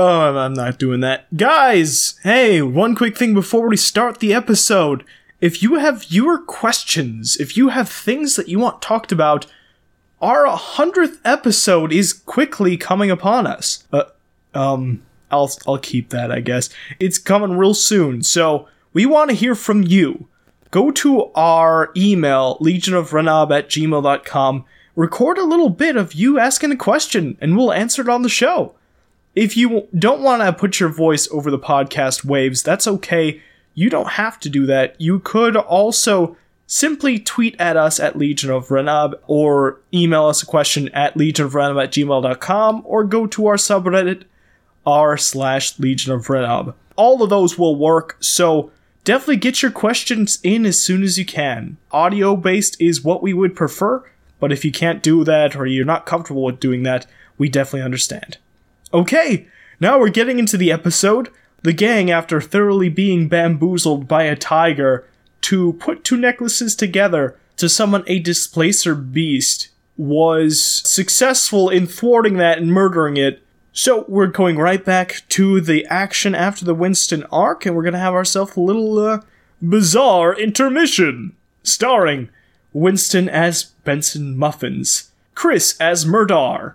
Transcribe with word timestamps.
Oh, 0.00 0.36
I'm- 0.36 0.54
not 0.54 0.78
doing 0.78 1.00
that. 1.00 1.26
Guys, 1.36 2.14
hey, 2.22 2.62
one 2.62 2.94
quick 2.94 3.18
thing 3.18 3.34
before 3.34 3.66
we 3.68 3.76
start 3.76 4.20
the 4.20 4.32
episode. 4.32 5.02
If 5.40 5.60
you 5.60 5.74
have 5.74 6.04
viewer 6.04 6.38
questions, 6.38 7.36
if 7.40 7.56
you 7.56 7.70
have 7.70 7.88
things 7.88 8.36
that 8.36 8.48
you 8.48 8.60
want 8.60 8.80
talked 8.80 9.10
about, 9.10 9.46
our 10.22 10.46
100th 10.46 11.18
episode 11.24 11.92
is 11.92 12.12
quickly 12.12 12.76
coming 12.76 13.10
upon 13.10 13.48
us. 13.48 13.82
Uh, 13.92 14.04
um, 14.54 15.02
I'll, 15.32 15.50
I'll 15.66 15.78
keep 15.78 16.10
that, 16.10 16.30
I 16.30 16.40
guess. 16.40 16.70
It's 17.00 17.18
coming 17.18 17.56
real 17.58 17.74
soon, 17.74 18.22
so 18.22 18.68
we 18.92 19.04
want 19.04 19.30
to 19.30 19.36
hear 19.36 19.56
from 19.56 19.82
you. 19.82 20.28
Go 20.70 20.92
to 20.92 21.32
our 21.34 21.90
email, 21.96 22.56
legionofrenob 22.60 23.50
at 23.56 23.68
gmail.com, 23.68 24.64
record 24.94 25.38
a 25.38 25.44
little 25.44 25.70
bit 25.70 25.96
of 25.96 26.14
you 26.14 26.38
asking 26.38 26.70
a 26.70 26.76
question, 26.76 27.36
and 27.40 27.56
we'll 27.56 27.72
answer 27.72 28.02
it 28.02 28.08
on 28.08 28.22
the 28.22 28.28
show. 28.28 28.74
If 29.38 29.56
you 29.56 29.86
don't 29.96 30.22
want 30.22 30.42
to 30.42 30.52
put 30.52 30.80
your 30.80 30.88
voice 30.88 31.28
over 31.30 31.48
the 31.48 31.60
podcast 31.60 32.24
waves, 32.24 32.60
that's 32.60 32.88
okay. 32.88 33.40
You 33.72 33.88
don't 33.88 34.08
have 34.08 34.40
to 34.40 34.48
do 34.48 34.66
that. 34.66 35.00
You 35.00 35.20
could 35.20 35.54
also 35.54 36.36
simply 36.66 37.20
tweet 37.20 37.54
at 37.60 37.76
us 37.76 38.00
at 38.00 38.18
Legion 38.18 38.50
of 38.50 38.66
Renob 38.66 39.14
or 39.28 39.80
email 39.94 40.26
us 40.26 40.42
a 40.42 40.46
question 40.46 40.88
at 40.88 41.14
legionofrenob 41.14 41.80
at 41.80 41.92
gmail.com 41.92 42.82
or 42.84 43.04
go 43.04 43.28
to 43.28 43.46
our 43.46 43.54
subreddit 43.54 44.24
r 44.84 45.16
slash 45.16 45.78
Legion 45.78 46.12
of 46.12 46.26
Renob. 46.26 46.74
All 46.96 47.22
of 47.22 47.30
those 47.30 47.56
will 47.56 47.76
work, 47.76 48.16
so 48.18 48.72
definitely 49.04 49.36
get 49.36 49.62
your 49.62 49.70
questions 49.70 50.40
in 50.42 50.66
as 50.66 50.82
soon 50.82 51.04
as 51.04 51.16
you 51.16 51.24
can. 51.24 51.76
Audio 51.92 52.34
based 52.34 52.76
is 52.80 53.04
what 53.04 53.22
we 53.22 53.32
would 53.32 53.54
prefer, 53.54 54.04
but 54.40 54.50
if 54.50 54.64
you 54.64 54.72
can't 54.72 55.00
do 55.00 55.22
that 55.22 55.54
or 55.54 55.64
you're 55.64 55.84
not 55.84 56.06
comfortable 56.06 56.42
with 56.42 56.58
doing 56.58 56.82
that, 56.82 57.06
we 57.38 57.48
definitely 57.48 57.82
understand. 57.82 58.38
Okay, 58.92 59.46
now 59.80 59.98
we're 59.98 60.08
getting 60.08 60.38
into 60.38 60.56
the 60.56 60.72
episode. 60.72 61.28
The 61.62 61.74
gang, 61.74 62.10
after 62.10 62.40
thoroughly 62.40 62.88
being 62.88 63.28
bamboozled 63.28 64.08
by 64.08 64.22
a 64.22 64.36
tiger 64.36 65.06
to 65.42 65.74
put 65.74 66.04
two 66.04 66.16
necklaces 66.16 66.74
together 66.74 67.38
to 67.58 67.68
summon 67.68 68.02
a 68.06 68.18
displacer 68.18 68.94
beast, 68.94 69.68
was 69.98 70.62
successful 70.88 71.68
in 71.68 71.86
thwarting 71.86 72.38
that 72.38 72.58
and 72.58 72.72
murdering 72.72 73.18
it. 73.18 73.42
So 73.72 74.06
we're 74.08 74.28
going 74.28 74.56
right 74.56 74.82
back 74.82 75.22
to 75.30 75.60
the 75.60 75.84
action 75.86 76.34
after 76.34 76.64
the 76.64 76.74
Winston 76.74 77.24
arc, 77.30 77.66
and 77.66 77.76
we're 77.76 77.82
gonna 77.82 77.98
have 77.98 78.14
ourselves 78.14 78.56
a 78.56 78.60
little 78.60 78.98
uh, 78.98 79.20
Bazaar 79.60 80.34
intermission, 80.38 81.36
starring 81.62 82.30
Winston 82.72 83.28
as 83.28 83.64
Benson 83.84 84.36
Muffins, 84.36 85.10
Chris 85.34 85.76
as 85.78 86.06
Mur'Dar, 86.06 86.74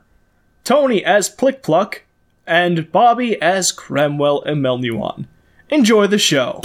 Tony 0.64 1.04
as 1.04 1.30
Plick 1.30 1.62
Pluck, 1.62 2.03
and 2.46 2.92
Bobby 2.92 3.42
as 3.42 3.72
Cramwell 3.72 4.44
Eymellnewon. 4.46 5.26
Enjoy 5.70 6.08
the 6.08 6.18
show. 6.18 6.62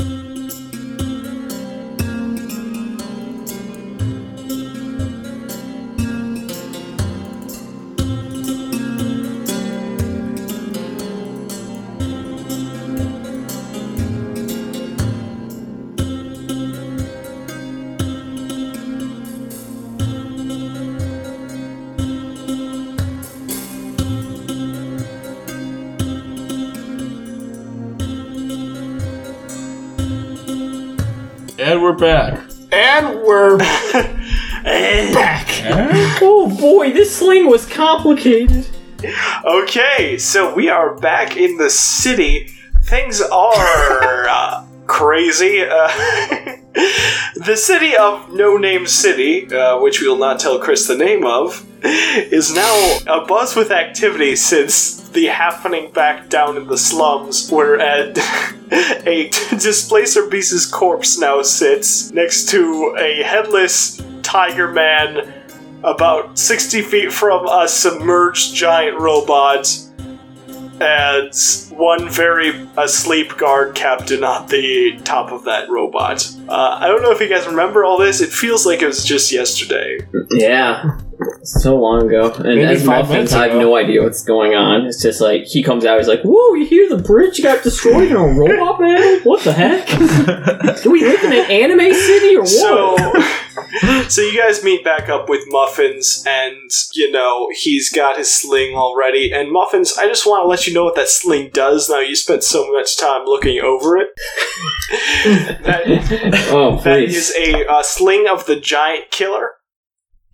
And 31.59 31.83
we're 31.83 31.93
back. 31.93 32.49
And 32.71 33.21
we're 33.23 33.59
back. 34.63 35.45
Oh 36.23 36.57
boy, 36.57 36.93
this 36.93 37.17
sling 37.17 37.51
was 37.51 37.67
complicated. 37.67 38.65
Okay, 39.45 40.19
so 40.19 40.55
we 40.55 40.69
are 40.69 40.95
back 40.95 41.37
in 41.37 41.57
the 41.57 41.69
city. 41.69 42.53
Things 42.85 43.21
are 43.21 44.29
uh, 44.29 44.65
crazy. 44.87 45.63
Uh, 45.63 45.89
the 47.35 47.57
city 47.57 47.97
of 47.97 48.33
No 48.33 48.57
Name 48.57 48.87
City, 48.87 49.53
uh, 49.53 49.81
which 49.81 50.01
we 50.01 50.07
will 50.07 50.17
not 50.17 50.39
tell 50.39 50.61
Chris 50.61 50.87
the 50.87 50.97
name 50.97 51.25
of, 51.27 51.67
is 52.33 52.55
now 52.55 52.99
abuzz 53.07 53.57
with 53.57 53.71
activity 53.71 54.35
since 54.37 55.09
the 55.11 55.27
happening 55.27 55.91
back 55.93 56.29
down 56.29 56.57
in 56.57 56.67
the 56.67 56.79
slums, 56.79 57.51
where 57.51 57.77
a, 57.81 58.13
a 59.07 59.29
displacer 59.59 60.27
beast's 60.27 60.67
corpse 60.67 61.19
now 61.19 61.43
sits 61.43 62.11
next 62.13 62.49
to 62.49 62.97
a 62.99 63.23
headless 63.23 64.03
tiger 64.23 64.69
man 64.69 65.33
about 65.85 66.39
60 66.39 66.83
feet 66.83 67.13
from 67.13 67.47
a 67.47 67.69
submerged 67.69 68.55
giant 68.55 68.99
robot 68.99 69.69
and 70.81 71.33
one 71.71 72.09
very 72.09 72.69
asleep 72.77 73.37
guard 73.37 73.75
captain 73.75 74.23
on 74.23 74.47
the 74.49 74.99
top 75.05 75.33
of 75.33 75.45
that 75.45 75.69
robot. 75.69 76.29
Uh, 76.49 76.79
I 76.81 76.89
don't 76.89 77.03
know 77.03 77.11
if 77.11 77.21
you 77.21 77.29
guys 77.29 77.47
remember 77.47 77.85
all 77.85 77.99
this. 77.99 78.21
It 78.21 78.31
feels 78.31 78.67
like 78.67 78.83
it 78.83 78.87
was 78.87 79.05
just 79.05 79.33
yesterday. 79.33 79.99
Yeah, 80.31 80.99
so 81.43 81.77
long 81.77 82.07
ago. 82.07 82.33
And 82.33 82.45
Maybe 82.45 82.65
as 82.65 82.85
Muffins, 82.85 83.33
I 83.33 83.49
have 83.49 83.57
no 83.57 83.77
idea 83.77 84.03
what's 84.03 84.23
going 84.23 84.55
on. 84.55 84.87
It's 84.87 85.03
just 85.03 85.21
like 85.21 85.45
he 85.45 85.63
comes 85.63 85.85
out, 85.85 85.99
he's 85.99 86.09
like, 86.09 86.23
"Whoa, 86.23 86.55
you 86.55 86.67
hear 86.67 86.89
the 86.89 87.03
bridge 87.03 87.43
got 87.43 87.63
destroyed 87.63 88.09
in 88.09 88.17
a 88.17 88.27
robot 88.27 88.79
battle? 88.79 89.21
What 89.25 89.43
the 89.45 89.53
heck? 89.53 89.87
Do 90.83 90.91
we 90.91 91.03
live 91.03 91.23
in 91.25 91.33
an 91.33 91.51
anime 91.51 91.93
city 91.95 92.37
or 92.37 92.43
what?" 92.43 92.49
So, 92.49 92.97
so 94.09 94.21
you 94.21 94.39
guys 94.39 94.63
meet 94.63 94.85
back 94.85 95.09
up 95.09 95.29
with 95.29 95.45
Muffins, 95.49 96.25
and 96.27 96.71
you 96.95 97.11
know 97.11 97.49
he's 97.63 97.91
got 97.93 98.19
his 98.19 98.33
sling 98.33 98.75
already. 98.75 99.33
And 99.33 99.51
Muffins, 99.51 99.97
I 99.99 100.07
just 100.07 100.27
want 100.27 100.45
to 100.45 100.49
let 100.49 100.67
you 100.67 100.75
know 100.75 100.85
what 100.85 100.97
that 100.97 101.09
sling 101.09 101.51
does. 101.53 101.89
Now 101.89 102.01
you 102.01 102.15
spent 102.17 102.45
so 102.45 102.71
much 102.73 102.97
time 102.97 103.25
looking 103.25 103.61
over 103.61 103.97
it. 103.97 104.09
that, 105.65 106.49
oh, 106.51 106.77
that 106.77 106.83
please. 106.83 107.17
is 107.17 107.35
a 107.37 107.67
uh, 107.67 107.83
sling 107.83 108.27
of 108.29 108.47
the 108.47 108.59
giant 108.59 109.11
killer. 109.11 109.58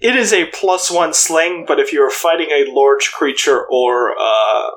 It 0.04 0.16
is 0.16 0.34
a 0.34 0.44
plus 0.52 0.90
one 0.90 1.14
sling, 1.14 1.64
but 1.66 1.80
if 1.80 1.90
you're 1.90 2.10
fighting 2.10 2.50
a 2.50 2.70
large 2.70 3.10
creature 3.10 3.64
or 3.70 4.10
uh, 4.10 4.70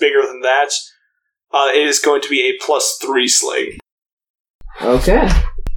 bigger 0.00 0.22
than 0.26 0.40
that, 0.40 0.70
uh, 1.52 1.68
it 1.74 1.86
is 1.86 1.98
going 1.98 2.22
to 2.22 2.30
be 2.30 2.40
a 2.40 2.64
plus 2.64 2.98
three 3.02 3.28
sling. 3.28 3.78
Okay. 4.80 5.28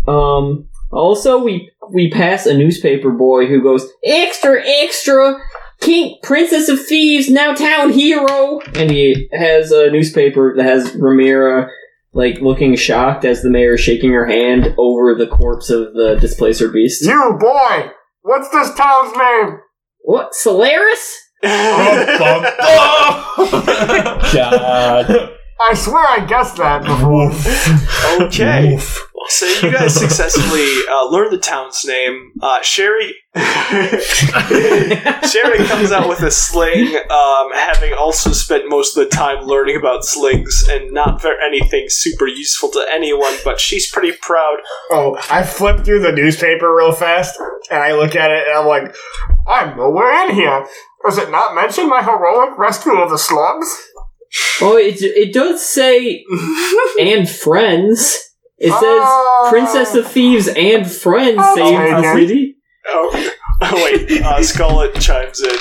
Um. 0.08 0.70
Also, 0.90 1.44
we 1.44 1.70
we 1.92 2.10
pass 2.10 2.46
a 2.46 2.58
newspaper 2.58 3.12
boy 3.12 3.46
who 3.48 3.62
goes 3.62 3.92
extra 4.06 4.66
extra. 4.66 5.36
King 5.82 6.18
Princess 6.24 6.70
of 6.70 6.80
Thieves 6.86 7.30
now 7.30 7.54
town 7.54 7.92
hero, 7.92 8.62
and 8.74 8.90
he 8.90 9.28
has 9.34 9.74
a 9.74 9.92
newspaper 9.92 10.56
that 10.56 10.64
has 10.64 10.94
Ramira 10.94 11.68
like 12.14 12.40
looking 12.40 12.78
shocked 12.78 13.26
as 13.26 13.42
the 13.42 13.50
mayor 13.50 13.74
is 13.74 13.82
shaking 13.82 14.14
her 14.14 14.26
hand 14.26 14.74
over 14.78 15.14
the 15.14 15.28
corpse 15.28 15.70
of 15.70 15.94
the 15.94 16.16
displacer 16.22 16.70
beast. 16.70 17.06
you 17.06 17.38
boy. 17.38 17.92
What's 18.26 18.50
this 18.50 18.74
town's 18.74 19.16
name? 19.16 19.60
What 20.00 20.34
Solaris? 20.34 21.22
God. 21.44 22.50
I 25.62 25.74
swear 25.76 26.04
I 26.04 26.26
guessed 26.28 26.58
that 26.58 26.82
before. 26.82 27.32
Okay. 28.26 28.80
So 29.28 29.46
you 29.46 29.72
guys 29.72 29.96
successfully 30.00 30.68
uh, 30.90 31.10
learned 31.10 31.34
the 31.34 31.40
town's 31.40 31.84
name. 31.86 32.32
Uh, 32.42 32.62
Sherry 32.62 33.16
Sherry 33.36 33.98
comes 35.68 35.92
out 35.92 36.08
with 36.08 36.22
a 36.22 36.32
sling, 36.32 36.96
um, 37.10 37.52
having 37.54 37.94
also 37.94 38.32
spent 38.32 38.70
most 38.70 38.96
of 38.96 39.04
the 39.04 39.10
time 39.10 39.44
learning 39.44 39.76
about 39.76 40.06
slings 40.06 40.64
and 40.70 40.94
not 40.94 41.22
for 41.22 41.34
anything 41.42 41.88
super 41.90 42.28
useful 42.28 42.70
to 42.70 42.86
anyone, 42.94 43.34
but 43.44 43.60
she's 43.60 43.92
pretty 43.92 44.14
proud. 44.22 44.60
Oh, 44.90 45.18
I 45.30 45.44
flip 45.44 45.84
through 45.84 46.00
the 46.00 46.14
newspaper 46.14 46.74
real 46.74 46.94
fast, 46.94 47.38
and 47.70 47.80
I 47.80 47.94
look 47.94 48.16
at 48.16 48.32
it, 48.32 48.48
and 48.48 48.58
I'm 48.58 48.68
like, 48.68 48.96
I'm 49.46 49.76
nowhere 49.76 50.30
in 50.30 50.36
here. 50.36 50.66
Does 51.04 51.18
it 51.18 51.30
not 51.30 51.56
mention 51.56 51.90
my 51.90 52.02
heroic 52.02 52.58
rescue 52.58 52.98
of 52.98 53.10
the 53.10 53.18
slugs? 53.18 53.68
Oh, 54.62 54.78
it 54.78 55.02
it 55.02 55.34
does 55.34 55.66
say 55.66 56.26
and 57.00 57.30
friends. 57.30 58.25
It 58.58 58.70
says 58.72 58.80
Oh. 58.82 59.48
Princess 59.50 59.96
of 59.96 60.08
Thieves 60.08 60.48
and 60.48 60.90
friends 60.90 61.38
Oh, 61.42 61.56
saved 61.56 62.04
the 62.04 62.14
city. 62.14 62.56
Oh, 62.88 63.32
oh 63.62 63.76
wait, 63.84 64.22
uh, 64.22 64.42
Scarlet 64.44 64.96
chimes 65.00 65.42
in. 65.42 65.56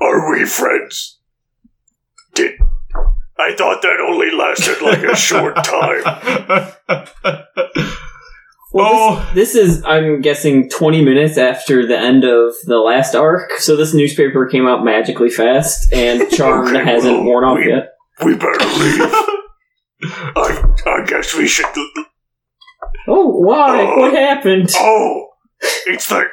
Are 0.00 0.30
we 0.30 0.44
friends? 0.44 1.18
Did 2.34 2.52
I 3.38 3.54
thought 3.56 3.80
that 3.82 4.00
only 4.00 4.30
lasted 4.30 4.82
like 4.82 5.02
a 5.02 5.16
short 5.16 5.56
time? 5.64 6.72
Well, 8.72 8.90
Oh. 8.92 9.30
this, 9.34 9.52
this 9.52 9.68
is, 9.78 9.84
I'm 9.84 10.20
guessing, 10.20 10.68
20 10.68 11.04
minutes 11.04 11.38
after 11.38 11.86
the 11.86 11.96
end 11.96 12.24
of 12.24 12.54
the 12.66 12.78
last 12.78 13.14
arc, 13.14 13.52
so 13.58 13.76
this 13.76 13.94
newspaper 13.94 14.46
came 14.46 14.66
out 14.66 14.84
magically 14.84 15.30
fast, 15.30 15.92
and 15.92 16.28
Charm 16.32 16.66
Okay, 16.74 16.84
hasn't 16.84 17.14
well, 17.18 17.24
worn 17.24 17.44
off 17.44 17.58
we- 17.58 17.68
yet. 17.68 17.90
We 18.24 18.34
better 18.34 18.64
leave. 18.64 19.00
I, 20.36 20.74
I 20.86 21.04
guess 21.06 21.34
we 21.36 21.46
should. 21.46 21.66
Oh, 23.06 23.28
why? 23.28 23.84
What 23.96 24.12
happened? 24.14 24.70
Oh, 24.76 25.28
it's 25.86 26.08
the 26.08 26.24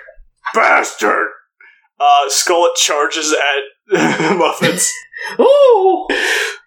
bastard. 0.54 1.28
Uh, 2.00 2.30
Skullet 2.30 2.76
charges 2.76 3.34
at 3.34 4.38
Muffins. 4.38 4.92
Oh! 5.38 6.08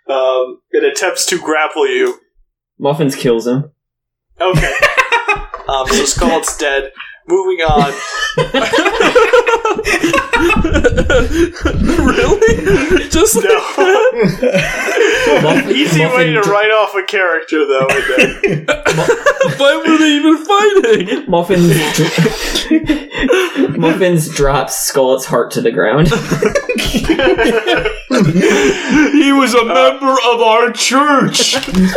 Um, 0.09 0.61
it 0.71 0.85
attempts 0.85 1.27
to 1.27 1.39
grapple 1.41 1.89
you. 1.89 2.21
Muffins 2.79 3.17
kills 3.17 3.47
him. 3.47 3.71
Okay. 4.41 4.73
um, 5.69 5.87
so 5.89 6.05
Skullet's 6.05 6.57
dead. 6.57 6.93
Moving 7.27 7.61
on. 7.63 7.93
really? 12.05 13.09
Just 13.09 13.37
like 13.37 13.45
No. 13.45 13.61
that? 13.77 15.41
Muffin, 15.43 15.71
Easy 15.75 16.01
way 16.05 16.33
to 16.33 16.41
Muffin, 16.41 16.53
write 16.53 16.71
off 16.71 16.95
a 16.95 17.03
character, 17.03 17.65
though. 17.67 17.87
isn't 17.89 18.45
it? 18.45 18.69
Why 19.59 19.77
were 19.77 19.97
they 19.99 20.17
even 20.17 20.37
fighting? 20.45 21.25
Muffins, 21.31 21.75
Muffins 23.79 24.29
drops 24.35 24.75
Skullet's 24.87 25.25
heart 25.25 25.51
to 25.53 25.61
the 25.63 25.71
ground. 25.73 26.09
He 29.15 29.33
was 29.33 29.55
a 29.55 29.61
uh, 29.61 29.65
member 29.65 30.13
of 30.13 30.41
our 30.41 30.71
church. 30.73 31.55
the 31.55 31.95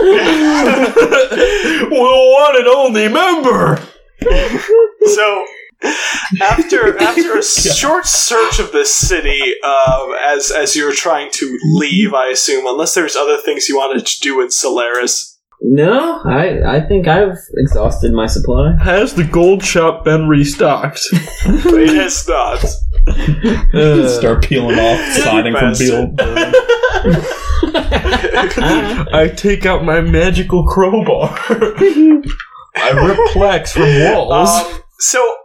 one 1.92 2.56
and 2.58 2.68
only 2.68 3.08
member. 3.10 3.80
So 4.22 5.46
after 6.42 6.98
after 7.00 7.38
a 7.38 7.44
short 7.76 8.06
search 8.06 8.60
of 8.60 8.72
this 8.72 8.96
city, 8.96 9.42
um, 9.64 10.14
as 10.26 10.52
as 10.52 10.76
you're 10.76 10.94
trying 10.94 11.30
to 11.34 11.58
leave, 11.76 12.14
I 12.14 12.28
assume, 12.28 12.66
unless 12.68 12.94
there's 12.96 13.16
other 13.16 13.38
things 13.38 13.70
you 13.70 13.78
wanted 13.78 14.06
to 14.06 14.20
do 14.22 14.42
in 14.42 14.50
Solaris. 14.52 15.38
no, 15.62 16.22
I, 16.26 16.78
I 16.78 16.82
think 16.82 17.08
I've 17.08 17.38
exhausted 17.58 18.12
my 18.14 18.26
supply. 18.28 18.76
Has 18.82 19.14
the 19.14 19.24
gold 19.24 19.64
shop 19.64 20.04
been 20.06 20.28
restocked? 20.28 21.02
It 21.46 21.94
has 21.96 22.28
not. 22.28 22.64
Uh, 23.74 24.08
Start 24.10 24.44
peeling 24.44 24.78
off 24.78 25.00
siding 25.24 25.56
from 25.56 25.74
Beal. 25.78 26.14
I 29.14 29.32
take 29.36 29.66
out 29.66 29.84
my 29.84 30.02
magical 30.02 30.66
crowbar. 30.66 31.38
I 32.78 32.90
rip 33.06 33.18
plaques 33.32 33.74
from 33.74 33.84
walls. 34.04 34.50
Um, 34.50 34.82
so, 35.00 35.36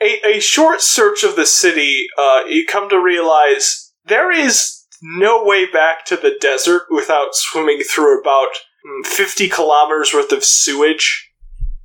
a, 0.00 0.36
a 0.36 0.40
short 0.40 0.80
search 0.80 1.24
of 1.24 1.36
the 1.36 1.46
city, 1.46 2.06
uh, 2.18 2.42
you 2.48 2.66
come 2.66 2.88
to 2.90 3.00
realize 3.00 3.92
there 4.04 4.30
is 4.32 4.84
no 5.02 5.44
way 5.44 5.70
back 5.70 6.04
to 6.06 6.16
the 6.16 6.36
desert 6.40 6.82
without 6.90 7.28
swimming 7.34 7.80
through 7.80 8.20
about 8.20 8.48
mm, 8.86 9.06
50 9.06 9.48
kilometers 9.48 10.12
worth 10.14 10.32
of 10.32 10.44
sewage. 10.44 11.30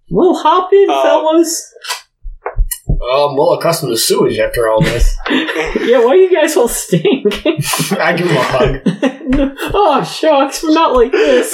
We'll 0.10 0.36
hop 0.42 0.72
in, 0.74 0.90
Uh, 0.90 1.02
fellas. 1.04 1.74
I'm 2.88 3.36
well 3.36 3.54
accustomed 3.54 3.92
to 3.94 3.98
sewage 3.98 4.38
after 4.38 4.70
all 4.70 4.82
this. 4.82 5.16
Yeah, 5.82 6.04
why 6.06 6.16
you 6.16 6.32
guys 6.34 6.56
all 6.56 6.68
stink? 6.68 7.26
I 7.98 8.14
give 8.16 8.28
him 8.28 8.38
a 8.38 8.44
hug. 8.44 8.82
oh, 9.74 10.04
shucks, 10.04 10.64
we're 10.64 10.74
not 10.74 10.94
like 10.94 11.12
this. 11.12 11.54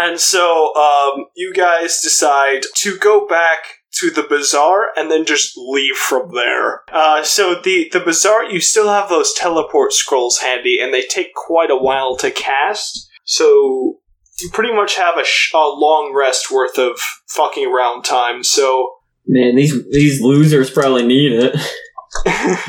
And 0.00 0.18
so, 0.18 0.74
um, 0.76 1.26
you 1.36 1.52
guys 1.52 2.00
decide 2.02 2.62
to 2.76 2.96
go 2.98 3.26
back 3.26 3.58
to 3.92 4.10
the 4.10 4.22
bazaar 4.22 4.88
and 4.96 5.10
then 5.10 5.24
just 5.26 5.56
leave 5.56 5.96
from 5.96 6.32
there. 6.34 6.82
Uh, 6.92 7.22
so 7.22 7.54
the, 7.54 7.88
the 7.92 8.00
bazaar, 8.00 8.44
you 8.44 8.60
still 8.60 8.88
have 8.88 9.08
those 9.08 9.34
teleport 9.34 9.92
scrolls 9.92 10.38
handy, 10.38 10.78
and 10.80 10.94
they 10.94 11.02
take 11.02 11.34
quite 11.34 11.70
a 11.70 11.76
while 11.76 12.16
to 12.16 12.30
cast. 12.30 13.08
So 13.24 13.98
you 14.40 14.50
pretty 14.52 14.72
much 14.72 14.96
have 14.96 15.18
a, 15.18 15.24
sh- 15.24 15.52
a 15.54 15.58
long 15.58 16.14
rest 16.14 16.50
worth 16.50 16.78
of 16.78 16.98
fucking 17.28 17.66
around 17.66 18.04
time. 18.04 18.42
So 18.42 18.94
Man, 19.26 19.54
these 19.54 19.88
these 19.90 20.20
losers 20.20 20.70
probably 20.70 21.06
need 21.06 21.32
it. 21.32 21.56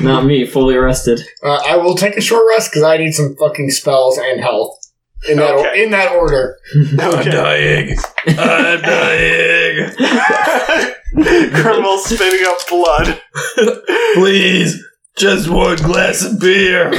Not 0.00 0.24
me, 0.24 0.46
fully 0.46 0.76
rested. 0.76 1.20
Uh, 1.42 1.60
I 1.66 1.76
will 1.76 1.96
take 1.96 2.16
a 2.16 2.20
short 2.20 2.44
rest 2.48 2.70
because 2.70 2.84
I 2.84 2.98
need 2.98 3.12
some 3.12 3.34
fucking 3.36 3.70
spells 3.70 4.18
and 4.18 4.40
health. 4.40 4.78
In 5.28 5.36
that, 5.36 5.50
or- 5.52 5.58
Okay. 5.60 5.84
in 5.84 5.90
that 5.92 6.12
order. 6.12 6.56
okay. 6.98 7.30
dying. 7.30 7.96
I'm 8.26 8.80
dying. 8.82 9.90
Criminal 11.54 11.98
spitting 11.98 12.46
up 12.46 12.58
blood. 12.68 13.20
Please, 14.14 14.82
just 15.16 15.48
one 15.48 15.76
glass 15.76 16.22
of 16.24 16.40
beer. 16.40 16.92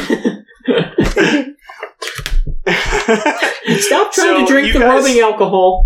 Stop 3.80 4.14
trying 4.14 4.14
So, 4.14 4.40
to 4.40 4.46
drink 4.48 4.74
the 4.74 4.80
guys- 4.80 5.04
rubbing 5.04 5.20
alcohol. 5.20 5.86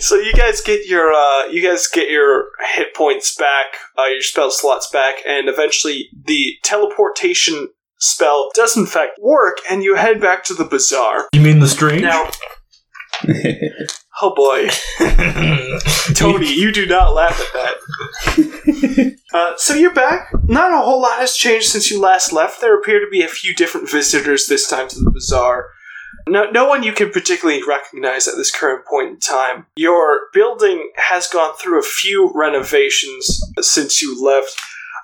so 0.00 0.16
you 0.16 0.32
guys 0.34 0.60
get 0.60 0.86
your 0.86 1.12
uh, 1.12 1.46
you 1.46 1.62
guys 1.62 1.86
get 1.88 2.08
your 2.10 2.46
hit 2.74 2.94
points 2.94 3.34
back, 3.34 3.66
uh, 3.98 4.04
your 4.06 4.22
spell 4.22 4.50
slots 4.50 4.88
back, 4.90 5.16
and 5.26 5.48
eventually 5.48 6.08
the 6.24 6.54
teleportation 6.62 7.68
spell 8.02 8.50
does 8.54 8.76
in 8.76 8.86
fact 8.86 9.18
work, 9.20 9.58
and 9.70 9.82
you 9.82 9.94
head 9.94 10.20
back 10.20 10.44
to 10.44 10.54
the 10.54 10.64
bazaar. 10.64 11.28
you 11.32 11.40
mean 11.40 11.60
the 11.60 11.68
strange? 11.68 12.02
Now, 12.02 12.28
oh 14.20 14.34
boy, 14.34 14.68
Tony, 16.14 16.52
you 16.52 16.72
do 16.72 16.86
not 16.86 17.14
laugh 17.14 17.40
at 17.40 17.52
that. 17.54 19.16
Uh, 19.34 19.54
so 19.56 19.72
you're 19.72 19.94
back. 19.94 20.30
Not 20.44 20.74
a 20.74 20.84
whole 20.84 21.00
lot 21.00 21.18
has 21.18 21.34
changed 21.34 21.68
since 21.68 21.90
you 21.90 21.98
last 21.98 22.34
left. 22.34 22.60
There 22.60 22.78
appear 22.78 23.00
to 23.00 23.08
be 23.10 23.22
a 23.22 23.28
few 23.28 23.54
different 23.54 23.90
visitors 23.90 24.46
this 24.46 24.68
time 24.68 24.88
to 24.88 25.00
the 25.00 25.10
bazaar. 25.10 25.70
No, 26.28 26.50
no 26.50 26.68
one 26.68 26.82
you 26.82 26.92
can 26.92 27.10
particularly 27.10 27.62
recognize 27.66 28.28
at 28.28 28.36
this 28.36 28.54
current 28.54 28.84
point 28.84 29.08
in 29.08 29.18
time. 29.20 29.64
Your 29.74 30.28
building 30.34 30.92
has 30.96 31.28
gone 31.28 31.54
through 31.56 31.78
a 31.78 31.82
few 31.82 32.30
renovations 32.34 33.42
since 33.62 34.02
you 34.02 34.22
left. 34.22 34.54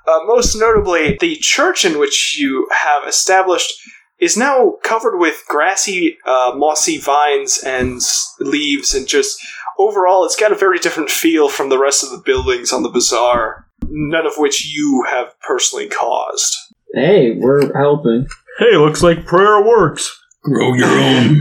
Uh, 0.08 0.20
most 0.24 0.56
notably, 0.56 1.18
the 1.20 1.36
church 1.36 1.84
in 1.84 1.98
which 1.98 2.38
you 2.38 2.66
have 2.82 3.06
established 3.06 3.74
is 4.18 4.38
now 4.38 4.76
covered 4.82 5.18
with 5.18 5.44
grassy, 5.46 6.16
uh, 6.24 6.52
mossy 6.56 6.96
vines 6.98 7.62
and 7.62 8.00
leaves, 8.40 8.94
and 8.94 9.06
just 9.06 9.38
overall, 9.78 10.24
it's 10.24 10.34
got 10.34 10.50
a 10.50 10.56
very 10.56 10.78
different 10.78 11.10
feel 11.10 11.50
from 11.50 11.68
the 11.68 11.78
rest 11.78 12.02
of 12.02 12.10
the 12.10 12.22
buildings 12.24 12.72
on 12.72 12.82
the 12.82 12.88
bazaar. 12.88 13.66
None 13.86 14.26
of 14.26 14.32
which 14.38 14.66
you 14.66 15.04
have 15.10 15.38
personally 15.40 15.88
caused. 15.88 16.56
Hey, 16.94 17.32
we're 17.36 17.70
helping. 17.78 18.26
Hey, 18.58 18.76
looks 18.76 19.02
like 19.02 19.26
prayer 19.26 19.62
works. 19.62 20.18
Grow 20.42 20.72
your 20.74 20.88
own. 20.88 21.40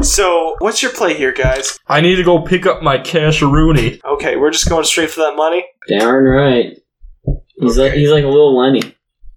So, 0.00 0.54
what's 0.60 0.80
your 0.80 0.92
play 0.92 1.14
here, 1.14 1.32
guys? 1.32 1.76
I 1.88 2.00
need 2.00 2.16
to 2.16 2.22
go 2.22 2.42
pick 2.42 2.66
up 2.66 2.82
my 2.82 2.98
casheroony. 2.98 4.02
Okay, 4.04 4.36
we're 4.36 4.52
just 4.52 4.68
going 4.68 4.84
straight 4.84 5.10
for 5.10 5.20
that 5.20 5.34
money. 5.34 5.64
Darn 5.88 6.24
right. 6.24 6.78
He's 7.56 7.78
like 7.78 7.92
he's 7.92 8.10
like 8.10 8.24
a 8.24 8.28
little 8.28 8.56
Lenny. 8.58 8.82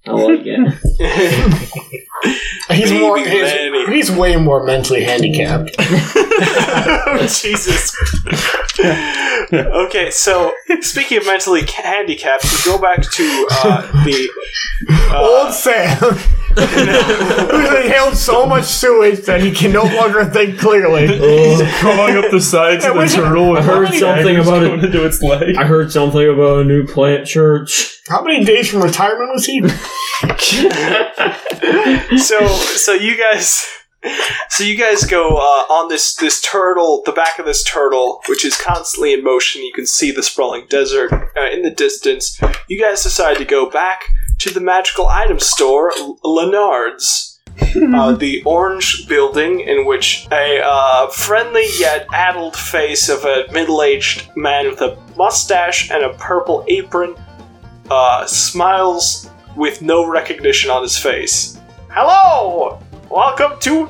I 0.06 0.12
like 0.12 0.42
it. 0.44 1.94
He's 2.70 2.90
Baby 2.90 3.02
more. 3.02 3.18
He's, 3.18 3.88
he's 3.90 4.12
way 4.12 4.36
more 4.36 4.64
mentally 4.64 5.04
handicapped. 5.04 5.76
oh, 5.80 7.28
Jesus. 7.42 7.96
okay, 9.52 10.12
so 10.12 10.54
speaking 10.82 11.20
of 11.20 11.26
mentally 11.26 11.66
handicapped, 11.66 12.44
we 12.44 12.72
go 12.72 12.78
back 12.78 13.02
to 13.02 13.48
uh, 13.52 14.04
the. 14.04 14.30
Old 15.14 15.48
Uh, 15.48 15.52
Sam, 15.52 15.98
who's 16.58 17.86
inhaled 17.86 18.18
so 18.18 18.46
much 18.46 18.66
sewage 18.66 19.26
that 19.26 19.42
he 19.42 19.52
can 19.52 19.72
no 19.72 19.84
longer 19.84 20.26
think 20.26 20.60
clearly. 20.60 21.08
He's 21.18 21.62
crawling 21.76 22.18
up 22.18 22.32
the 22.32 22.42
sides 22.42 22.86
of 22.86 22.94
the 22.94 23.00
wait, 23.00 23.12
turtle. 23.12 23.58
I 23.58 23.62
heard 23.62 23.94
something 23.94 24.38
about 24.38 24.64
it. 24.64 24.84
into 24.84 25.06
its 25.06 25.22
leg. 25.22 25.56
I 25.56 25.66
heard 25.66 25.92
something 25.92 26.28
about 26.28 26.62
a 26.62 26.64
new 26.64 26.86
plant 26.86 27.28
church. 27.28 28.02
How 28.08 28.24
many 28.24 28.46
days 28.46 28.70
from 28.70 28.82
retirement 28.82 29.32
was 29.34 29.46
he? 29.46 29.68
so, 32.18 32.48
so 32.48 32.94
you 32.94 33.18
guys. 33.18 33.66
So 34.50 34.64
you 34.64 34.78
guys 34.78 35.04
go 35.04 35.38
uh, 35.38 35.74
on 35.74 35.90
this 35.90 36.16
this 36.16 36.42
turtle, 36.42 37.02
the 37.06 37.12
back 37.12 37.40
of 37.40 37.46
this 37.46 37.64
turtle, 37.64 38.22
which 38.30 38.46
is 38.46 38.56
constantly 38.56 39.12
in 39.12 39.24
motion. 39.24 39.64
You 39.64 39.74
can 39.74 39.86
see 39.86 40.12
the 40.12 40.24
sprawling 40.24 40.68
desert 40.70 41.12
uh, 41.12 41.50
in 41.52 41.64
the 41.64 41.72
distance. 41.72 42.40
You 42.70 42.80
guys 42.80 43.04
decide 43.04 43.38
to 43.38 43.46
go 43.46 43.70
back 43.70 44.04
to 44.40 44.52
the 44.52 44.60
magical 44.62 45.08
item 45.08 45.40
store, 45.40 45.92
L- 45.98 46.20
Leonard's. 46.24 47.40
uh, 47.96 48.12
the 48.14 48.42
orange 48.46 49.08
building 49.08 49.62
in 49.62 49.86
which 49.86 50.28
a 50.32 50.62
uh, 50.64 51.08
friendly 51.10 51.66
yet 51.80 52.06
addled 52.14 52.56
face 52.56 53.10
of 53.10 53.26
a 53.26 53.46
middle-aged 53.52 54.30
man 54.36 54.68
with 54.68 54.80
a 54.82 54.96
mustache 55.18 55.90
and 55.90 56.04
a 56.04 56.14
purple 56.16 56.64
apron 56.68 57.16
uh, 57.90 58.26
smiles 58.28 59.30
with 59.56 59.82
no 59.82 60.08
recognition 60.08 60.70
on 60.70 60.84
his 60.84 60.98
face. 60.98 61.60
Hello! 61.90 62.80
Welcome 63.10 63.60
to 63.62 63.90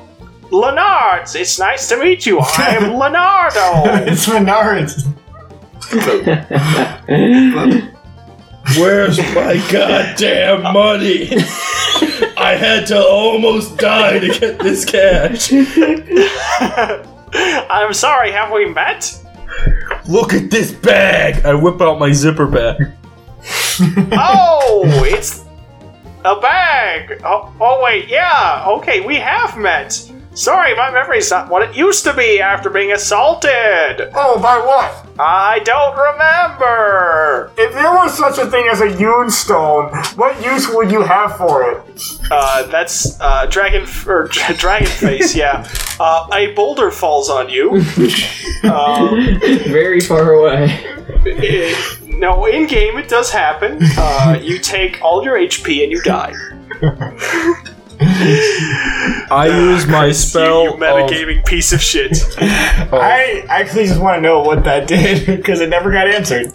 Leonard's! 0.50 1.34
It's 1.34 1.58
nice 1.58 1.88
to 1.90 1.98
meet 1.98 2.24
you. 2.24 2.38
I 2.40 2.78
am 2.80 2.94
Leonardo! 2.98 4.10
it's 4.10 4.26
Menards. 4.26 5.04
Where's 8.76 9.18
my 9.18 9.56
goddamn 9.72 10.62
money? 10.62 11.30
I 12.36 12.54
had 12.54 12.86
to 12.88 13.02
almost 13.02 13.78
die 13.78 14.18
to 14.18 14.28
get 14.28 14.58
this 14.58 14.84
cash. 14.84 15.52
I'm 17.70 17.92
sorry, 17.92 18.30
have 18.32 18.52
we 18.52 18.66
met? 18.66 19.18
Look 20.08 20.32
at 20.32 20.50
this 20.50 20.72
bag! 20.72 21.44
I 21.44 21.54
whip 21.54 21.80
out 21.80 21.98
my 21.98 22.12
zipper 22.12 22.46
bag. 22.46 22.92
Oh, 24.12 24.82
it's 25.06 25.44
a 26.24 26.40
bag. 26.40 27.20
Oh, 27.24 27.52
oh, 27.60 27.82
wait, 27.82 28.08
yeah. 28.08 28.64
Okay, 28.66 29.00
we 29.00 29.16
have 29.16 29.56
met. 29.56 30.07
Sorry, 30.38 30.72
my 30.76 30.92
memory's 30.92 31.28
not 31.32 31.48
what 31.48 31.68
it 31.68 31.74
used 31.76 32.04
to 32.04 32.14
be 32.14 32.40
after 32.40 32.70
being 32.70 32.92
assaulted. 32.92 33.50
Oh, 34.14 34.38
by 34.40 34.56
what? 34.58 35.04
I 35.18 35.58
don't 35.64 35.96
remember. 35.98 37.50
If 37.58 37.72
there 37.72 37.90
was 37.92 38.16
such 38.16 38.38
a 38.38 38.48
thing 38.48 38.68
as 38.70 38.80
a 38.80 38.86
Ioun 38.86 39.32
stone, 39.32 39.90
what 40.16 40.40
use 40.44 40.68
would 40.72 40.92
you 40.92 41.02
have 41.02 41.36
for 41.36 41.68
it? 41.72 42.02
Uh, 42.30 42.62
that's 42.68 43.20
uh, 43.20 43.46
dragon 43.46 43.82
f- 43.82 44.06
or 44.06 44.28
dragon 44.58 44.86
face. 44.86 45.34
Yeah. 45.34 45.68
Uh, 45.98 46.28
a 46.32 46.52
boulder 46.54 46.92
falls 46.92 47.28
on 47.28 47.48
you. 47.48 47.72
um, 48.62 49.40
Very 49.66 49.98
far 50.00 50.34
away. 50.34 50.68
it- 51.26 52.00
no, 52.06 52.46
in 52.46 52.68
game 52.68 52.96
it 52.96 53.08
does 53.08 53.32
happen. 53.32 53.78
Uh, 53.98 54.38
you 54.40 54.60
take 54.60 55.02
all 55.02 55.24
your 55.24 55.36
HP 55.36 55.82
and 55.82 55.90
you 55.90 56.00
die. 56.00 56.32
I 58.00 59.48
use 59.72 59.86
my 59.86 60.06
You, 60.06 60.14
spell. 60.14 60.64
you 60.64 60.70
of- 60.74 60.80
metagaming 60.80 61.44
piece 61.46 61.72
of 61.72 61.80
shit. 61.82 62.16
I 62.38 63.44
actually 63.48 63.86
just 63.86 64.00
want 64.00 64.18
to 64.18 64.20
know 64.20 64.40
what 64.40 64.64
that 64.64 64.86
did 64.88 65.26
because 65.36 65.60
it 65.60 65.68
never 65.68 65.90
got 65.90 66.06
answered. 66.08 66.52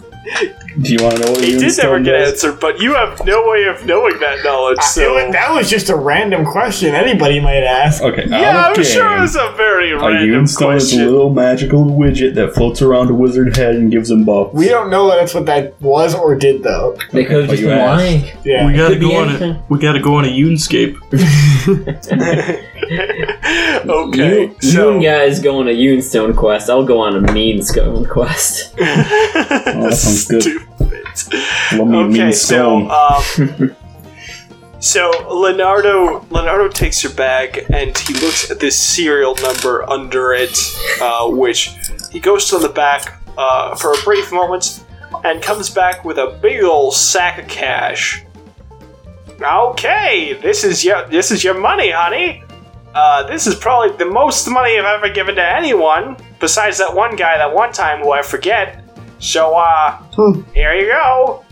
Do 0.80 0.92
you 0.92 1.02
want 1.02 1.16
to 1.16 1.22
know 1.24 1.30
what 1.32 1.40
He 1.44 1.50
Ian 1.52 1.60
did 1.60 1.66
never 1.66 1.72
Stone 1.72 2.02
get 2.02 2.12
does? 2.12 2.32
answered, 2.32 2.60
but 2.60 2.80
you 2.80 2.94
have 2.94 3.24
no 3.24 3.48
way 3.48 3.64
of 3.66 3.84
knowing 3.86 4.18
that 4.20 4.42
knowledge. 4.44 4.80
So 4.80 5.14
was- 5.14 5.32
that 5.32 5.52
was 5.52 5.70
just 5.70 5.88
a 5.90 5.96
random 5.96 6.44
question 6.44 6.94
anybody 6.94 7.38
might 7.40 7.62
ask. 7.62 8.02
Okay, 8.02 8.26
yeah, 8.28 8.58
out 8.66 8.74
I'm 8.74 8.80
of 8.80 8.86
sure 8.86 9.22
it's 9.22 9.36
a 9.36 9.52
very 9.56 9.92
a 9.92 9.98
random 9.98 10.44
Ioun 10.44 10.48
stone 10.48 10.74
is 10.76 10.92
a 10.92 11.04
little 11.04 11.30
magical 11.30 11.84
widget 11.86 12.34
that 12.34 12.54
floats 12.54 12.82
around 12.82 13.10
a 13.10 13.14
wizard 13.14 13.56
head 13.56 13.76
and 13.76 13.90
gives 13.90 14.10
him 14.10 14.24
buffs. 14.24 14.52
We 14.54 14.68
don't 14.68 14.90
know 14.90 15.08
that's 15.08 15.32
what 15.34 15.46
that 15.46 15.80
was 15.80 16.14
or 16.14 16.34
did 16.34 16.62
though. 16.62 16.96
They 17.12 17.24
could 17.24 17.42
have 17.42 17.50
just 17.50 17.62
been 17.62 17.78
lying. 17.78 18.24
Yeah. 18.44 18.66
We 18.66 18.74
gotta 18.74 18.96
go 18.96 19.16
on 19.16 19.28
anything. 19.28 19.50
a. 19.52 19.64
We 19.68 19.78
gotta 19.78 20.00
go 20.00 20.14
on 20.16 20.24
a 20.24 20.28
Unescape. 20.28 20.96
okay, 23.88 24.46
you, 24.46 24.56
so 24.60 24.98
you 24.98 25.02
guys 25.08 25.40
go 25.40 25.58
on 25.60 25.68
a 25.68 25.72
Ioun 25.72 26.02
stone 26.02 26.34
quest. 26.34 26.68
I'll 26.70 26.84
go 26.84 27.00
on 27.00 27.16
a 27.16 27.32
Mean 27.32 27.62
Stone 27.62 28.06
quest. 28.06 28.74
Oh, 29.66 29.88
that 29.88 29.94
sounds 29.94 30.26
good. 30.28 30.42
Stupid. 30.42 31.78
Let 31.78 31.86
me 31.86 31.98
Okay, 31.98 32.08
mean 32.24 32.32
so 32.32 32.88
um, 32.88 33.76
so 34.80 35.10
Leonardo 35.30 36.24
Leonardo 36.30 36.68
takes 36.68 37.02
your 37.02 37.12
bag 37.14 37.66
and 37.72 37.96
he 37.96 38.14
looks 38.14 38.50
at 38.50 38.60
this 38.60 38.78
serial 38.78 39.34
number 39.36 39.88
under 39.88 40.32
it, 40.32 40.56
uh, 41.00 41.28
which 41.28 41.74
he 42.12 42.20
goes 42.20 42.48
to 42.50 42.58
the 42.58 42.68
back 42.68 43.20
uh, 43.38 43.74
for 43.76 43.92
a 43.92 43.96
brief 44.04 44.30
moment 44.32 44.84
and 45.24 45.42
comes 45.42 45.70
back 45.70 46.04
with 46.04 46.18
a 46.18 46.38
big 46.42 46.62
old 46.62 46.94
sack 46.94 47.38
of 47.38 47.48
cash. 47.48 48.24
Okay, 49.40 50.34
this 50.42 50.62
is 50.64 50.84
your 50.84 51.06
this 51.08 51.30
is 51.30 51.42
your 51.42 51.54
money, 51.54 51.90
honey. 51.90 52.42
Uh, 52.94 53.24
this 53.24 53.46
is 53.46 53.56
probably 53.56 53.96
the 53.96 54.04
most 54.06 54.48
money 54.48 54.78
I've 54.78 54.84
ever 54.84 55.12
given 55.12 55.34
to 55.34 55.44
anyone, 55.44 56.16
besides 56.38 56.78
that 56.78 56.94
one 56.94 57.16
guy 57.16 57.36
that 57.36 57.52
one 57.52 57.72
time 57.72 58.00
who 58.00 58.12
I 58.12 58.22
forget. 58.22 58.84
So, 59.18 59.56
uh, 59.56 60.00
here 60.54 60.74
you 60.74 60.86
go. 60.86 61.44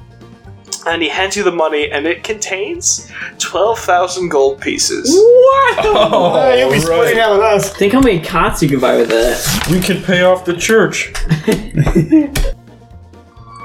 And 0.87 1.02
he 1.02 1.08
hands 1.08 1.37
you 1.37 1.42
the 1.42 1.52
money, 1.52 1.90
and 1.90 2.06
it 2.06 2.25
contains 2.25 3.11
12,000 3.38 4.28
gold 4.28 4.61
pieces. 4.61 5.11
What? 5.12 5.78
Oh, 5.84 6.54
you'll 6.58 6.70
be 6.70 6.76
right. 6.76 6.82
splitting 6.82 7.18
out 7.18 7.32
with 7.32 7.42
us. 7.42 7.75
Think 7.76 7.92
how 7.92 8.00
many 8.00 8.20
cots 8.20 8.62
you 8.62 8.68
could 8.68 8.80
buy 8.80 8.96
with 8.96 9.08
that. 9.08 9.68
We 9.70 9.80
could 9.80 10.04
pay 10.04 10.22
off 10.22 10.44
the 10.44 10.56
church. 10.56 11.12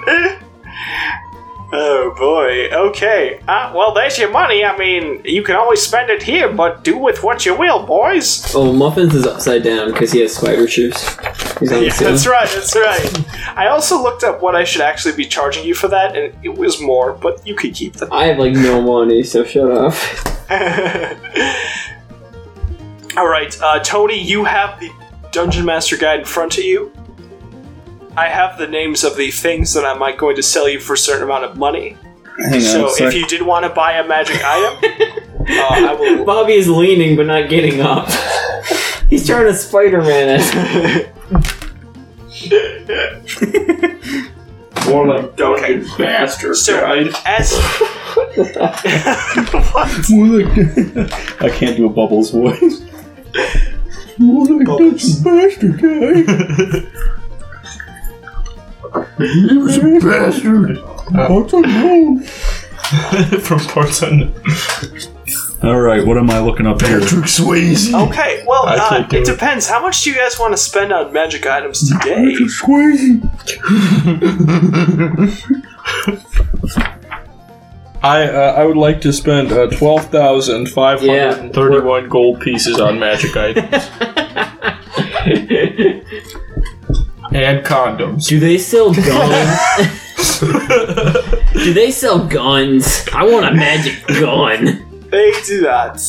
Oh 1.73 2.15
boy, 2.17 2.69
okay. 2.71 3.41
Uh, 3.45 3.73
well, 3.75 3.93
there's 3.93 4.17
your 4.17 4.29
money. 4.31 4.63
I 4.63 4.77
mean, 4.77 5.21
you 5.25 5.43
can 5.43 5.57
always 5.57 5.81
spend 5.81 6.09
it 6.09 6.23
here, 6.23 6.51
but 6.51 6.83
do 6.85 6.97
with 6.97 7.23
what 7.23 7.45
you 7.45 7.57
will, 7.57 7.85
boys. 7.85 8.55
Oh, 8.55 8.71
Muffins 8.71 9.13
is 9.13 9.25
upside 9.25 9.63
down 9.63 9.91
because 9.91 10.13
he 10.13 10.21
has 10.21 10.33
spider 10.35 10.65
shoes. 10.67 10.95
Yeah, 11.61 11.89
that's 11.89 12.25
right, 12.25 12.47
that's 12.47 12.73
right. 12.75 13.57
I 13.57 13.67
also 13.67 14.01
looked 14.01 14.23
up 14.23 14.41
what 14.41 14.55
I 14.55 14.63
should 14.63 14.81
actually 14.81 15.15
be 15.15 15.25
charging 15.25 15.65
you 15.65 15.73
for 15.73 15.89
that, 15.89 16.15
and 16.15 16.33
it 16.45 16.57
was 16.57 16.79
more, 16.79 17.13
but 17.13 17.45
you 17.45 17.53
could 17.53 17.73
keep 17.73 17.93
them. 17.93 18.13
I 18.13 18.27
have 18.27 18.39
like 18.39 18.53
no 18.53 18.81
money, 18.81 19.23
so 19.23 19.43
shut 19.43 19.69
up. 19.69 19.93
All 23.17 23.27
right, 23.27 23.61
uh, 23.61 23.79
Tony, 23.79 24.21
you 24.21 24.45
have 24.45 24.79
the 24.79 24.89
Dungeon 25.31 25.65
Master 25.65 25.97
Guide 25.97 26.19
in 26.19 26.25
front 26.25 26.57
of 26.57 26.63
you. 26.63 26.93
I 28.17 28.27
have 28.29 28.57
the 28.57 28.67
names 28.67 29.03
of 29.03 29.15
the 29.15 29.29
things 29.31 29.73
that 29.75 29.85
I'm 29.85 29.99
like, 29.99 30.17
going 30.17 30.35
to 30.37 30.43
sell 30.43 30.67
you 30.67 30.79
for 30.79 30.93
a 30.93 30.97
certain 30.97 31.23
amount 31.23 31.43
of 31.45 31.55
money. 31.57 31.95
Hang 32.49 32.61
So 32.61 32.87
a 32.87 32.89
sec. 32.91 33.07
if 33.07 33.13
you 33.15 33.25
did 33.27 33.41
want 33.43 33.63
to 33.65 33.69
buy 33.69 33.93
a 33.93 34.07
magic 34.07 34.41
item, 34.43 34.77
uh, 35.49 35.89
I 35.89 35.93
will. 35.93 36.25
Bobby 36.25 36.53
is 36.53 36.67
leaning 36.67 37.15
but 37.15 37.27
not 37.27 37.49
getting 37.49 37.79
up. 37.81 38.09
He's 39.09 39.25
trying 39.25 39.45
to 39.45 39.53
Spider-Man 39.53 40.41
it. 40.41 41.13
More 44.87 45.05
like 45.07 45.39
Okay. 45.39 45.83
bastard 45.97 46.55
So 46.55 46.79
as 47.25 47.53
what? 48.15 50.09
More 50.09 50.27
like 50.27 51.41
I 51.41 51.49
can't 51.49 51.75
do 51.77 51.85
a 51.87 51.89
Bubbles 51.89 52.31
voice. 52.31 52.81
More 54.17 54.45
like 54.47 54.65
Bubbles. 54.67 55.21
that's 55.23 55.61
a 55.61 55.69
bastard 55.69 55.81
guy. 55.81 57.16
He 59.17 59.57
was 59.57 59.77
a 59.77 59.99
bastard. 59.99 60.77
Parts 61.13 61.53
unknown. 61.53 62.23
From 63.41 63.59
parts 63.59 64.01
unknown. 64.01 64.33
All 65.63 65.79
right, 65.79 66.05
what 66.05 66.17
am 66.17 66.29
I 66.29 66.39
looking 66.39 66.67
up 66.67 66.81
here? 66.81 66.99
Patrick 66.99 67.25
Swayze. 67.25 67.91
Okay, 68.09 68.43
well, 68.47 68.67
I 68.67 68.75
uh, 68.75 68.89
can't 68.89 69.09
do 69.09 69.17
it 69.17 69.21
it. 69.21 69.31
depends. 69.31 69.67
How 69.67 69.81
much 69.81 70.03
do 70.03 70.11
you 70.11 70.15
guys 70.15 70.37
want 70.39 70.53
to 70.53 70.57
spend 70.57 70.93
on 70.93 71.11
magic 71.11 71.47
items 71.47 71.89
today? 71.89 72.31
Patrick 72.31 72.49
Swayze. 72.49 73.23
I 78.03 78.23
uh, 78.29 78.53
I 78.53 78.63
would 78.65 78.77
like 78.77 79.01
to 79.01 79.11
spend 79.11 79.51
uh, 79.51 79.67
twelve 79.67 80.05
thousand 80.11 80.69
five 80.69 80.99
hundred 80.99 81.39
and 81.39 81.53
thirty-one 81.53 82.07
gold 82.09 82.39
pieces 82.41 82.79
on 82.79 82.99
magic 82.99 83.35
items 83.35 83.89
and 87.33 87.65
condoms. 87.65 88.27
Do 88.27 88.39
they 88.39 88.57
sell 88.57 88.93
guns? 88.93 90.39
Do 91.53 91.73
they 91.73 91.91
sell 91.91 92.25
guns? 92.27 93.07
I 93.13 93.23
want 93.25 93.45
a 93.45 93.53
magic 93.53 94.05
gun. 94.07 94.83
They 95.09 95.31
do 95.45 95.61
that. 95.61 96.01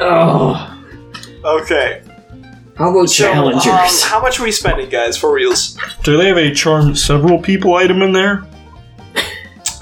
Oh, 0.00 0.68
Okay. 1.44 2.02
how 2.76 2.90
about 2.90 3.08
So, 3.10 3.28
um, 3.30 3.34
challengers? 3.60 4.02
how 4.04 4.20
much 4.20 4.38
are 4.40 4.44
we 4.44 4.52
spending, 4.52 4.88
guys, 4.88 5.16
for 5.16 5.32
reals? 5.32 5.78
Do 6.04 6.16
they 6.16 6.28
have 6.28 6.36
a 6.38 6.52
charm 6.54 6.94
several 6.96 7.38
people 7.40 7.74
item 7.74 8.02
in 8.02 8.12
there? 8.12 8.44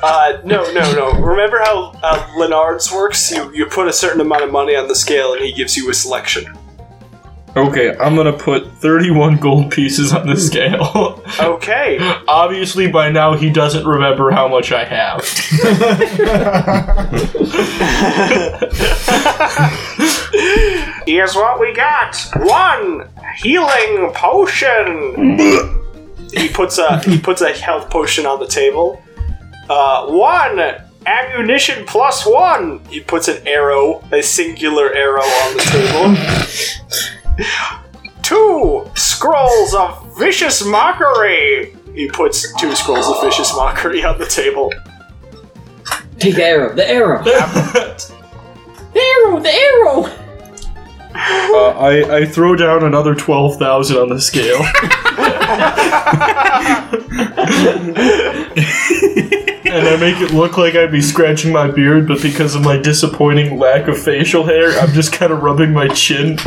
Uh, 0.03 0.41
no, 0.45 0.65
no, 0.73 0.93
no. 0.95 1.13
Remember 1.21 1.59
how 1.63 1.93
uh, 2.03 2.27
Leonard's 2.39 2.91
works? 2.91 3.31
You 3.31 3.53
you 3.55 3.67
put 3.67 3.87
a 3.87 3.93
certain 3.93 4.23
amount 4.23 4.43
of 4.45 4.51
money 4.51 4.75
on 4.75 4.89
the 4.89 4.95
scale, 4.95 5.35
and 5.35 5.43
he 5.45 5.53
gives 5.53 5.77
you 5.77 5.91
a 5.91 5.95
selection. 5.95 6.47
Okay, 7.57 7.97
I'm 7.99 8.15
gonna 8.15 8.33
put 8.33 8.71
31 8.75 9.39
gold 9.39 9.73
pieces 9.73 10.13
on 10.13 10.27
the 10.27 10.37
scale. 10.37 11.23
Okay. 11.41 11.99
Obviously, 12.29 12.89
by 12.91 13.11
now 13.11 13.35
he 13.35 13.51
doesn't 13.51 13.87
remember 13.87 14.31
how 14.31 14.47
much 14.47 14.73
I 14.73 14.85
have. 14.85 15.21
Here's 21.07 21.35
what 21.35 21.59
we 21.59 21.75
got. 21.75 22.17
One 22.37 23.09
healing 23.37 24.13
potion. 24.15 25.39
he 26.33 26.49
puts 26.49 26.79
a 26.79 27.01
he 27.01 27.19
puts 27.19 27.41
a 27.41 27.53
health 27.53 27.91
potion 27.91 28.27
on 28.27 28.39
the 28.39 28.47
table. 28.47 29.03
Uh, 29.69 30.07
one 30.07 30.61
ammunition 31.07 31.85
plus 31.87 32.25
one. 32.25 32.79
He 32.87 33.01
puts 33.01 33.27
an 33.29 33.45
arrow, 33.47 34.03
a 34.13 34.23
singular 34.23 34.93
arrow, 34.95 35.23
on 35.23 35.57
the 35.57 35.63
table. 35.63 36.15
Two 38.23 38.91
scrolls 38.95 39.75
of 39.75 40.19
vicious 40.19 40.65
mockery. 40.65 41.77
He 41.95 42.09
puts 42.09 42.53
two 42.61 42.75
scrolls 42.75 43.09
of 43.09 43.21
vicious 43.23 43.55
mockery 43.55 44.05
on 44.05 44.19
the 44.19 44.27
table. 44.27 44.73
Take 46.19 46.37
the 46.37 46.45
arrow. 46.45 46.75
The 46.75 46.89
arrow. 46.89 47.25
The 48.93 48.99
arrow. 49.01 49.39
The 49.39 49.53
arrow. 49.53 50.20
Uh, 51.13 51.71
I, 51.79 52.19
I 52.19 52.27
throw 52.27 52.55
down 52.57 52.85
another 52.85 53.15
12,000 53.15 53.97
on 53.97 54.09
the 54.09 54.21
scale. 54.21 54.61
and 59.73 59.89
I 59.89 59.97
make 59.99 60.21
it 60.21 60.33
look 60.33 60.57
like 60.57 60.75
I'd 60.75 60.93
be 60.93 61.01
scratching 61.01 61.53
my 61.53 61.71
beard, 61.71 62.07
but 62.07 62.23
because 62.23 62.55
of 62.55 62.63
my 62.63 62.77
disappointing 62.77 63.59
lack 63.59 63.89
of 63.89 63.99
facial 63.99 64.45
hair, 64.45 64.79
I'm 64.79 64.93
just 64.93 65.13
kind 65.13 65.33
of 65.33 65.43
rubbing 65.43 65.73
my 65.73 65.89
chin. 65.89 66.39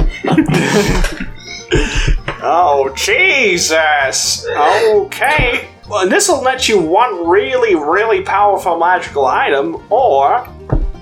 Oh, 2.45 2.93
Jesus! 2.95 4.45
Okay. 4.49 5.69
Well, 5.89 6.09
this 6.09 6.27
will 6.27 6.41
let 6.41 6.67
you 6.67 6.79
one 6.79 7.25
really, 7.27 7.75
really 7.75 8.21
powerful 8.21 8.77
magical 8.77 9.25
item, 9.25 9.81
or, 9.89 10.47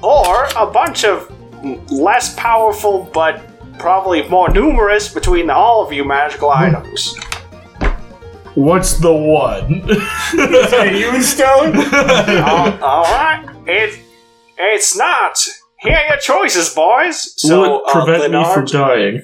or 0.03 0.45
a 0.55 0.67
bunch 0.67 1.03
of 1.03 1.31
less 1.91 2.35
powerful 2.35 3.09
but 3.11 3.50
probably 3.81 4.27
more 4.29 4.50
numerous 4.50 5.13
between 5.13 5.50
all 5.50 5.85
of 5.85 5.91
you 5.91 6.05
magical 6.05 6.50
items. 6.50 7.17
What's 8.55 8.97
the 9.00 9.13
one? 9.13 9.88
you 10.93 11.21
stone? 11.23 11.75
all, 12.43 12.83
all 12.83 13.03
right, 13.03 13.45
it, 13.65 14.00
it's 14.57 14.95
not. 14.95 15.38
Here 15.79 15.95
are 15.95 16.09
your 16.09 16.17
choices, 16.17 16.73
boys. 16.73 17.33
So, 17.38 17.61
Will 17.61 17.85
it 17.85 17.91
prevent 17.91 18.35
uh, 18.35 18.39
me 18.39 18.53
from 18.53 18.65
dying? 18.65 19.21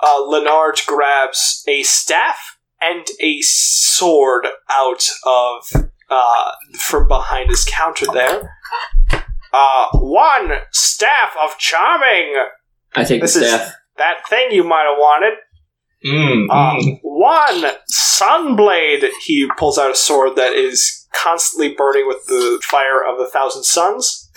uh, 0.00 0.24
Leonard 0.26 0.80
grabs 0.86 1.64
a 1.68 1.82
staff 1.82 2.58
and 2.80 3.06
a 3.20 3.40
sword 3.40 4.46
out 4.70 5.08
of 5.26 5.88
uh, 6.10 6.52
from 6.78 7.08
behind 7.08 7.50
his 7.50 7.64
counter 7.70 8.06
there. 8.12 8.50
Uh, 9.52 9.86
one 9.92 10.50
staff 10.72 11.30
of 11.42 11.58
charming. 11.58 12.34
I 12.96 13.04
take 13.04 13.20
the 13.20 13.26
This 13.26 13.36
is 13.36 13.50
that 13.98 14.26
thing 14.28 14.48
you 14.52 14.64
might 14.64 14.84
have 14.88 14.98
wanted. 14.98 15.34
Mm, 16.06 16.46
Uh, 16.50 16.74
mm. 16.76 16.98
one 17.02 17.64
sunblade. 17.92 19.08
He 19.24 19.48
pulls 19.56 19.78
out 19.78 19.90
a 19.90 19.94
sword 19.94 20.36
that 20.36 20.52
is 20.52 21.06
constantly 21.14 21.74
burning 21.74 22.06
with 22.06 22.24
the 22.26 22.60
fire 22.70 23.02
of 23.02 23.18
a 23.20 23.26
thousand 23.26 23.64
suns. 23.64 24.28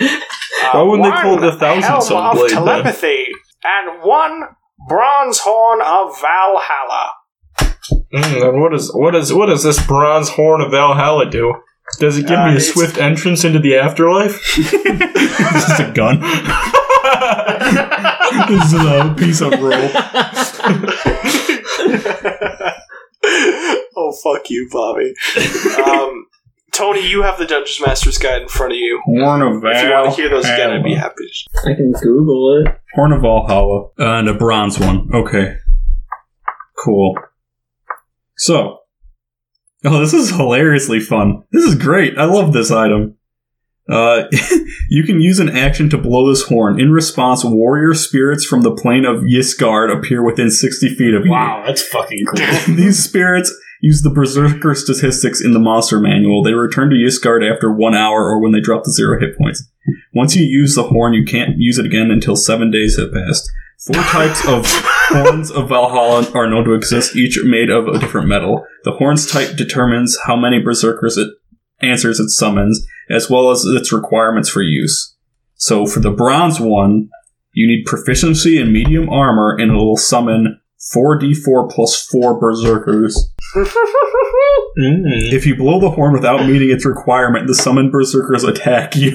Uh, 0.00 0.08
Why 0.72 0.82
wouldn't 0.82 1.04
they 1.04 1.10
call 1.22 1.32
it 1.38 1.40
one 1.40 1.40
the 1.42 1.52
thousand 1.58 1.82
helm 1.82 2.00
sun 2.02 2.36
blade, 2.36 2.50
then? 2.50 2.64
telepathy, 2.64 3.26
and 3.64 4.02
one 4.02 4.42
bronze 4.88 5.38
horn 5.40 5.80
of 5.80 6.20
Valhalla. 6.20 7.10
Mm, 8.14 8.48
and 8.50 8.60
what 8.60 8.72
is 8.74 8.92
what 8.94 9.14
is 9.14 9.32
what 9.32 9.46
does 9.46 9.62
this 9.64 9.84
bronze 9.86 10.28
horn 10.28 10.60
of 10.60 10.70
Valhalla 10.70 11.28
do? 11.28 11.52
Does 11.98 12.16
it 12.18 12.26
give 12.28 12.38
Uh, 12.38 12.48
me 12.50 12.56
a 12.56 12.60
swift 12.60 12.96
entrance 12.98 13.42
into 13.44 13.58
the 13.58 13.76
afterlife? 13.76 14.40
This 14.56 15.68
is 15.68 15.80
a 15.80 15.90
gun. 15.92 16.20
this 18.48 18.72
is 18.72 18.84
a 18.84 19.14
piece 19.16 19.40
of 19.40 19.52
roll. 19.60 19.72
oh 23.96 24.12
fuck 24.22 24.48
you, 24.50 24.68
Bobby. 24.72 25.14
Um, 25.84 26.26
Tony, 26.72 27.06
you 27.06 27.22
have 27.22 27.38
the 27.38 27.46
Dungeons 27.46 27.80
Master's 27.84 28.18
Guide 28.18 28.42
in 28.42 28.48
front 28.48 28.72
of 28.72 28.78
you. 28.78 29.00
Horn 29.04 29.42
of 29.42 29.62
If 29.64 29.82
you 29.84 29.90
want 29.90 30.14
to 30.14 30.20
hear 30.20 30.30
those 30.30 30.44
again, 30.44 30.70
I'd 30.70 30.82
be 30.82 30.94
Valhalla. 30.94 31.10
happy. 31.10 31.70
I 31.70 31.74
can 31.74 31.92
Google 32.02 32.62
it. 32.64 32.80
Horn 32.94 33.12
of 33.12 33.22
Valhalla. 33.22 33.88
Uh, 33.98 34.18
and 34.18 34.28
a 34.28 34.34
bronze 34.34 34.78
one. 34.78 35.08
Okay. 35.12 35.56
Cool. 36.82 37.14
So. 38.36 38.78
Oh, 39.84 39.98
this 40.00 40.14
is 40.14 40.30
hilariously 40.30 41.00
fun. 41.00 41.42
This 41.50 41.64
is 41.64 41.74
great. 41.74 42.16
I 42.16 42.24
love 42.24 42.52
this 42.52 42.70
item. 42.70 43.16
Uh, 43.88 44.24
you 44.88 45.04
can 45.04 45.20
use 45.20 45.38
an 45.38 45.48
action 45.48 45.90
to 45.90 45.98
blow 45.98 46.28
this 46.28 46.44
horn. 46.44 46.80
In 46.80 46.92
response, 46.92 47.44
warrior 47.44 47.94
spirits 47.94 48.44
from 48.44 48.62
the 48.62 48.74
plane 48.74 49.04
of 49.04 49.22
Ysgard 49.22 49.96
appear 49.96 50.24
within 50.24 50.50
60 50.50 50.94
feet 50.94 51.14
of 51.14 51.24
you. 51.24 51.32
Wow, 51.32 51.64
that's 51.66 51.82
fucking 51.82 52.24
cool. 52.26 52.74
These 52.76 53.02
spirits 53.02 53.52
use 53.80 54.02
the 54.02 54.10
Berserker 54.10 54.74
statistics 54.74 55.40
in 55.40 55.52
the 55.52 55.58
monster 55.58 56.00
manual. 56.00 56.42
They 56.42 56.52
return 56.52 56.90
to 56.90 56.96
Ysgard 56.96 57.42
after 57.48 57.72
one 57.72 57.94
hour 57.94 58.30
or 58.30 58.40
when 58.40 58.52
they 58.52 58.60
drop 58.60 58.84
to 58.84 58.90
zero 58.90 59.18
hit 59.18 59.36
points. 59.36 59.68
Once 60.14 60.36
you 60.36 60.44
use 60.44 60.76
the 60.76 60.84
horn, 60.84 61.14
you 61.14 61.24
can't 61.24 61.58
use 61.58 61.78
it 61.78 61.86
again 61.86 62.10
until 62.10 62.36
seven 62.36 62.70
days 62.70 62.96
have 62.98 63.12
passed. 63.12 63.50
Four 63.84 63.94
types 64.04 64.46
of 64.46 64.64
horns 65.08 65.50
of 65.50 65.68
Valhalla 65.68 66.30
are 66.34 66.48
known 66.48 66.64
to 66.64 66.74
exist, 66.74 67.16
each 67.16 67.38
made 67.44 67.68
of 67.68 67.88
a 67.88 67.98
different 67.98 68.28
metal. 68.28 68.64
The 68.84 68.92
horn's 68.92 69.28
type 69.28 69.56
determines 69.56 70.16
how 70.26 70.36
many 70.36 70.60
Berserkers 70.62 71.18
it 71.18 71.28
answers 71.80 72.20
it 72.20 72.28
summons, 72.28 72.86
as 73.10 73.30
well 73.30 73.50
as 73.50 73.64
its 73.64 73.92
requirements 73.92 74.48
for 74.48 74.62
use. 74.62 75.14
So 75.54 75.86
for 75.86 76.00
the 76.00 76.10
bronze 76.10 76.58
one, 76.58 77.08
you 77.52 77.66
need 77.66 77.84
proficiency 77.84 78.58
in 78.58 78.72
medium 78.72 79.08
armor, 79.08 79.56
and 79.58 79.72
it 79.72 79.74
will 79.74 79.96
summon 79.96 80.60
4d4 80.94 81.70
plus 81.70 82.06
4 82.06 82.40
berserkers. 82.40 83.30
Mm. 84.78 85.32
If 85.32 85.44
you 85.44 85.54
blow 85.54 85.78
the 85.78 85.90
horn 85.90 86.14
without 86.14 86.46
meeting 86.46 86.70
its 86.70 86.86
requirement, 86.86 87.46
the 87.46 87.54
summoned 87.54 87.92
berserkers 87.92 88.42
attack 88.42 88.96
you. 88.96 89.12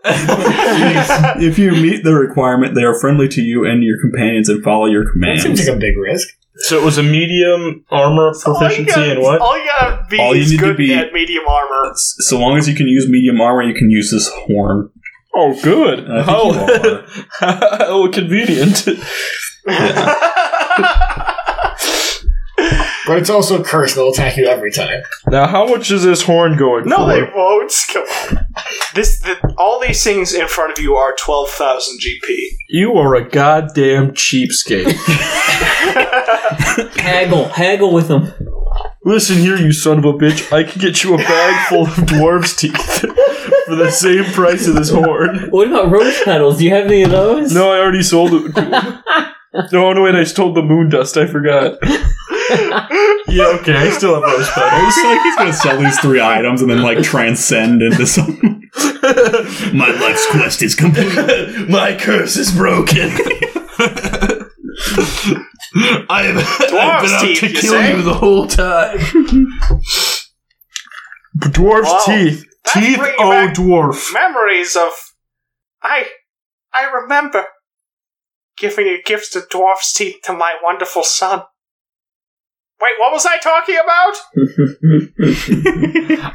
if 0.04 1.58
you 1.58 1.70
meet 1.70 2.02
the 2.02 2.14
requirement, 2.14 2.74
they 2.74 2.82
are 2.82 2.98
friendly 2.98 3.28
to 3.28 3.40
you 3.40 3.64
and 3.64 3.84
your 3.84 4.00
companions 4.00 4.48
and 4.48 4.62
follow 4.64 4.86
your 4.86 5.10
commands. 5.10 5.42
That 5.42 5.48
commands. 5.48 5.60
seems 5.60 5.68
like 5.68 5.76
a 5.76 5.80
big 5.80 5.96
risk. 5.96 6.28
So 6.58 6.78
it 6.80 6.84
was 6.84 6.96
a 6.98 7.02
medium 7.02 7.84
armor 7.90 8.32
proficiency 8.42 9.10
and 9.10 9.20
what? 9.20 9.40
All 9.40 9.58
you 9.58 9.66
gotta 9.78 10.06
be 10.08 10.18
All 10.18 10.34
you 10.34 10.42
is 10.42 10.50
need 10.50 10.58
to 10.58 10.62
good 10.64 10.76
be- 10.76 10.94
at 10.94 11.12
medium 11.12 11.44
armor. 11.46 11.92
so 11.94 12.38
long 12.38 12.56
as 12.56 12.66
you 12.68 12.74
can 12.74 12.88
use 12.88 13.06
medium 13.08 13.40
armor, 13.40 13.62
you 13.62 13.74
can 13.74 13.90
use 13.90 14.10
this 14.10 14.28
horn. 14.32 14.90
Oh, 15.34 15.52
good. 15.62 16.08
I 16.10 16.24
think 16.24 16.84
you 16.84 17.02
How, 17.40 17.78
how 17.78 18.10
convenient. 18.10 18.86
But 23.06 23.18
it's 23.18 23.30
also 23.30 23.62
cursed 23.62 23.94
and 23.96 24.00
it'll 24.00 24.12
attack 24.12 24.36
you 24.36 24.46
every 24.46 24.72
time. 24.72 25.00
Now, 25.28 25.46
how 25.46 25.64
much 25.68 25.92
is 25.92 26.02
this 26.02 26.22
horn 26.22 26.56
going 26.56 26.82
for? 26.82 26.88
no, 26.88 26.96
for? 26.96 27.12
they 27.12 27.22
won't. 27.22 27.72
Come 27.92 28.02
on. 28.02 28.46
This, 28.96 29.20
the, 29.20 29.54
all 29.56 29.78
these 29.80 30.02
things 30.02 30.34
in 30.34 30.48
front 30.48 30.76
of 30.76 30.82
you 30.82 30.96
are 30.96 31.14
twelve 31.16 31.48
thousand 31.50 32.00
GP. 32.00 32.36
You 32.68 32.94
are 32.94 33.14
a 33.14 33.28
goddamn 33.28 34.10
cheapskate. 34.10 34.86
Haggle, 36.96 37.48
haggle 37.48 37.92
with 37.92 38.08
them. 38.08 38.32
Listen 39.04 39.38
here, 39.38 39.56
you 39.56 39.72
son 39.72 39.98
of 39.98 40.04
a 40.04 40.12
bitch. 40.12 40.52
I 40.52 40.64
can 40.64 40.80
get 40.80 41.04
you 41.04 41.14
a 41.14 41.18
bag 41.18 41.68
full 41.68 41.82
of 41.82 41.94
dwarves' 42.08 42.58
teeth 42.58 43.00
for 43.66 43.76
the 43.76 43.90
same 43.90 44.24
price 44.32 44.66
of 44.66 44.74
this 44.74 44.90
horn. 44.90 45.50
What 45.50 45.68
about 45.68 45.90
rose 45.90 46.20
petals? 46.24 46.58
Do 46.58 46.64
you 46.64 46.70
have 46.70 46.86
any 46.86 47.02
of 47.02 47.10
those? 47.10 47.52
No, 47.52 47.70
I 47.70 47.78
already 47.78 48.02
sold 48.02 48.32
it. 48.32 48.56
No, 49.72 49.86
oh, 49.86 49.92
no, 49.92 50.02
wait, 50.02 50.14
I 50.14 50.24
stole 50.24 50.52
the 50.52 50.62
moon 50.62 50.90
dust. 50.90 51.16
I 51.16 51.26
forgot. 51.26 51.78
Yeah, 53.28 53.58
okay, 53.60 53.74
I 53.74 53.90
still 53.90 54.14
have 54.14 54.22
rose 54.22 54.48
petals. 54.50 54.94
It's 54.96 55.04
like 55.04 55.22
he's 55.22 55.36
gonna 55.36 55.52
sell 55.52 55.78
these 55.78 55.98
three 55.98 56.20
items 56.20 56.60
and 56.62 56.70
then 56.70 56.82
like 56.82 57.02
transcend 57.02 57.82
into 57.82 58.06
some. 58.06 58.62
My 59.72 59.90
life's 60.00 60.26
quest 60.30 60.62
is 60.62 60.74
complete. 60.74 61.68
My 61.68 61.96
curse 61.96 62.36
is 62.36 62.52
broken. 62.52 63.10
I 66.08 66.22
have, 66.22 66.36
I've 66.38 67.02
been 67.02 67.10
out 67.12 67.20
teeth, 67.22 67.40
to 67.40 67.48
you 67.48 67.54
kill 67.60 67.72
say? 67.72 67.96
you 67.96 68.02
the 68.02 68.14
whole 68.14 68.46
time. 68.46 68.98
Dwarf's 71.38 71.90
Wow. 71.90 72.02
teeth. 72.06 72.44
That's 72.64 72.78
Teeth, 72.86 72.98
oh, 73.18 73.50
dwarf. 73.54 74.12
Memories 74.12 74.74
of, 74.76 74.90
I, 75.82 76.08
I 76.72 76.90
remember 76.90 77.44
giving 78.56 78.86
a 78.86 79.00
gift 79.04 79.36
of 79.36 79.48
dwarf's 79.48 79.92
teeth 79.92 80.16
to 80.24 80.32
my 80.32 80.56
wonderful 80.62 81.02
son. 81.04 81.42
Wait, 82.80 82.92
what 82.98 83.12
was 83.12 83.24
I 83.26 83.38
talking 83.38 83.76
about? 83.76 84.14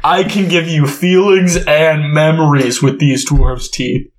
I 0.04 0.24
can 0.24 0.48
give 0.48 0.66
you 0.68 0.86
feelings 0.86 1.56
and 1.66 2.12
memories 2.12 2.82
with 2.82 2.98
these 2.98 3.28
dwarf's 3.28 3.68
teeth. 3.68 4.10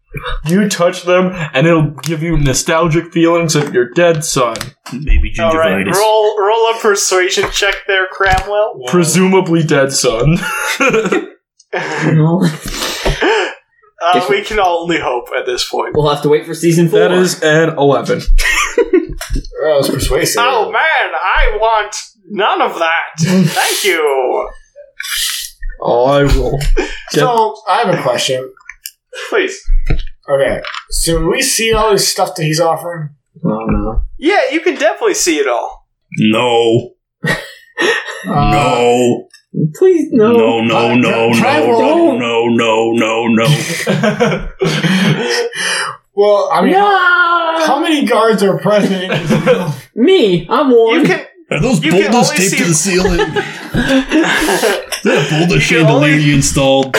You 0.45 0.69
touch 0.69 1.03
them, 1.03 1.31
and 1.53 1.65
it'll 1.67 1.91
give 1.91 2.21
you 2.21 2.37
nostalgic 2.37 3.11
feelings 3.11 3.55
of 3.55 3.73
your 3.73 3.89
dead 3.89 4.23
son. 4.23 4.55
Maybe 4.93 5.33
All 5.39 5.53
right, 5.57 5.85
gingivitis. 5.85 5.93
roll 5.95 6.37
roll 6.39 6.71
a 6.71 6.77
persuasion 6.79 7.49
check 7.51 7.75
there, 7.87 8.07
Cramwell. 8.11 8.81
Presumably 8.87 9.63
dead 9.63 9.91
son. 9.91 10.37
Uh, 14.05 14.25
we 14.29 14.41
can 14.43 14.59
only 14.59 14.99
hope 14.99 15.29
at 15.37 15.45
this 15.45 15.67
point. 15.67 15.95
We'll 15.95 16.09
have 16.13 16.21
to 16.23 16.29
wait 16.29 16.45
for 16.45 16.53
season 16.53 16.89
four. 16.89 16.99
that 16.99 17.11
is 17.11 17.41
an 17.41 17.69
11. 17.77 18.19
That 18.19 19.77
was 19.77 19.89
persuasive. 19.89 20.43
Oh 20.45 20.69
man, 20.71 20.81
I 20.81 21.57
want 21.57 21.95
none 22.27 22.61
of 22.61 22.77
that. 22.79 23.01
Thank 23.19 23.83
you. 23.85 24.49
Oh, 25.85 26.05
I 26.05 26.23
will. 26.23 26.57
So, 27.09 27.57
I 27.67 27.79
have 27.81 27.93
a 27.93 28.01
question. 28.01 28.53
Please. 29.29 29.61
Okay, 30.29 30.61
so 30.89 31.27
we 31.27 31.41
see 31.41 31.73
all 31.73 31.91
this 31.91 32.07
stuff 32.07 32.35
that 32.35 32.43
he's 32.43 32.59
offering. 32.59 33.09
Oh 33.43 33.65
no. 33.67 34.03
Yeah, 34.17 34.49
you 34.51 34.61
can 34.61 34.75
definitely 34.75 35.15
see 35.15 35.37
it 35.39 35.47
all. 35.47 35.87
No. 36.17 36.93
Uh, 38.25 38.51
No. 38.51 39.27
Please 39.75 40.07
no. 40.11 40.31
No, 40.31 40.61
no, 40.61 40.95
no, 40.95 41.29
no, 41.29 41.33
Try 41.39 41.59
no, 41.59 41.67
roll. 41.71 42.17
no, 42.19 42.45
no, 42.47 42.91
no, 42.93 43.27
no. 43.27 43.45
Well, 46.15 46.49
I 46.53 46.61
mean, 46.61 46.71
No! 46.73 47.65
how 47.65 47.79
many 47.81 48.05
guards 48.05 48.43
are 48.43 48.59
present 48.59 49.03
in 49.03 49.09
this 49.09 49.43
building? 49.45 49.73
Me, 49.95 50.47
I'm 50.47 50.69
one. 50.69 50.99
You 51.01 51.05
can 51.07 51.25
Are 51.51 51.59
those 51.59 51.83
You 51.83 51.91
can 51.91 52.11
boulders 52.11 52.29
only 52.29 52.37
taped 52.37 52.51
see- 52.51 52.57
to 52.59 52.65
the 52.65 52.73
ceiling? 52.73 53.17
Pull 55.03 55.47
the 55.47 55.55
You 55.55 55.59
can 55.59 55.59
chandelier 55.59 56.13
only- 56.13 56.23
you 56.23 56.35
installed. 56.35 56.95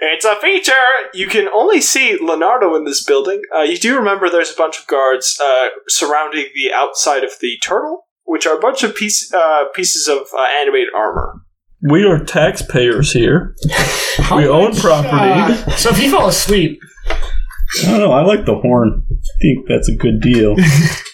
It's 0.00 0.24
a 0.24 0.36
feature. 0.36 0.72
You 1.14 1.26
can 1.26 1.48
only 1.48 1.80
see 1.80 2.18
Leonardo 2.20 2.74
in 2.74 2.84
this 2.84 3.04
building. 3.04 3.40
Uh, 3.54 3.62
you 3.62 3.76
do 3.78 3.96
remember 3.96 4.28
there's 4.30 4.52
a 4.52 4.56
bunch 4.56 4.78
of 4.80 4.86
guards 4.86 5.38
uh, 5.42 5.68
surrounding 5.88 6.46
the 6.54 6.72
outside 6.72 7.24
of 7.24 7.30
the 7.40 7.56
turtle, 7.62 8.06
which 8.24 8.46
are 8.46 8.56
a 8.56 8.60
bunch 8.60 8.82
of 8.82 8.94
piece, 8.94 9.32
uh, 9.32 9.64
pieces 9.74 10.08
of 10.08 10.28
uh, 10.36 10.42
animated 10.60 10.88
armor. 10.94 11.42
We 11.82 12.04
are 12.04 12.24
taxpayers 12.24 13.12
here. 13.12 13.54
We 14.34 14.48
own 14.48 14.74
property. 14.74 15.12
Uh, 15.12 15.54
so 15.76 15.90
if 15.90 16.02
you 16.02 16.10
fall 16.10 16.26
asleep, 16.28 16.80
I 17.10 17.82
don't 17.90 18.00
know. 18.00 18.12
I 18.12 18.22
like 18.22 18.46
the 18.46 18.54
horn. 18.56 19.06
I 19.10 19.14
think 19.42 19.68
that's 19.68 19.90
a 19.90 19.94
good 19.94 20.20
deal. 20.22 20.56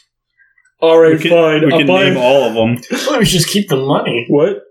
All 0.80 0.98
right, 1.00 1.12
we 1.14 1.18
can, 1.18 1.30
fine. 1.30 1.66
we 1.66 1.72
I'll 1.72 1.78
can 1.78 1.86
buy- 1.88 2.04
name 2.10 2.16
all 2.16 2.44
of 2.44 2.54
them, 2.54 2.82
well, 3.06 3.18
we 3.18 3.24
should 3.24 3.40
just 3.40 3.48
keep 3.48 3.68
the 3.68 3.76
money. 3.76 4.24
What? 4.28 4.62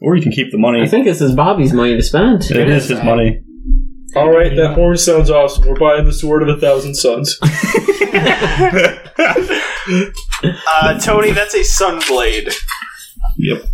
Or 0.00 0.16
you 0.16 0.22
can 0.22 0.32
keep 0.32 0.50
the 0.50 0.58
money. 0.58 0.80
I 0.82 0.86
think 0.86 1.04
this 1.04 1.20
is 1.20 1.34
Bobby's 1.34 1.72
money 1.72 1.96
to 1.96 2.02
spend. 2.02 2.50
it 2.50 2.68
is 2.68 2.88
his 2.88 3.02
money. 3.02 3.42
All 4.16 4.30
right, 4.30 4.54
that 4.56 4.74
horn 4.74 4.96
sounds 4.96 5.30
awesome. 5.30 5.68
We're 5.68 5.78
buying 5.78 6.04
the 6.04 6.12
sword 6.12 6.42
of 6.42 6.48
a 6.48 6.60
thousand 6.60 6.94
suns. 6.96 7.38
Uh, 10.42 10.98
Tony, 11.00 11.32
that's 11.32 11.54
a 11.54 11.60
sunblade. 11.60 12.54
Yep. 13.38 13.64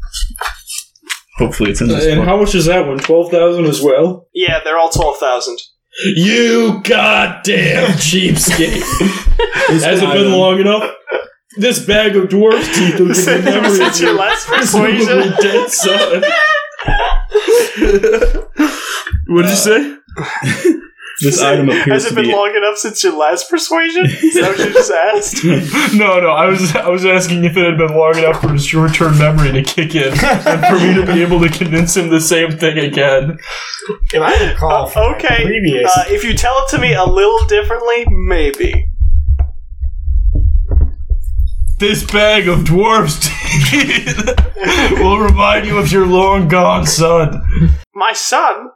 Hopefully, 1.38 1.70
it's 1.70 1.80
in 1.80 1.88
this 1.88 2.06
and 2.06 2.20
book. 2.20 2.26
how 2.26 2.36
much 2.38 2.54
is 2.54 2.64
that 2.64 2.86
one? 2.86 2.98
Twelve 2.98 3.30
thousand 3.30 3.66
as 3.66 3.82
well. 3.82 4.26
Yeah, 4.34 4.60
they're 4.64 4.78
all 4.78 4.88
twelve 4.90 5.18
thousand. 5.18 5.58
You 6.04 6.80
goddamn 6.82 7.88
cheapskate! 7.98 8.82
Has 9.68 10.02
it 10.02 10.12
been 10.12 10.32
long 10.32 10.60
enough? 10.60 10.90
This 11.57 11.79
bag 11.85 12.16
of 12.16 12.29
dwarf's 12.29 12.69
teeth 12.77 12.99
will 13.01 13.09
give 13.14 13.27
you 13.27 13.42
memory 13.42 13.69
of 13.71 13.77
Since 13.77 14.01
your 14.01 14.11
your 14.11 14.19
last 14.19 14.47
presumably 14.47 14.99
persuasion. 14.99 15.35
dead 15.40 15.71
son. 15.71 16.23
what 19.27 19.42
did 19.42 19.51
you 19.51 19.57
say? 19.57 19.97
this 21.23 21.40
item 21.42 21.69
appears 21.71 21.87
Has 21.87 22.05
it 22.07 22.09
to 22.11 22.14
been 22.14 22.25
be. 22.27 22.33
long 22.33 22.55
enough 22.57 22.77
since 22.77 23.03
your 23.03 23.16
last 23.19 23.51
persuasion? 23.51 24.05
Is 24.07 24.35
that 24.35 24.51
what 24.57 24.59
you 24.66 24.73
just 24.73 24.90
asked? 24.90 25.45
No, 25.99 26.21
no. 26.21 26.29
I 26.31 26.47
was 26.47 26.75
I 26.77 26.88
was 26.88 27.05
asking 27.07 27.45
if 27.45 27.57
it 27.57 27.64
had 27.64 27.79
been 27.79 27.97
long 27.97 28.16
enough 28.19 28.40
for 28.40 28.49
his 28.53 28.64
short-term 28.64 29.19
memory 29.19 29.53
to 29.53 29.62
kick 29.62 29.95
in, 29.95 30.12
and 30.12 30.66
for 30.66 30.79
me 30.79 30.95
to 30.95 31.07
be 31.07 31.23
able 31.23 31.40
to 31.40 31.49
convince 31.49 31.97
him 31.97 32.11
the 32.11 32.21
same 32.21 32.53
thing 32.53 32.79
again. 32.79 33.38
If 34.12 34.21
I 34.21 34.51
recall, 34.51 34.88
from 34.88 35.12
my 35.12 35.16
okay. 35.16 35.45
previous, 35.45 35.90
Uh, 35.97 36.05
if 36.09 36.23
you 36.25 36.35
tell 36.35 36.57
it 36.64 36.69
to 36.71 36.79
me 36.79 36.92
a 36.95 37.05
little 37.05 37.45
differently, 37.47 38.05
maybe. 38.11 38.88
This 41.78 42.10
bag 42.10 42.48
of 42.48 42.60
dwarf's 42.60 43.18
teeth 43.20 44.16
will 44.98 45.18
remind 45.18 45.66
you 45.66 45.76
of 45.76 45.92
your 45.92 46.06
long 46.06 46.48
gone 46.48 46.86
son. 46.86 47.42
My 47.94 48.14
son? 48.14 48.70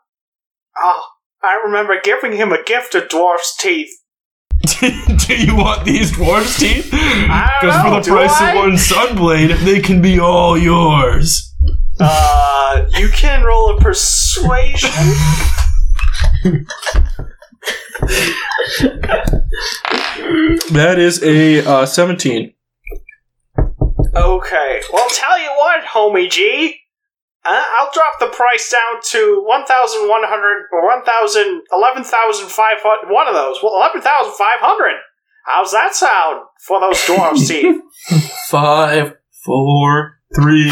Oh, 0.76 1.06
I 1.42 1.62
remember 1.64 1.98
giving 2.02 2.32
him 2.32 2.52
a 2.52 2.62
gift 2.62 2.94
of 2.94 3.08
dwarf's 3.08 3.56
teeth. 3.56 3.88
Do 4.80 5.34
you 5.34 5.56
want 5.56 5.86
these 5.86 6.12
dwarf's 6.12 6.58
teeth? 6.58 6.90
Because 6.90 7.82
for 7.82 7.90
the 7.90 8.00
do 8.02 8.10
price 8.10 8.38
I? 8.38 8.50
of 8.50 8.56
one 8.56 8.72
sunblade, 8.72 9.64
they 9.64 9.80
can 9.80 10.02
be 10.02 10.20
all 10.20 10.58
yours. 10.58 11.54
Uh, 11.98 12.86
you 12.98 13.08
can 13.08 13.42
roll 13.42 13.78
a 13.78 13.80
persuasion. 13.80 14.90
That 20.72 20.96
is 20.98 21.22
a 21.22 21.64
uh, 21.66 21.86
17. 21.86 22.52
Okay. 24.14 24.80
Well, 24.92 25.08
tell 25.10 25.38
you 25.38 25.50
what, 25.56 25.84
homie 25.84 26.30
G. 26.30 26.76
Uh, 27.44 27.64
I'll 27.78 27.90
drop 27.94 28.14
the 28.20 28.26
price 28.26 28.70
down 28.70 29.00
to 29.12 29.42
1,100 29.46 30.66
or 30.72 30.86
1,000, 30.86 31.62
11,500. 31.72 33.12
One 33.12 33.28
of 33.28 33.34
those. 33.34 33.58
Well, 33.62 33.74
11,500. 33.76 34.92
How's 35.46 35.72
that 35.72 35.94
sound 35.94 36.42
for 36.66 36.80
those 36.80 36.98
dwarves' 36.98 37.48
teeth? 37.50 37.80
Five, 38.48 39.14
four, 39.44 40.18
three, 40.34 40.70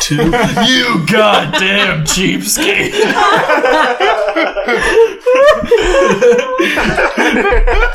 two. 0.00 0.16
you 0.16 1.04
goddamn 1.06 2.04
cheapskate! 2.04 2.92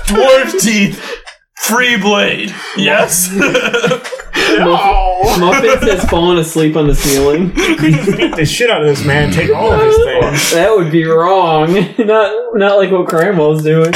Dwarf 0.09 0.59
teeth, 0.59 1.18
free 1.59 1.97
blade. 1.97 2.53
Yes. 2.77 3.29
oh. 3.31 5.35
Muppets 5.39 5.81
has 5.89 6.09
fallen 6.09 6.37
asleep 6.37 6.75
on 6.75 6.87
the 6.87 6.95
ceiling. 6.95 7.53
we 7.55 7.91
just 7.91 8.17
beat 8.17 8.35
the 8.35 8.45
shit 8.45 8.69
out 8.69 8.81
of 8.81 8.87
this 8.87 9.05
man 9.05 9.25
and 9.25 9.33
take 9.33 9.53
all 9.53 9.71
of 9.71 9.81
his 9.81 9.95
things. 9.97 10.53
That 10.59 10.75
would 10.75 10.91
be 10.91 11.05
wrong. 11.05 11.73
Not 11.97 12.55
not 12.55 12.77
like 12.77 12.91
what 12.91 13.07
Cramel's 13.07 13.63
doing. 13.63 13.93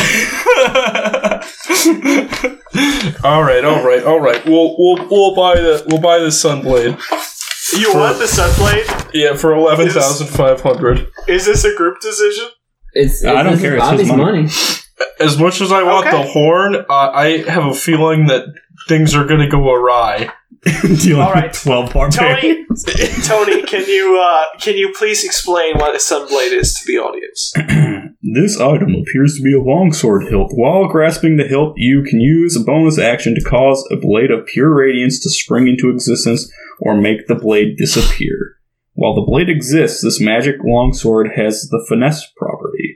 all 3.23 3.43
right, 3.43 3.63
all 3.63 3.83
right, 3.83 4.03
all 4.03 4.19
right. 4.19 4.43
We'll 4.45 4.75
we'll 4.77 5.07
we'll 5.09 5.35
buy 5.35 5.55
the 5.55 5.83
we'll 5.87 6.01
buy 6.01 6.19
the 6.19 6.27
sunblade. 6.27 6.97
You 7.77 7.93
want 7.93 8.19
the 8.19 8.25
sunblade? 8.25 9.11
Yeah, 9.13 9.35
for 9.35 9.53
eleven 9.53 9.89
thousand 9.89 10.27
five 10.27 10.61
hundred. 10.61 11.07
Is 11.27 11.45
this 11.45 11.63
a 11.65 11.75
group 11.75 11.99
decision? 12.01 12.47
It's, 12.93 13.23
I 13.25 13.41
don't 13.43 13.53
this 13.53 13.61
care, 13.61 13.75
it's 13.75 13.89
his 13.89 13.91
Bobby's 13.91 14.07
money. 14.09 14.41
money. 14.43 14.49
As 15.19 15.37
much 15.37 15.61
as 15.61 15.71
I 15.71 15.83
want 15.83 16.07
Okay. 16.07 16.17
the 16.23 16.29
horn, 16.29 16.75
uh, 16.75 16.83
I 16.89 17.43
have 17.49 17.65
a 17.65 17.73
feeling 17.73 18.27
that 18.27 18.45
things 18.87 19.15
are 19.15 19.25
going 19.25 19.39
to 19.41 19.47
go 19.47 19.71
awry. 19.73 20.29
dealing 21.01 21.21
All 21.21 21.33
right. 21.33 21.51
with 21.51 21.61
12 21.61 21.93
barbarians. 21.93 22.83
Tony, 22.85 23.21
Tony, 23.23 23.61
can 23.63 23.85
you 23.85 24.17
uh, 24.17 24.45
can 24.61 24.77
you 24.77 24.93
please 24.97 25.25
explain 25.25 25.75
what 25.77 25.93
a 25.93 25.97
sunblade 25.97 26.53
is 26.53 26.73
to 26.75 26.85
the 26.87 26.99
audience? 26.99 27.53
This 28.35 28.57
item 28.59 28.95
appears 28.95 29.35
to 29.35 29.43
be 29.43 29.53
a 29.53 29.61
longsword 29.61 30.29
hilt. 30.29 30.51
While 30.55 30.87
grasping 30.87 31.35
the 31.35 31.43
hilt, 31.43 31.73
you 31.75 32.03
can 32.03 32.21
use 32.21 32.55
a 32.55 32.63
bonus 32.63 32.97
action 32.97 33.35
to 33.35 33.41
cause 33.41 33.85
a 33.91 33.97
blade 33.97 34.31
of 34.31 34.45
pure 34.45 34.73
radiance 34.73 35.19
to 35.23 35.29
spring 35.29 35.67
into 35.67 35.89
existence 35.89 36.49
or 36.79 36.95
make 36.95 37.27
the 37.27 37.35
blade 37.35 37.75
disappear. 37.77 38.55
While 38.93 39.13
the 39.15 39.25
blade 39.29 39.49
exists, 39.49 40.01
this 40.01 40.21
magic 40.21 40.55
longsword 40.63 41.31
has 41.35 41.67
the 41.69 41.85
finesse 41.89 42.25
property. 42.37 42.92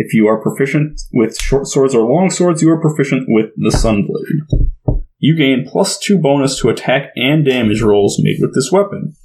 If 0.00 0.14
you 0.14 0.28
are 0.28 0.40
proficient 0.40 1.00
with 1.12 1.36
short 1.40 1.66
swords 1.66 1.94
or 1.94 2.08
long 2.08 2.30
swords, 2.30 2.62
you 2.62 2.70
are 2.70 2.80
proficient 2.80 3.24
with 3.28 3.50
the 3.56 3.70
sunblade. 3.70 5.02
You 5.18 5.36
gain 5.36 5.66
plus 5.68 5.98
two 5.98 6.18
bonus 6.18 6.60
to 6.60 6.68
attack 6.68 7.10
and 7.16 7.44
damage 7.44 7.82
rolls 7.82 8.20
made 8.22 8.36
with 8.40 8.54
this 8.54 8.70
weapon 8.70 9.16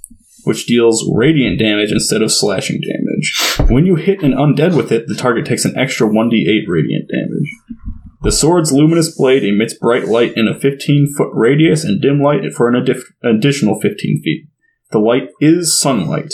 which 0.44 0.66
deals 0.66 1.10
radiant 1.14 1.60
damage 1.60 1.92
instead 1.92 2.22
of 2.22 2.32
slashing 2.32 2.82
damage. 2.82 3.70
When 3.70 3.86
you 3.86 3.96
hit 3.96 4.24
an 4.24 4.34
undead 4.34 4.76
with 4.76 4.92
it, 4.92 5.08
the 5.08 5.16
target 5.16 5.46
takes 5.46 5.66
an 5.66 5.78
extra 5.78 6.08
1d8 6.08 6.68
radiant 6.68 7.10
damage. 7.10 7.50
The 8.22 8.32
sword's 8.32 8.72
luminous 8.72 9.16
blade 9.16 9.44
emits 9.44 9.74
bright 9.74 10.08
light 10.08 10.34
in 10.38 10.48
a 10.48 10.58
15 10.58 11.14
foot 11.18 11.30
radius 11.34 11.84
and 11.84 12.02
dim 12.02 12.22
light 12.22 12.54
for 12.54 12.70
an 12.70 12.76
addif- 12.76 13.12
additional 13.24 13.80
15 13.80 14.22
feet. 14.24 14.48
The 14.92 15.00
light 15.00 15.30
is 15.42 15.80
sunlight. 15.80 16.34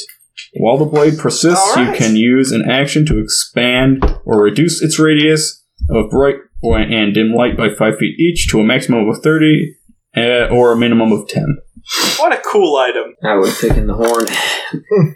While 0.54 0.78
the 0.78 0.86
blade 0.86 1.18
persists, 1.18 1.76
you 1.76 1.92
can 1.94 2.16
use 2.16 2.52
an 2.52 2.70
action 2.70 3.06
to 3.08 3.20
expand 3.20 4.04
or 4.26 4.42
reduce 4.42 4.82
its 4.82 5.00
radius 5.00 5.64
of 5.90 6.10
bright 6.10 6.36
and 6.64 7.14
dim 7.14 7.34
light 7.34 7.58
by 7.58 7.70
5 7.74 7.98
feet 7.98 8.20
each 8.20 8.48
to 8.50 8.60
a 8.60 8.64
maximum 8.64 9.08
of 9.08 9.22
30 9.22 9.76
uh, 10.16 10.48
or 10.52 10.72
a 10.72 10.78
minimum 10.78 11.12
of 11.12 11.28
10. 11.28 11.58
What 12.18 12.34
a 12.34 12.42
cool 12.52 12.76
item! 12.76 13.16
I 13.24 13.36
would 13.36 13.50
have 13.50 13.60
taken 13.60 13.88
the 13.88 13.94
horn. 13.94 15.16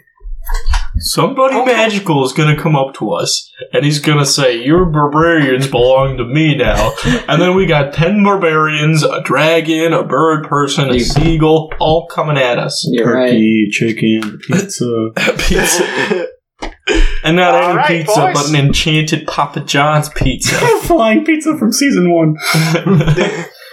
Somebody 0.98 1.56
Okay. 1.56 1.72
magical 1.72 2.24
is 2.24 2.32
going 2.32 2.54
to 2.54 2.60
come 2.60 2.76
up 2.76 2.94
to 2.94 3.12
us, 3.12 3.50
and 3.72 3.84
he's 3.84 3.98
going 3.98 4.18
to 4.18 4.26
say, 4.26 4.62
"Your 4.64 4.84
barbarians 4.84 5.66
belong 5.66 6.16
to 6.18 6.24
me 6.24 6.54
now." 6.56 6.92
and 7.28 7.42
then 7.42 7.56
we 7.56 7.66
got 7.66 7.92
ten 7.92 8.22
barbarians, 8.22 9.02
a 9.02 9.20
dragon, 9.22 9.92
a 9.92 10.04
bird 10.04 10.46
person, 10.46 10.90
a 10.90 11.00
seagull, 11.00 11.72
all 11.80 12.06
coming 12.06 12.38
at 12.38 12.58
us. 12.58 12.86
You're 12.90 13.12
right. 13.12 13.30
Turkey, 13.30 13.68
chicken, 13.72 14.38
pizza. 14.46 15.10
pizza, 15.38 16.28
and 17.24 17.36
not 17.36 17.54
All 17.54 17.70
any 17.70 17.76
right, 17.76 17.86
pizza, 18.04 18.20
boys. 18.20 18.34
but 18.34 18.48
an 18.50 18.54
enchanted 18.66 19.26
Papa 19.26 19.60
John's 19.62 20.08
pizza. 20.10 20.54
Flying 20.82 21.24
pizza 21.24 21.58
from 21.58 21.72
season 21.72 22.12
one. 22.14 22.36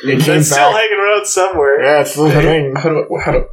It 0.03 0.19
came 0.23 0.39
It's 0.39 0.49
still 0.49 0.71
hanging 0.73 0.97
around 0.99 1.27
somewhere. 1.27 1.83
Yeah, 1.83 2.01
it's 2.01 2.15
the 2.15 2.29
thing. 2.31 2.75
how 2.75 2.89
do, 2.89 3.05
how 3.23 3.31
do, 3.33 3.45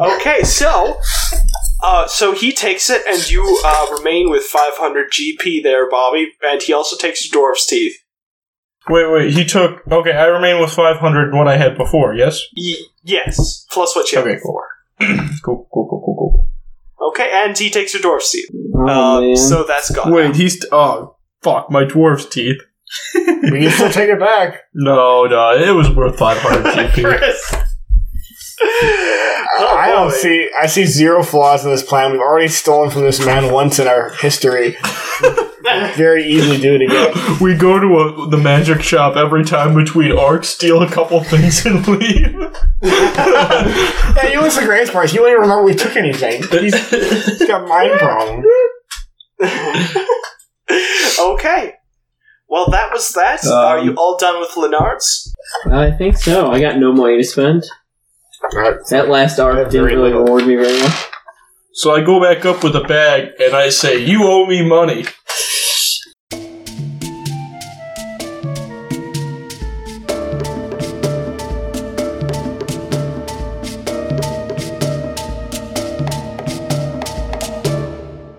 Okay, 0.00 0.42
so 0.44 0.96
uh, 1.82 2.06
so 2.06 2.32
he 2.32 2.52
takes 2.52 2.90
it, 2.90 3.02
and 3.06 3.30
you 3.30 3.60
uh, 3.64 3.86
remain 3.96 4.30
with 4.30 4.44
500 4.44 5.10
GP 5.10 5.62
there, 5.62 5.88
Bobby, 5.90 6.32
and 6.42 6.62
he 6.62 6.72
also 6.72 6.96
takes 6.96 7.24
your 7.24 7.40
dwarf's 7.42 7.66
teeth. 7.66 7.96
wait, 8.88 9.10
wait. 9.10 9.32
He 9.32 9.44
took. 9.44 9.82
Okay, 9.90 10.12
I 10.12 10.26
remain 10.26 10.60
with 10.60 10.70
five 10.72 10.96
hundred. 10.98 11.32
What 11.34 11.48
I 11.48 11.56
had 11.56 11.76
before. 11.76 12.14
Yes. 12.14 12.42
Y- 12.56 12.74
yes, 13.02 13.66
plus 13.70 13.94
what 13.94 14.10
you 14.12 14.18
had 14.18 14.26
Okay. 14.26 14.36
before. 14.36 14.66
Cool. 15.42 15.66
Cool. 15.72 15.88
Cool. 15.88 16.02
Cool. 16.04 16.16
Cool. 16.98 17.08
Okay, 17.10 17.30
and 17.32 17.56
he 17.56 17.70
takes 17.70 17.94
your 17.94 18.02
dwarf's 18.02 18.30
teeth. 18.30 18.48
Oh, 18.74 19.32
uh, 19.32 19.36
so 19.36 19.64
that's 19.64 19.90
gone. 19.90 20.12
Wait, 20.12 20.36
he's. 20.36 20.64
Oh, 20.72 21.16
fuck! 21.42 21.70
My 21.70 21.84
dwarf's 21.84 22.26
teeth. 22.26 22.60
We 23.14 23.60
can 23.60 23.70
still 23.70 23.90
take 23.90 24.10
it 24.10 24.18
back. 24.20 24.62
No, 24.74 25.24
no, 25.26 25.52
it 25.56 25.74
was 25.74 25.88
worth 25.90 26.18
500 26.18 26.64
GP. 26.74 27.04
Chris. 27.18 27.54
I, 30.00 30.04
oh 30.04 30.10
don't 30.10 30.18
see. 30.18 30.50
I 30.58 30.66
see 30.66 30.84
zero 30.84 31.22
flaws 31.22 31.64
in 31.64 31.70
this 31.70 31.82
plan. 31.82 32.12
We've 32.12 32.20
already 32.20 32.48
stolen 32.48 32.90
from 32.90 33.02
this 33.02 33.24
man 33.24 33.52
once 33.52 33.78
in 33.78 33.86
our 33.86 34.10
history. 34.10 34.76
Very 35.96 36.24
easily 36.24 36.58
do 36.58 36.74
it 36.74 36.82
again. 36.82 37.38
We 37.40 37.54
go 37.54 37.78
to 37.78 37.86
a, 37.98 38.28
the 38.28 38.38
magic 38.38 38.82
shop 38.82 39.16
every 39.16 39.44
time 39.44 39.74
between 39.74 40.16
arcs, 40.16 40.48
steal 40.48 40.82
a 40.82 40.90
couple 40.90 41.22
things, 41.22 41.64
and 41.66 41.86
leave. 41.86 42.34
Yeah, 42.82 44.32
you 44.32 44.40
was 44.40 44.56
the 44.56 44.64
greatest 44.64 44.92
part. 44.92 45.10
He 45.10 45.18
won't 45.18 45.30
even 45.30 45.42
remember 45.42 45.64
we 45.64 45.74
took 45.74 45.96
anything. 45.96 46.42
He's, 46.50 46.90
he's 46.90 47.46
got 47.46 47.68
mind 47.68 47.98
problems. 47.98 48.46
okay. 51.20 51.74
Well, 52.48 52.68
that 52.70 52.90
was 52.92 53.10
that. 53.10 53.44
Um, 53.44 53.52
Are 53.52 53.78
you 53.78 53.94
all 53.94 54.16
done 54.18 54.40
with 54.40 54.56
Leonard's? 54.56 55.32
I 55.66 55.92
think 55.92 56.16
so. 56.16 56.50
I 56.50 56.60
got 56.60 56.78
no 56.78 56.92
money 56.92 57.18
to 57.18 57.24
spend. 57.24 57.64
That 58.90 59.08
last 59.08 59.38
I 59.38 59.44
arc 59.44 59.70
didn't 59.70 59.72
very 59.72 59.96
really 59.96 60.10
little. 60.10 60.24
reward 60.24 60.46
me 60.46 60.56
very 60.56 60.80
much. 60.80 61.06
So 61.72 61.94
I 61.94 62.02
go 62.02 62.20
back 62.20 62.44
up 62.44 62.64
with 62.64 62.74
a 62.74 62.82
bag 62.84 63.32
and 63.38 63.54
I 63.54 63.68
say, 63.68 63.98
"You 63.98 64.24
owe 64.24 64.46
me 64.46 64.66
money." 64.66 65.04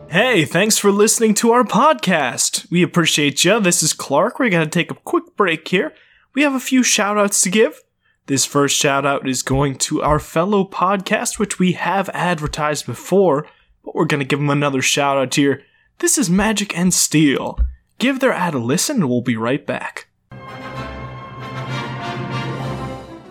Hey, 0.10 0.44
thanks 0.46 0.78
for 0.78 0.92
listening 0.92 1.34
to 1.36 1.52
our 1.52 1.64
podcast. 1.64 2.70
We 2.70 2.84
appreciate 2.84 3.46
you. 3.46 3.60
This 3.60 3.82
is 3.82 3.94
Clark. 3.94 4.40
We're 4.40 4.50
going 4.50 4.64
to 4.64 4.70
take 4.70 4.92
a 4.92 4.96
quick 4.96 5.36
break 5.38 5.68
here. 5.68 5.94
We 6.34 6.42
have 6.42 6.54
a 6.54 6.60
few 6.60 6.84
shout 6.84 7.18
outs 7.18 7.42
to 7.44 7.50
give. 7.50 7.82
This 8.32 8.46
first 8.46 8.78
shout 8.78 9.06
out 9.06 9.28
is 9.28 9.42
going 9.42 9.78
to 9.80 10.02
our 10.02 10.18
fellow 10.18 10.64
podcast, 10.64 11.38
which 11.38 11.60
we 11.60 11.74
have 11.74 12.08
advertised 12.14 12.86
before, 12.86 13.46
but 13.84 13.94
we're 13.94 14.06
going 14.06 14.22
to 14.22 14.26
give 14.26 14.40
them 14.40 14.50
another 14.50 14.82
shout 14.82 15.18
out 15.18 15.36
here. 15.36 15.64
This 15.98 16.18
is 16.18 16.30
Magic 16.30 16.74
and 16.78 16.94
Steele. 16.94 17.60
Give 17.98 18.22
their 18.22 18.32
ad 18.32 18.54
a 18.54 18.58
listen, 18.58 19.02
and 19.02 19.10
we'll 19.10 19.20
be 19.20 19.36
right 19.36 19.68
back. 19.68 20.08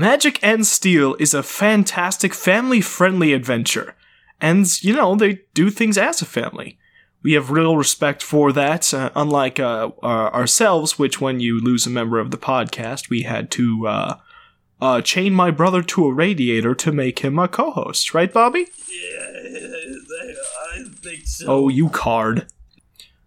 Magic 0.00 0.38
and 0.42 0.66
Steele 0.66 1.14
is 1.18 1.34
a 1.34 1.42
fantastic 1.42 2.32
family 2.32 2.80
friendly 2.80 3.34
adventure. 3.34 3.94
And, 4.40 4.82
you 4.82 4.94
know, 4.94 5.14
they 5.14 5.40
do 5.52 5.68
things 5.68 5.98
as 5.98 6.22
a 6.22 6.24
family. 6.24 6.78
We 7.22 7.32
have 7.34 7.50
real 7.50 7.76
respect 7.76 8.22
for 8.22 8.50
that, 8.52 8.94
uh, 8.94 9.10
unlike 9.14 9.60
uh, 9.60 9.90
our- 10.02 10.32
ourselves, 10.32 10.98
which, 10.98 11.20
when 11.20 11.40
you 11.40 11.60
lose 11.60 11.86
a 11.86 11.90
member 11.90 12.18
of 12.18 12.30
the 12.30 12.38
podcast, 12.38 13.10
we 13.10 13.22
had 13.22 13.50
to 13.52 13.86
uh, 13.86 14.16
uh, 14.80 15.00
chain 15.02 15.34
my 15.34 15.50
brother 15.50 15.82
to 15.82 16.06
a 16.06 16.12
radiator 16.14 16.74
to 16.76 16.92
make 16.92 17.18
him 17.18 17.38
a 17.38 17.46
co 17.48 17.70
host. 17.72 18.14
Right, 18.14 18.32
Bobby? 18.32 18.66
Yeah, 18.88 19.26
I 20.72 20.84
think 21.02 21.26
so. 21.26 21.46
Oh, 21.46 21.68
you 21.68 21.90
card. 21.90 22.46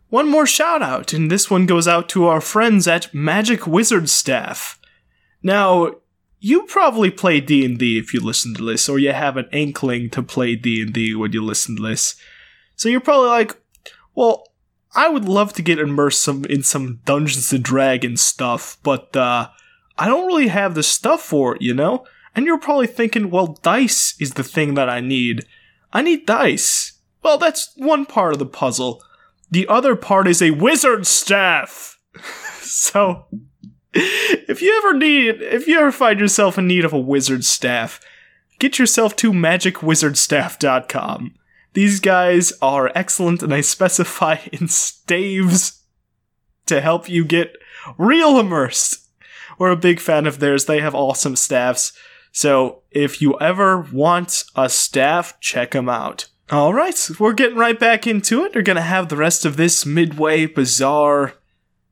One 0.10 0.30
more 0.30 0.46
shout 0.46 0.82
out, 0.84 1.12
and 1.14 1.32
this 1.32 1.50
one 1.50 1.66
goes 1.66 1.88
out 1.88 2.08
to 2.10 2.26
our 2.26 2.42
friends 2.42 2.88
at 2.88 3.14
Magic 3.14 3.66
Wizard 3.66 4.10
Staff. 4.10 4.80
Now, 5.42 5.96
you 6.40 6.64
probably 6.64 7.10
play 7.10 7.40
D&D 7.42 7.98
if 7.98 8.14
you 8.14 8.20
listen 8.20 8.54
to 8.56 8.64
this, 8.66 8.88
or 8.88 9.00
you 9.00 9.12
have 9.12 9.38
an 9.38 9.48
inkling 9.52 10.10
to 10.12 10.22
play 10.22 10.56
D&D 10.56 11.16
when 11.16 11.32
you 11.32 11.44
listen 11.44 11.76
to 11.78 11.82
this. 11.82 12.16
So 12.76 12.90
you're 12.90 13.00
probably 13.00 13.30
like, 13.30 13.56
well, 14.16 14.48
I 14.96 15.10
would 15.10 15.26
love 15.26 15.54
to 15.54 15.62
get 15.62 15.80
immersed 15.80 16.22
some 16.22 16.46
in 16.46 16.64
some 16.64 17.00
Dungeons 17.06 17.52
and 17.52 17.64
Dragons 17.64 18.22
stuff, 18.22 18.78
but 18.84 19.16
uh, 19.16 19.50
I 19.98 20.08
don't 20.08 20.28
really 20.28 20.50
have 20.50 20.76
the 20.76 20.84
stuff 20.84 21.22
for 21.22 21.56
it, 21.56 21.62
you 21.62 21.74
know? 21.74 22.06
And 22.36 22.46
you're 22.46 22.60
probably 22.60 22.88
thinking, 22.88 23.30
well, 23.30 23.60
dice 23.62 24.16
is 24.20 24.34
the 24.34 24.44
thing 24.44 24.74
that 24.76 24.90
I 24.90 25.00
need. 25.00 25.46
I 25.92 26.02
need 26.02 26.26
dice. 26.26 27.00
Well, 27.22 27.38
that's 27.38 27.72
one 27.76 28.06
part 28.06 28.34
of 28.34 28.40
the 28.40 28.46
puzzle. 28.46 29.04
The 29.50 29.68
other 29.68 29.96
part 29.96 30.28
is 30.28 30.42
a 30.42 30.52
wizard 30.52 31.06
staff. 31.06 32.00
so, 32.62 33.26
if 33.94 34.62
you 34.62 34.78
ever 34.80 34.98
need, 34.98 35.42
if 35.42 35.68
you 35.68 35.80
ever 35.80 35.92
find 35.92 36.20
yourself 36.20 36.58
in 36.58 36.68
need 36.68 36.86
of 36.86 36.94
a 36.94 37.00
wizard 37.00 37.46
staff, 37.46 38.00
get 38.60 38.80
yourself 38.80 39.16
to 39.18 39.32
magicwizardstaff.com. 39.32 41.36
These 41.74 42.00
guys 42.00 42.54
are 42.62 42.92
excellent 42.96 43.44
and 43.44 43.52
they 43.52 43.62
specify 43.62 44.38
in 44.52 44.68
staves 44.68 45.82
to 46.66 46.82
help 46.82 47.10
you 47.10 47.26
get 47.26 47.56
real 47.98 48.40
immersed. 48.40 49.08
We're 49.58 49.72
a 49.72 49.78
big 49.78 50.00
fan 50.00 50.26
of 50.26 50.40
theirs. 50.40 50.66
They 50.66 50.80
have 50.80 50.96
awesome 50.96 51.36
staffs. 51.36 51.94
So 52.32 52.82
if 52.92 53.22
you 53.22 53.40
ever 53.40 53.80
want 53.92 54.44
a 54.56 54.70
staff, 54.70 55.40
check 55.40 55.72
them 55.72 55.90
out. 55.90 56.28
All 56.50 56.74
right, 56.74 57.10
we're 57.20 57.34
getting 57.34 57.58
right 57.58 57.80
back 57.80 58.06
into 58.06 58.44
it. 58.44 58.54
We're 58.54 58.64
going 58.64 58.76
to 58.76 58.82
have 58.82 59.10
the 59.10 59.16
rest 59.16 59.46
of 59.46 59.56
this 59.56 59.86
midway 59.86 60.46
bizarre 60.46 61.34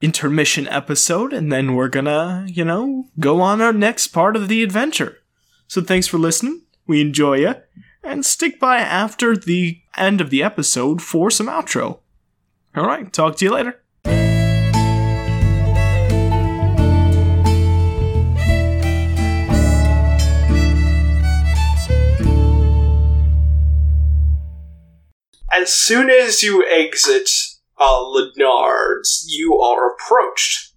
intermission 0.02 0.68
episode, 0.68 1.32
and 1.32 1.52
then 1.52 1.76
we're 1.76 1.88
going 1.88 2.06
to, 2.06 2.46
you 2.48 2.66
know, 2.66 3.06
go 3.20 3.40
on 3.40 3.62
our 3.62 3.72
next 3.72 4.10
part 4.10 4.36
of 4.36 4.50
the 4.50 4.62
adventure. 4.62 5.20
So 5.68 5.82
thanks 5.82 6.08
for 6.08 6.18
listening. 6.18 6.64
We 6.86 7.02
enjoy 7.02 7.38
you. 7.38 7.56
And 8.04 8.26
stick 8.26 8.60
by 8.60 8.78
after 8.78 9.38
the 9.38 9.82
end 9.96 10.22
of 10.22 10.30
the 10.30 10.42
episode 10.42 11.02
for 11.02 11.30
some 11.30 11.48
outro. 11.48 12.00
All 12.76 12.86
right, 12.86 13.12
talk 13.12 13.36
to 13.38 13.46
you 13.46 13.52
later. 13.52 13.82
As 25.54 25.72
soon 25.72 26.10
as 26.10 26.42
you 26.42 26.66
exit 26.68 27.30
uh, 27.80 28.08
Leonard's, 28.10 29.26
you 29.30 29.60
are 29.60 29.94
approached 29.94 30.74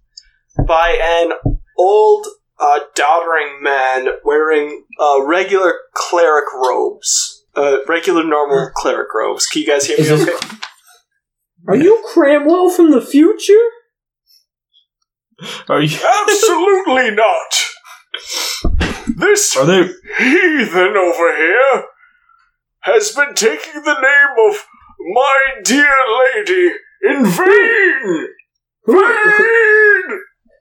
by 0.67 0.97
an 1.01 1.31
old, 1.77 2.27
uh, 2.59 2.79
doddering 2.95 3.61
man 3.61 4.07
wearing 4.23 4.85
uh, 4.99 5.23
regular 5.23 5.73
cleric 5.93 6.45
robes. 6.53 7.43
Uh, 7.55 7.77
regular, 7.87 8.23
normal 8.23 8.69
cleric 8.75 9.07
robes. 9.15 9.45
Can 9.47 9.61
you 9.61 9.67
guys 9.67 9.85
hear 9.87 9.97
me 9.97 10.03
Is 10.03 10.09
this- 10.09 10.21
okay? 10.43 10.57
Are 11.67 11.75
you 11.75 12.03
Cramwell 12.13 12.69
from 12.69 12.91
the 12.91 13.01
future? 13.01 13.53
Are 15.67 15.81
you? 15.81 15.97
Absolutely 16.21 17.11
not! 17.11 17.63
This 19.17 19.55
Are 19.57 19.65
they? 19.65 19.83
heathen 20.17 20.95
over 20.97 21.35
here 21.35 21.83
has 22.81 23.11
been 23.15 23.33
taking 23.33 23.81
the 23.83 23.93
name 23.99 24.49
of 24.49 24.65
my 25.13 25.61
dear 25.63 25.95
lady 26.35 26.71
in 27.03 27.25
vain! 27.25 28.27
Vain! 28.87 29.94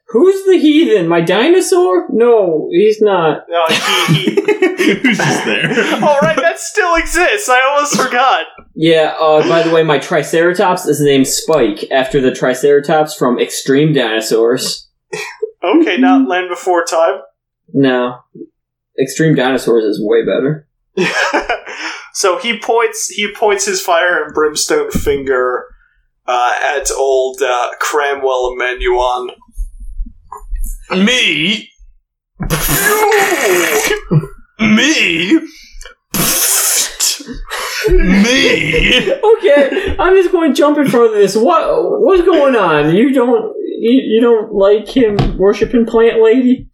Who's 0.08 0.44
the 0.44 0.58
heathen? 0.58 1.08
My 1.08 1.20
dinosaur? 1.20 2.06
No, 2.10 2.68
he's 2.70 3.00
not. 3.00 3.44
No, 3.48 3.64
he, 3.68 4.24
he, 4.24 4.34
Who's 4.94 5.16
just 5.16 5.44
there? 5.44 5.94
All 6.04 6.20
right, 6.20 6.36
that 6.36 6.58
still 6.58 6.94
exists. 6.94 7.48
I 7.48 7.60
almost 7.62 7.96
forgot. 7.96 8.46
Yeah, 8.74 9.14
uh, 9.18 9.48
by 9.48 9.62
the 9.62 9.70
way, 9.74 9.82
my 9.82 9.98
Triceratops 9.98 10.86
is 10.86 11.00
named 11.00 11.26
Spike 11.26 11.90
after 11.90 12.20
the 12.20 12.32
Triceratops 12.32 13.14
from 13.14 13.38
Extreme 13.38 13.94
Dinosaurs. 13.94 14.88
Okay, 15.62 15.96
not 15.96 16.28
Land 16.28 16.48
Before 16.48 16.84
Time. 16.84 17.20
No. 17.72 18.18
Extreme 19.00 19.34
Dinosaurs 19.36 19.84
is 19.84 19.98
way 20.00 20.20
better. 20.24 20.68
so 22.12 22.38
he 22.38 22.58
points. 22.58 23.08
He 23.08 23.32
points 23.34 23.64
his 23.64 23.80
fire 23.80 24.22
and 24.22 24.34
brimstone 24.34 24.90
finger 24.90 25.64
uh, 26.26 26.52
at 26.62 26.90
old 26.92 27.40
uh, 27.42 27.70
Cramwell 27.80 28.54
Emanuon. 28.54 29.30
Me? 30.90 31.70
Me? 34.60 35.40
Me? 37.88 39.12
Okay, 39.12 39.96
I'm 39.98 40.14
just 40.14 40.32
going 40.32 40.52
to 40.52 40.56
jump 40.56 40.78
in 40.78 40.88
front 40.88 41.06
of 41.06 41.12
this. 41.12 41.36
What 41.36 42.00
what's 42.00 42.22
going 42.22 42.56
on? 42.56 42.94
You 42.94 43.12
don't 43.12 43.54
you, 43.78 43.92
you 43.92 44.20
don't 44.20 44.52
like 44.52 44.88
him 44.88 45.38
worshiping 45.38 45.86
plant 45.86 46.22
lady? 46.22 46.68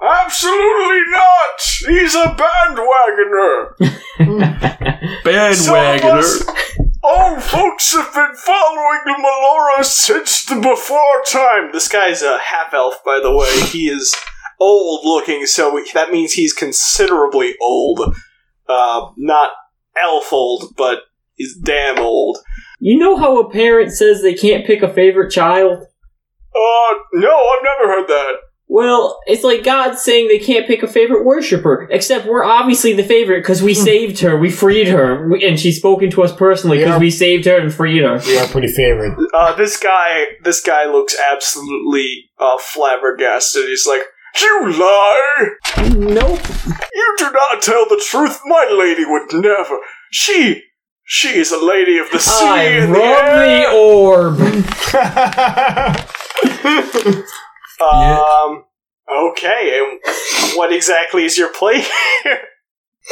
Absolutely 0.00 1.00
not! 1.10 1.60
He's 1.88 2.14
a 2.14 2.36
bandwagoner! 2.36 3.74
Bandwagoner. 5.24 6.67
Old 7.02 7.42
folks 7.42 7.94
have 7.94 8.12
been 8.12 8.34
following 8.34 9.00
the 9.04 9.14
Melora 9.22 9.84
since 9.84 10.44
the 10.44 10.56
before 10.56 11.22
time. 11.30 11.70
This 11.72 11.86
guy's 11.86 12.22
a 12.22 12.38
half 12.38 12.74
elf, 12.74 13.04
by 13.04 13.20
the 13.22 13.32
way. 13.32 13.60
He 13.66 13.88
is 13.88 14.16
old 14.58 15.04
looking, 15.04 15.46
so 15.46 15.80
that 15.94 16.10
means 16.10 16.32
he's 16.32 16.52
considerably 16.52 17.54
old. 17.62 18.00
Uh, 18.68 19.10
not 19.16 19.52
elf 20.02 20.32
old, 20.32 20.74
but 20.76 21.02
he's 21.34 21.56
damn 21.56 22.00
old. 22.00 22.38
You 22.80 22.98
know 22.98 23.16
how 23.16 23.40
a 23.40 23.50
parent 23.50 23.92
says 23.92 24.20
they 24.20 24.34
can't 24.34 24.66
pick 24.66 24.82
a 24.82 24.92
favorite 24.92 25.30
child? 25.30 25.78
Uh, 25.78 26.94
no, 27.14 27.30
I've 27.30 27.62
never 27.62 27.92
heard 27.92 28.08
that. 28.08 28.32
Well, 28.70 29.18
it's 29.26 29.42
like 29.44 29.64
God 29.64 29.94
saying 29.98 30.28
they 30.28 30.38
can't 30.38 30.66
pick 30.66 30.82
a 30.82 30.86
favorite 30.86 31.24
worshiper. 31.24 31.88
Except 31.90 32.26
we're 32.26 32.44
obviously 32.44 32.92
the 32.92 33.02
favorite 33.02 33.40
because 33.40 33.62
we 33.62 33.72
saved 33.72 34.20
her, 34.20 34.36
we 34.38 34.50
freed 34.50 34.88
her, 34.88 35.26
we- 35.28 35.42
and 35.44 35.58
she's 35.58 35.78
spoken 35.78 36.10
to 36.10 36.22
us 36.22 36.34
personally 36.34 36.76
because 36.78 36.92
Yeah. 36.92 36.98
we 36.98 37.10
saved 37.10 37.46
her 37.46 37.56
and 37.58 37.72
freed 37.72 38.02
her. 38.02 38.20
We 38.26 38.36
are 38.38 38.46
pretty 38.46 38.68
favorite. 38.68 39.16
Uh, 39.32 39.54
this 39.54 39.78
guy, 39.78 40.26
this 40.44 40.60
guy 40.60 40.84
looks 40.84 41.16
absolutely 41.32 42.30
uh, 42.38 42.58
flabbergasted. 42.58 43.64
He's 43.64 43.86
like, 43.86 44.02
"You 44.40 44.70
lie! 44.78 45.48
Nope. 45.94 46.40
You 46.94 47.14
do 47.18 47.30
not 47.32 47.62
tell 47.62 47.86
the 47.88 47.96
truth. 48.06 48.38
My 48.44 48.68
lady 48.70 49.04
would 49.06 49.32
never. 49.32 49.78
She, 50.10 50.62
she 51.04 51.38
is 51.38 51.50
a 51.52 51.58
lady 51.64 51.96
of 51.98 52.10
the 52.10 52.18
sea 52.18 52.44
I 52.46 52.62
and 52.64 52.94
the 52.94 53.00
air." 53.02 53.62
the 53.62 53.70
orb. 53.74 54.38
Um. 57.80 58.64
Okay, 59.10 59.80
and 59.80 60.56
what 60.56 60.72
exactly 60.72 61.24
is 61.24 61.38
your 61.38 61.52
play 61.52 61.80
here? 62.22 62.40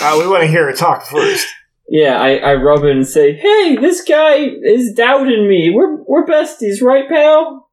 uh, 0.03 0.17
we 0.19 0.29
want 0.29 0.43
to 0.43 0.49
hear 0.49 0.67
her 0.67 0.73
talk 0.75 1.07
first. 1.07 1.47
Yeah, 1.89 2.21
I, 2.21 2.37
I 2.37 2.55
rub 2.55 2.85
it 2.85 2.91
and 2.91 3.07
say, 3.07 3.35
"Hey, 3.35 3.77
this 3.77 4.03
guy 4.03 4.35
is 4.37 4.93
doubting 4.93 5.49
me. 5.49 5.71
We're 5.75 6.03
we're 6.03 6.27
besties, 6.27 6.83
right, 6.83 7.09
pal?" 7.09 7.69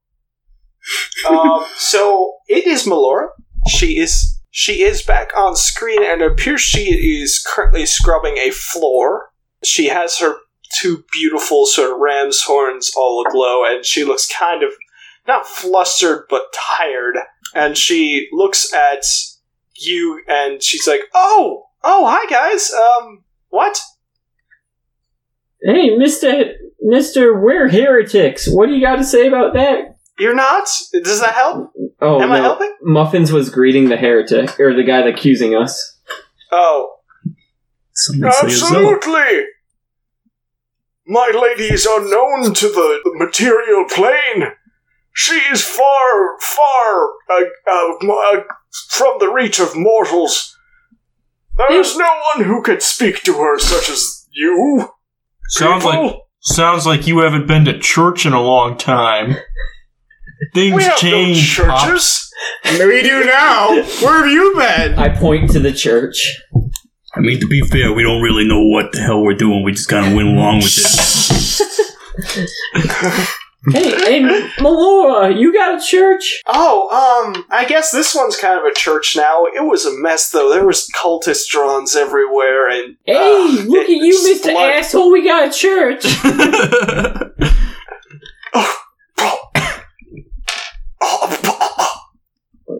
um. 1.27 1.65
So 1.77 2.35
it 2.47 2.65
is 2.67 2.85
Melora. 2.85 3.27
She 3.67 3.97
is 3.97 4.41
she 4.51 4.83
is 4.83 5.01
back 5.01 5.31
on 5.35 5.55
screen, 5.55 6.03
and 6.03 6.21
it 6.21 6.31
appears 6.31 6.61
she 6.61 6.93
is 6.93 7.43
currently 7.45 7.85
scrubbing 7.85 8.37
a 8.37 8.51
floor. 8.51 9.31
She 9.63 9.87
has 9.87 10.19
her 10.19 10.35
two 10.79 11.03
beautiful 11.11 11.65
sort 11.65 11.91
of 11.91 11.99
ram's 11.99 12.43
horns 12.43 12.91
all 12.95 13.25
aglow, 13.27 13.63
and 13.65 13.85
she 13.85 14.03
looks 14.03 14.31
kind 14.31 14.63
of 14.63 14.71
not 15.27 15.47
flustered 15.47 16.25
but 16.29 16.53
tired. 16.53 17.17
And 17.55 17.77
she 17.77 18.27
looks 18.31 18.73
at 18.73 19.03
you, 19.75 20.21
and 20.27 20.61
she's 20.61 20.87
like, 20.87 21.01
"Oh, 21.13 21.65
oh, 21.83 22.05
hi 22.07 22.25
guys. 22.29 22.71
Um, 22.71 23.23
what? 23.49 23.79
Hey, 25.61 25.95
Mister 25.95 26.53
Mister, 26.81 27.39
we're 27.39 27.69
heretics. 27.69 28.47
What 28.49 28.67
do 28.67 28.73
you 28.73 28.81
got 28.81 28.97
to 28.97 29.03
say 29.03 29.27
about 29.27 29.53
that? 29.53 29.97
You're 30.19 30.35
not? 30.35 30.67
Does 31.03 31.21
that 31.21 31.33
help? 31.33 31.71
Oh 32.01 32.21
Am 32.21 32.29
no, 32.29 32.35
I 32.35 32.39
helping? 32.39 32.75
Muffuns 32.85 33.31
was 33.31 33.49
greeting 33.49 33.89
the 33.89 33.97
heretic 33.97 34.59
or 34.59 34.73
the 34.73 34.83
guy 34.83 34.99
accusing 35.07 35.55
us. 35.55 35.99
Oh, 36.51 36.97
Somebody 37.93 38.33
say 38.33 38.49
Zelda. 38.49 38.95
Absolutely! 38.95 39.45
My 41.07 41.31
lady 41.33 41.73
is 41.73 41.85
unknown 41.85 42.53
to 42.53 42.67
the 42.67 43.01
material 43.15 43.85
plane. 43.89 44.51
She 45.13 45.35
is 45.35 45.63
far, 45.63 46.39
far 46.39 47.09
uh, 47.29 47.43
uh, 47.71 47.93
uh, 48.11 48.41
from 48.89 49.17
the 49.19 49.29
reach 49.29 49.59
of 49.59 49.75
mortals. 49.75 50.57
There 51.55 51.71
is 51.79 51.95
no 51.95 52.09
one 52.35 52.45
who 52.47 52.63
could 52.63 52.81
speak 52.81 53.21
to 53.23 53.33
her 53.33 53.59
such 53.59 53.89
as 53.89 54.27
you. 54.31 54.89
Sounds 55.49 55.85
like 55.85 56.15
sounds 56.39 56.87
like 56.87 57.05
you 57.05 57.19
haven't 57.19 57.47
been 57.47 57.65
to 57.65 57.77
church 57.77 58.25
in 58.25 58.33
a 58.33 58.41
long 58.41 58.75
time. 58.75 59.35
Things 60.53 60.75
we 60.75 60.83
have 60.83 60.97
change. 60.97 61.59
no 61.59 61.65
Pops. 61.65 61.83
churches. 61.85 62.33
we 62.79 63.03
do 63.03 63.23
now. 63.25 63.69
Where 64.01 64.23
have 64.23 64.31
you 64.31 64.55
been? 64.57 64.95
I 64.95 65.09
point 65.09 65.51
to 65.51 65.59
the 65.59 65.71
church. 65.71 66.41
I 67.15 67.19
mean, 67.19 67.39
to 67.39 67.47
be 67.47 67.61
fair, 67.61 67.93
we 67.93 68.01
don't 68.01 68.23
really 68.23 68.47
know 68.47 68.63
what 68.63 68.91
the 68.91 69.01
hell 69.01 69.21
we're 69.23 69.35
doing. 69.35 69.63
We 69.63 69.73
just 69.73 69.87
kind 69.87 70.07
of 70.07 70.13
went 70.15 70.29
along 70.29 70.57
with 70.57 70.73
it. 72.25 73.29
Hey, 73.71 73.91
hey, 73.91 74.21
Melora, 74.57 75.39
you 75.39 75.53
got 75.53 75.81
a 75.81 75.85
church? 75.85 76.41
Oh, 76.47 76.89
um, 77.33 77.45
I 77.49 77.63
guess 77.65 77.91
this 77.91 78.13
one's 78.13 78.35
kind 78.35 78.59
of 78.59 78.65
a 78.65 78.73
church 78.73 79.15
now. 79.15 79.45
It 79.45 79.63
was 79.63 79.85
a 79.85 79.97
mess, 79.97 80.29
though. 80.31 80.51
There 80.51 80.65
was 80.65 80.89
cultist 80.93 81.47
drawings 81.47 81.95
everywhere, 81.95 82.69
and 82.69 82.97
Hey, 83.05 83.15
uh, 83.15 83.63
look 83.63 83.85
at 83.85 83.89
you, 83.89 84.23
Mister 84.23 84.51
Asshole. 84.51 85.11
We 85.11 85.23
got 85.23 85.47
a 85.47 85.51
church. 85.51 86.03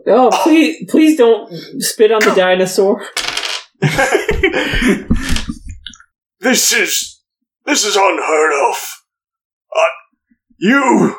Oh, 0.06 0.28
please, 0.42 0.84
please 0.90 1.16
don't 1.16 1.50
spit 1.82 2.12
on 2.12 2.20
the 2.20 2.34
dinosaur. 2.34 3.02
this 6.40 6.72
is 6.72 7.22
this 7.64 7.84
is 7.86 7.96
unheard 7.96 8.52
of. 8.70 9.03
You, 10.64 11.14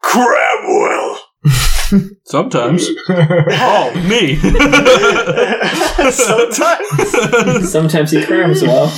Cramwell. 0.00 1.18
Sometimes. 2.24 2.86
oh, 3.08 3.90
me. 4.08 4.36
Sometimes 6.12 7.72
Sometimes 7.72 8.12
he 8.12 8.24
crams 8.24 8.62
well. 8.62 8.96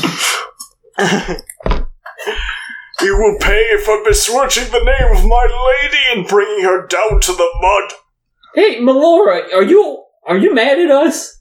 you 3.01 3.17
will 3.17 3.39
pay 3.41 3.79
for 3.83 4.05
besmirching 4.05 4.71
the 4.71 4.85
name 4.85 5.17
of 5.17 5.25
my 5.25 5.73
lady 5.83 6.03
and 6.13 6.29
bringing 6.29 6.65
her 6.65 6.87
down 6.87 7.19
to 7.23 7.33
the 7.33 7.49
mud. 7.63 7.93
Hey, 8.55 8.81
Melora, 8.83 9.55
are 9.55 9.63
you 9.63 10.05
are 10.27 10.37
you 10.37 10.53
mad 10.55 10.79
at 10.79 10.91
us? 10.91 11.41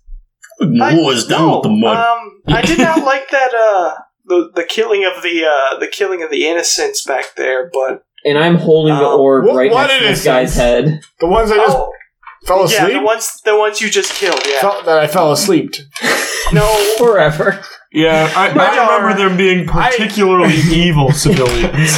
Mow 0.61 1.09
us 1.11 1.25
down 1.25 1.51
with 1.51 1.63
the 1.63 1.69
mud. 1.69 1.97
Um, 1.97 2.41
I 2.47 2.61
did 2.61 2.77
not 2.79 3.03
like 3.03 3.29
that. 3.31 3.53
Uh, 3.53 3.95
the 4.25 4.49
the 4.55 4.63
killing 4.63 5.05
of 5.05 5.21
the 5.23 5.45
uh 5.45 5.79
the 5.79 5.87
killing 5.87 6.21
of 6.23 6.29
the 6.31 6.47
innocents 6.47 7.03
back 7.05 7.35
there, 7.35 7.69
but 7.73 8.03
And 8.23 8.37
I'm 8.37 8.55
holding 8.55 8.95
the 8.95 9.05
Um, 9.05 9.19
orb 9.19 9.45
right 9.45 9.71
what 9.71 9.87
next 9.87 9.99
to 9.99 10.05
this 10.07 10.23
guy's 10.23 10.55
head. 10.55 11.01
The 11.19 11.27
ones 11.27 11.51
I 11.51 11.57
just 11.57 11.77
oh 11.77 11.91
fell 12.45 12.69
yeah, 12.69 12.83
asleep. 12.83 12.93
the 12.99 13.01
ones 13.05 13.41
the 13.45 13.57
ones 13.57 13.81
you 13.81 13.89
just 13.89 14.13
killed. 14.13 14.41
Yeah, 14.47 14.61
Fell- 14.61 14.83
that 14.83 14.97
I 14.99 15.07
fell 15.07 15.31
asleep. 15.31 15.73
no, 16.53 16.65
Forever. 16.97 17.61
yeah, 17.91 18.31
I, 18.35 18.49
I 18.49 18.95
remember 18.97 19.17
them 19.29 19.37
being 19.37 19.65
particularly 19.67 20.53
evil 20.71 21.11
civilians. 21.11 21.97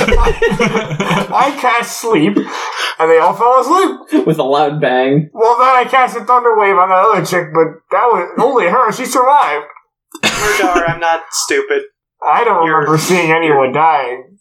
I 1.30 1.56
cast 1.60 2.00
sleep, 2.00 2.38
and 2.38 3.10
they 3.12 3.18
all 3.18 3.34
fell 3.34 3.60
asleep. 3.62 4.26
With 4.26 4.38
a 4.40 4.44
loud 4.44 4.80
bang. 4.80 5.30
Well, 5.34 5.58
then 5.58 5.68
I 5.68 5.86
cast 5.90 6.16
a 6.16 6.24
thunder 6.24 6.58
wave 6.58 6.76
on 6.78 6.90
that 6.90 7.06
other 7.12 7.26
chick, 7.26 7.48
but 7.54 7.68
that 7.92 8.06
was 8.08 8.30
only 8.40 8.66
her. 8.70 8.92
She 8.92 9.06
survived. 9.06 9.66
Mur'Dar, 10.24 10.88
I'm 10.90 11.00
not 11.00 11.24
stupid. 11.32 11.84
I 12.28 12.44
don't 12.44 12.66
You're- 12.66 12.80
remember 12.80 12.98
seeing 12.98 13.32
anyone 13.32 13.72
dying, 13.72 14.38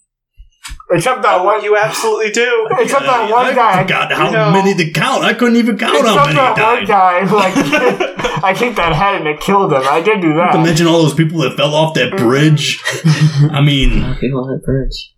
except 0.91 1.23
that 1.23 1.41
Oh, 1.41 1.45
one. 1.45 1.63
you 1.63 1.77
absolutely 1.77 2.33
do. 2.33 2.69
except 2.79 3.05
that 3.05 3.31
one 3.31 3.47
I 3.47 3.55
guy. 3.55 3.83
forgot 3.83 4.13
how 4.13 4.27
you 4.27 4.33
know- 4.33 4.51
many 4.53 4.75
to 4.75 4.91
count. 4.93 5.25
I 5.25 5.35
couldn't 5.35 5.57
even 5.57 5.79
count 5.79 5.93
how 6.07 6.15
Except 6.15 6.27
many 6.27 6.37
that 6.37 6.57
one 6.59 6.87
died. 6.87 6.89
guy, 6.89 7.21
like 7.33 8.45
I 8.45 8.55
kicked 8.55 8.77
that 8.77 8.93
head 8.95 9.15
and 9.17 9.27
it 9.27 9.41
killed 9.41 9.73
him. 9.73 9.83
I 9.85 10.01
did 10.01 10.21
do 10.21 10.35
that. 10.35 10.47
Not 10.47 10.53
to 10.53 10.59
mention 10.65 10.87
all 10.87 11.03
those 11.03 11.15
people 11.15 11.39
that 11.41 11.57
fell 11.57 11.75
off 11.75 11.95
that 11.95 12.13
mm. 12.13 12.19
bridge. 12.19 12.81
I 13.51 13.61
mean, 13.63 14.15
People 14.17 14.45
on 14.45 14.51
that 14.53 14.63
bridge. 14.65 15.15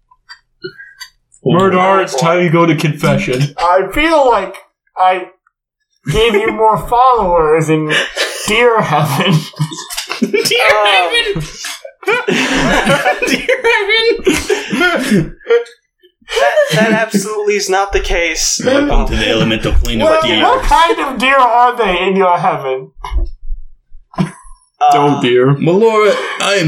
Oh. 1.45 1.53
Mur'Dar, 1.53 2.03
it's 2.03 2.15
time 2.15 2.43
you 2.45 2.51
go 2.51 2.67
to 2.67 2.77
confession. 2.77 3.55
I 3.59 3.89
feel 3.93 4.29
like 4.29 4.57
I 4.97 5.31
gave 6.11 6.35
you 6.35 6.53
more 6.53 6.77
followers 6.89 7.69
in 7.71 7.93
Dear 8.47 8.81
Heaven. 8.83 9.33
Dear 10.21 10.67
uh, 10.67 10.87
Heaven. 10.87 11.43
Um, 12.09 12.25
that 16.29 16.57
that 16.75 16.93
absolutely 16.93 17.55
is 17.55 17.69
not 17.71 17.93
the 17.93 18.01
case. 18.01 18.61
welcome 18.65 19.07
to 19.07 19.17
the 19.17 19.29
elemental 19.29 19.73
plane 19.73 20.01
Well, 20.01 20.19
of 20.19 20.23
deer. 20.25 20.43
what 20.43 20.63
kind 20.65 20.99
of 21.01 21.19
deer 21.19 21.37
are 21.39 21.77
they 21.77 22.07
in 22.07 22.17
your 22.17 22.37
heaven? 22.39 22.93
Uh, 24.81 25.21
dear. 25.21 25.49
Melora, 25.57 26.13
I 26.41 26.61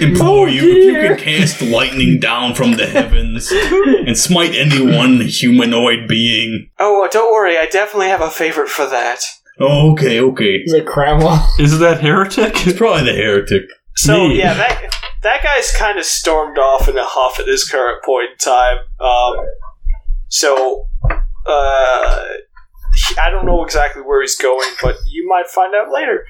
implore 0.00 0.46
Oh, 0.46 0.50
you 0.50 0.60
if 0.60 0.84
you 0.84 0.92
dear. 0.92 1.16
can 1.16 1.24
cast 1.24 1.62
lightning 1.62 2.18
down 2.20 2.54
from 2.54 2.72
the 2.72 2.86
heavens 2.86 3.50
and 3.52 4.18
smite 4.18 4.54
any 4.54 4.84
one 4.84 5.20
humanoid 5.22 6.06
being. 6.08 6.68
Oh, 6.78 7.08
don't 7.10 7.32
worry. 7.32 7.56
I 7.56 7.66
definitely 7.66 8.08
have 8.08 8.20
a 8.20 8.30
favorite 8.30 8.68
for 8.68 8.86
that. 8.86 9.20
Oh, 9.60 9.92
okay, 9.92 10.20
okay. 10.20 10.56
Is 10.64 10.72
it 10.74 10.84
Cramwell? 10.86 11.46
Is 11.58 11.78
that 11.78 12.00
heretic? 12.02 12.66
It's 12.66 12.76
probably 12.76 13.04
the 13.04 13.16
heretic. 13.16 13.62
So 13.96 14.28
Me. 14.28 14.38
yeah, 14.38 14.54
that 14.54 14.83
that 15.24 15.42
guy's 15.42 15.70
kind 15.72 15.98
of 15.98 16.04
stormed 16.04 16.58
off 16.58 16.88
in 16.88 16.96
a 16.96 17.04
huff 17.04 17.40
at 17.40 17.46
this 17.46 17.68
current 17.68 18.02
point 18.04 18.30
in 18.32 18.36
time. 18.38 18.78
Um, 19.00 19.34
so 20.28 20.86
uh, 21.46 22.24
he- 22.94 23.18
I 23.18 23.30
don't 23.30 23.44
know 23.46 23.64
exactly 23.64 24.02
where 24.02 24.20
he's 24.20 24.36
going, 24.36 24.70
but 24.80 24.96
you 25.08 25.26
might 25.28 25.48
find 25.48 25.74
out 25.74 25.90
later. 25.92 26.24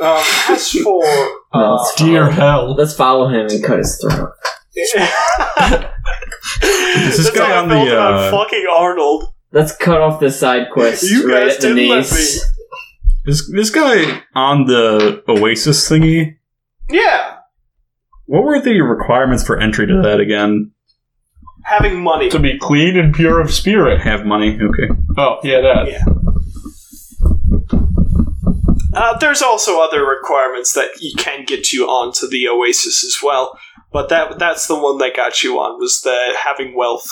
Um, 0.00 0.22
as 0.50 0.70
for 0.70 1.04
uh, 1.52 1.74
let's 1.76 1.94
Dear 1.96 2.26
follow- 2.26 2.30
hell. 2.32 2.74
Let's 2.74 2.94
follow 2.96 3.28
him 3.28 3.46
and 3.50 3.62
cut 3.64 3.78
his 3.78 3.98
throat. 4.00 4.30
is 6.62 7.16
this 7.16 7.30
guy 7.30 7.56
on 7.56 7.68
the, 7.68 7.96
uh, 7.96 8.30
fucking 8.30 8.66
Arnold? 8.70 9.32
Let's 9.52 9.76
cut 9.76 10.00
off 10.00 10.18
the 10.18 10.30
side 10.32 10.66
quest 10.72 11.04
You 11.04 11.28
right 11.28 11.44
guys 11.46 11.54
at 11.56 11.60
the 11.62 11.68
didn't 11.74 11.88
let 11.90 11.98
knees. 12.10 12.44
Is 13.26 13.48
this 13.52 13.70
guy 13.70 14.22
on 14.34 14.64
the 14.66 15.22
Oasis 15.28 15.88
thingy? 15.88 16.38
Yeah, 16.90 17.36
What 18.26 18.42
were 18.44 18.60
the 18.60 18.80
requirements 18.80 19.44
for 19.46 19.58
entry 19.60 19.86
to 19.86 20.00
that 20.02 20.20
again? 20.20 20.70
having 21.66 22.02
money. 22.02 22.28
To 22.28 22.38
be 22.38 22.58
clean 22.58 22.94
and 22.98 23.14
pure 23.14 23.40
of 23.40 23.50
spirit. 23.50 23.98
Have 24.02 24.26
money? 24.26 24.58
Okay. 24.60 24.94
Oh, 25.16 25.38
yeah, 25.42 25.62
that. 25.62 25.86
Yeah. 25.88 26.04
Uh, 28.94 29.16
there's 29.18 29.42
also 29.42 29.80
other 29.82 30.04
requirements 30.06 30.74
that 30.74 30.90
you 31.00 31.12
can 31.16 31.44
get 31.44 31.72
you 31.72 31.86
onto 31.86 32.28
the 32.28 32.46
Oasis 32.48 33.02
as 33.04 33.16
well, 33.22 33.58
but 33.92 34.08
that 34.10 34.38
that's 34.38 34.66
the 34.66 34.78
one 34.78 34.98
that 34.98 35.16
got 35.16 35.42
you 35.42 35.58
on 35.58 35.78
was 35.80 36.00
the 36.02 36.36
having 36.44 36.76
wealth 36.76 37.06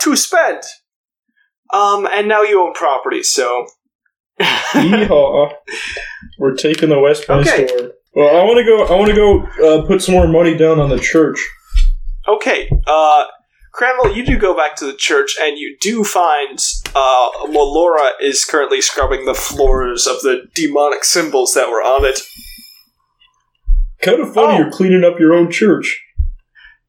to 0.00 0.16
spend. 0.16 0.62
Um, 1.72 2.06
and 2.10 2.28
now 2.28 2.42
you 2.42 2.60
own 2.60 2.74
property, 2.74 3.22
so 3.22 3.66
Yeehaw. 4.40 5.52
We're 6.38 6.54
taking 6.56 6.90
the 6.90 7.00
West 7.00 7.26
by 7.26 7.38
Okay. 7.40 7.66
storm. 7.68 7.92
Well, 8.16 8.34
I 8.34 8.44
want 8.44 8.56
to 8.56 8.64
go. 8.64 8.82
I 8.86 8.98
want 8.98 9.10
to 9.10 9.14
go 9.14 9.42
uh, 9.82 9.86
put 9.86 10.00
some 10.00 10.14
more 10.14 10.26
money 10.26 10.56
down 10.56 10.80
on 10.80 10.88
the 10.88 10.98
church. 10.98 11.38
okay. 12.26 12.70
Uh, 12.86 13.26
Cramwell, 13.72 14.16
you 14.16 14.24
do 14.24 14.38
go 14.38 14.56
back 14.56 14.74
to 14.76 14.86
the 14.86 14.94
church, 14.94 15.36
and 15.38 15.58
you 15.58 15.76
do 15.82 16.02
find 16.02 16.58
uh, 16.94 17.28
Melora 17.44 18.12
is 18.18 18.42
currently 18.46 18.80
scrubbing 18.80 19.26
the 19.26 19.34
floors 19.34 20.06
of 20.06 20.22
the 20.22 20.48
demonic 20.54 21.04
symbols 21.04 21.52
that 21.52 21.68
were 21.68 21.82
on 21.82 22.06
it. 22.06 22.20
Kind 24.00 24.22
of 24.22 24.32
funny. 24.32 24.54
Oh. 24.54 24.58
You're 24.60 24.72
cleaning 24.72 25.04
up 25.04 25.20
your 25.20 25.34
own 25.34 25.50
church. 25.50 26.02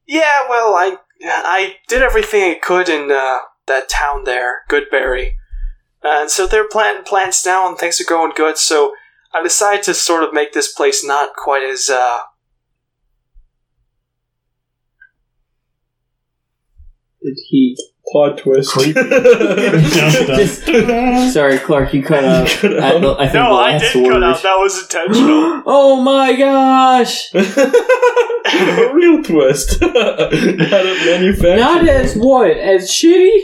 Yeah, 0.08 0.48
well, 0.48 0.76
I 0.76 0.96
I 1.22 1.76
did 1.90 2.04
everything 2.04 2.52
I 2.52 2.56
could 2.56 2.88
in 2.88 3.12
uh, 3.12 3.40
that 3.66 3.90
town 3.90 4.24
there, 4.24 4.62
Goodberry, 4.70 5.32
and 6.02 6.32
so 6.32 6.48
they're 6.48 6.70
planting 6.70 7.04
plants 7.04 7.46
now, 7.46 7.68
and 7.68 7.78
things 7.78 8.00
are 8.00 8.06
going 8.06 8.32
good. 8.34 8.58
So 8.58 8.94
I 9.38 9.44
decided 9.44 9.84
to 9.84 9.94
sort 9.94 10.24
of 10.24 10.34
make 10.34 10.54
this 10.54 10.72
place 10.74 11.04
not 11.06 11.36
quite 11.36 11.64
as 11.64 11.90
uh, 11.90 12.20
Did 17.24 17.38
he? 17.50 17.76
Plot 18.10 18.38
twist. 18.38 18.74
Just, 18.74 20.64
sorry, 21.34 21.58
Clark, 21.60 21.94
you 21.94 22.02
cut 22.04 22.24
out. 22.24 22.48
Cut 22.62 22.72
At 22.78 22.96
out. 22.96 23.02
the, 23.02 23.16
I 23.20 23.24
think 23.28 23.34
no, 23.34 23.58
I 23.58 23.72
last 23.74 23.92
did 23.94 24.04
word. 24.04 24.14
cut 24.14 24.24
out. 24.24 24.44
That 24.44 24.56
was 24.56 24.82
intentional. 24.82 25.64
Oh 25.66 26.02
my 26.02 26.34
gosh! 26.38 27.34
a 27.34 28.94
real 28.94 29.22
twist. 29.22 29.82
Not 29.82 29.96
a 29.96 30.30
manufactured. 31.06 31.58
Not 31.58 31.86
as 31.90 32.16
what? 32.16 32.52
As 32.52 32.90
shitty? 32.90 33.42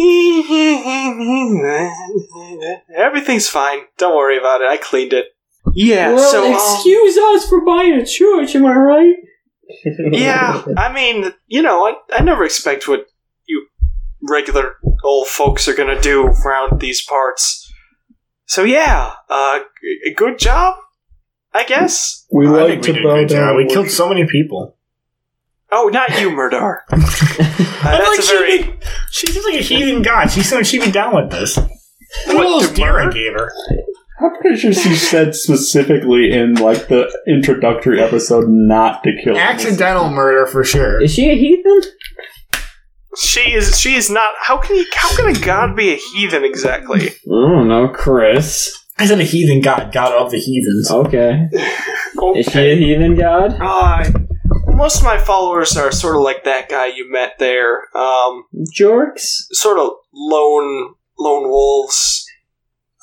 Everything's 2.96 3.48
fine. 3.48 3.80
Don't 3.98 4.16
worry 4.16 4.38
about 4.38 4.60
it. 4.62 4.68
I 4.68 4.76
cleaned 4.76 5.12
it. 5.12 5.26
Yeah. 5.74 6.14
well, 6.14 6.30
so 6.30 6.46
um, 6.46 6.52
excuse 6.52 7.16
us 7.16 7.48
for 7.48 7.64
buying 7.64 7.94
a 7.94 8.06
church. 8.06 8.54
Am 8.54 8.66
I 8.66 8.74
right? 8.74 9.14
yeah, 10.12 10.64
I 10.76 10.92
mean, 10.92 11.32
you 11.46 11.62
know, 11.62 11.86
I, 11.86 11.94
I 12.18 12.22
never 12.22 12.44
expect 12.44 12.88
what 12.88 13.06
you 13.46 13.66
regular 14.28 14.74
old 15.04 15.28
folks 15.28 15.68
are 15.68 15.74
gonna 15.74 16.00
do 16.00 16.26
around 16.44 16.80
these 16.80 17.04
parts. 17.04 17.72
So 18.46 18.64
yeah, 18.64 19.12
uh, 19.28 19.60
g- 19.80 20.14
good 20.16 20.40
job, 20.40 20.74
I 21.52 21.64
guess. 21.64 22.26
We 22.32 22.48
I 22.48 22.50
like 22.50 22.82
to 22.82 22.92
we 22.92 22.94
did 22.94 23.04
a 23.04 23.08
bow 23.08 23.14
good 23.20 23.28
job. 23.28 23.38
down. 23.38 23.56
We 23.56 23.68
killed 23.68 23.90
so 23.90 24.08
many 24.08 24.26
people. 24.26 24.76
Oh, 25.72 25.88
not 25.92 26.20
you, 26.20 26.30
Mur'Dar. 26.30 26.80
Uh, 27.82 27.88
I'm 27.88 27.98
like, 28.00 28.16
that's 28.16 28.28
a 28.28 28.32
very. 28.32 28.58
she, 29.10 29.26
she 29.26 29.26
seems 29.28 29.44
like 29.46 29.54
a 29.54 29.62
heathen 29.62 30.02
god. 30.02 30.26
She 30.30 30.42
said 30.42 30.66
she'd 30.66 30.82
be 30.84 30.90
down 30.90 31.14
with 31.16 31.30
this. 31.30 31.56
Look 31.56 31.66
at 32.26 32.36
all 32.36 32.36
What, 32.36 32.60
those 32.60 32.68
to 32.68 32.74
deer 32.74 32.98
I 33.00 33.10
gave 33.10 33.32
her. 33.32 33.50
I'm 34.20 34.36
pretty 34.38 34.58
sure 34.58 34.72
she 34.74 34.94
said 34.96 35.34
specifically 35.34 36.30
in 36.30 36.56
like 36.56 36.88
the 36.88 37.10
introductory 37.26 38.02
episode 38.02 38.44
not 38.48 39.02
to 39.04 39.12
kill. 39.24 39.38
Accidental 39.38 40.10
murder 40.10 40.46
for 40.46 40.62
sure. 40.62 41.00
Is 41.00 41.14
she 41.14 41.30
a 41.30 41.34
heathen? 41.36 41.80
She 43.16 43.52
is. 43.54 43.80
She 43.80 43.94
is 43.94 44.10
not. 44.10 44.34
How 44.40 44.58
can 44.58 44.76
he? 44.76 44.86
How 44.94 45.16
can 45.16 45.34
a 45.34 45.40
god 45.40 45.74
be 45.74 45.94
a 45.94 45.96
heathen 45.96 46.44
exactly? 46.44 47.08
I 47.08 47.12
don't 47.26 47.68
know, 47.68 47.88
Chris. 47.88 48.76
I 48.98 49.06
said 49.06 49.18
a 49.20 49.24
heathen 49.24 49.62
god, 49.62 49.90
god 49.92 50.12
of 50.12 50.30
the 50.30 50.38
heathens. 50.38 50.90
Okay. 50.90 51.48
Is 52.38 52.46
she 52.46 52.58
a 52.58 52.76
heathen 52.76 53.14
god? 53.16 53.56
Uh, 53.58 54.04
most 54.80 55.00
of 55.00 55.04
my 55.04 55.18
followers 55.18 55.76
are 55.76 55.92
sort 55.92 56.16
of 56.16 56.22
like 56.22 56.44
that 56.44 56.70
guy 56.70 56.86
you 56.86 57.12
met 57.12 57.34
there. 57.38 57.94
Um, 57.94 58.44
Jorks? 58.74 59.44
sort 59.52 59.78
of 59.78 59.90
lone 60.14 60.94
lone 61.18 61.50
wolves. 61.50 62.26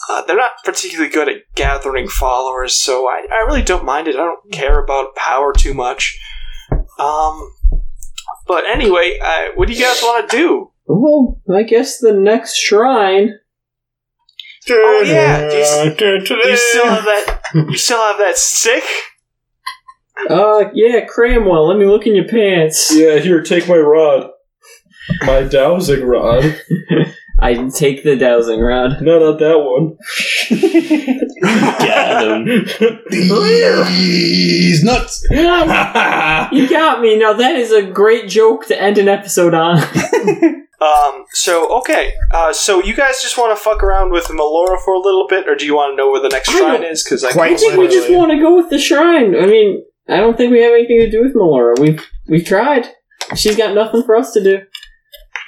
Uh, 0.10 0.24
they're 0.24 0.36
not 0.36 0.54
particularly 0.66 1.12
good 1.12 1.30
at 1.30 1.36
gathering 1.54 2.08
followers, 2.08 2.74
so 2.76 3.08
I, 3.08 3.28
I 3.32 3.46
really 3.46 3.62
don't 3.62 3.86
mind 3.86 4.08
it. 4.08 4.16
I 4.16 4.24
don't 4.24 4.52
care 4.52 4.84
about 4.84 5.16
power 5.16 5.54
too 5.54 5.76
much. 5.76 6.18
Um, 6.98 7.48
but 8.48 8.66
anyway, 8.66 9.20
uh, 9.22 9.50
what 9.54 9.68
do 9.68 9.74
you 9.76 9.84
guys 9.84 10.00
want 10.02 10.32
to 10.32 10.36
do? 10.36 10.72
Well, 10.88 11.40
I 11.54 11.62
guess 11.62 12.00
the 12.00 12.14
next 12.14 12.56
shrine. 12.56 13.38
Oh 14.68 15.04
yeah, 15.06 15.48
do 15.48 16.06
you, 16.06 16.26
do 16.26 16.36
you 16.50 16.58
still 16.58 16.86
have 16.86 17.06
that? 17.06 17.42
You 17.54 17.78
still 17.78 18.00
have 18.00 18.18
that 18.18 18.38
stick? 18.38 18.84
Uh, 20.30 20.66
yeah, 20.74 21.06
Cramwell, 21.06 21.68
let 21.68 21.78
me 21.78 21.86
look 21.86 22.08
in 22.08 22.16
your 22.16 22.28
pants. 22.28 22.94
Yeah, 22.94 23.20
here, 23.20 23.42
take 23.42 23.68
my 23.68 23.78
rod. 23.78 24.30
My 25.22 25.44
dowsing 25.44 26.04
rod. 26.04 26.60
I 27.40 27.54
take 27.70 28.04
the 28.04 28.16
dowsing 28.16 28.60
rod. 28.60 29.02
No, 29.02 29.20
not 29.20 29.40
that 29.40 29.60
one. 29.60 29.98
Got 31.80 32.48
him. 32.48 32.66
He's 33.88 34.84
nuts. 34.84 35.24
You 36.52 36.70
got 36.70 37.02
me. 37.02 37.18
Now 37.18 37.34
that 37.34 37.56
is 37.56 37.72
a 37.72 37.84
great 37.84 38.28
joke 38.28 38.66
to 38.68 38.82
end 38.82 38.98
an 38.98 39.08
episode 39.08 39.54
on. 39.54 39.78
Um. 40.80 41.26
So 41.32 41.76
okay. 41.80 42.14
Uh. 42.32 42.54
So 42.54 42.84
you 42.84 42.96
guys 42.96 43.20
just 43.20 43.36
want 43.36 43.58
to 43.58 43.64
fuck 43.64 43.82
around 43.82 44.12
with 44.12 44.26
Melora 44.26 44.80
for 44.86 44.94
a 44.94 45.00
little 45.00 45.26
bit, 45.28 45.50
or 45.50 45.56
do 45.56 45.66
you 45.66 45.76
want 45.76 45.94
to 45.94 45.96
know 45.96 46.12
where 46.12 46.22
the 46.22 46.30
next 46.30 46.50
I 46.50 46.52
shrine 46.60 46.84
is? 46.84 47.04
Because 47.04 47.24
I 47.24 47.30
I 47.30 47.56
think 47.56 47.78
we 47.78 47.88
just 47.88 48.12
want 48.12 48.30
to 48.30 48.38
go 48.38 48.56
with 48.56 48.70
the 48.70 48.78
shrine. 48.78 49.36
I 49.36 49.48
mean, 49.48 49.84
I 50.10 50.18
don't 50.18 50.38
think 50.38 50.52
we 50.52 50.62
have 50.64 50.74
anything 50.74 51.00
to 51.00 51.10
do 51.12 51.24
with 51.24 51.34
Melora. 51.36 51.78
We've 51.80 52.06
we've 52.28 52.46
tried. 52.46 52.88
She's 53.36 53.58
got 53.58 53.76
nothing 53.76 54.04
for 54.04 54.16
us 54.16 54.32
to 54.34 54.44
do. 54.44 54.60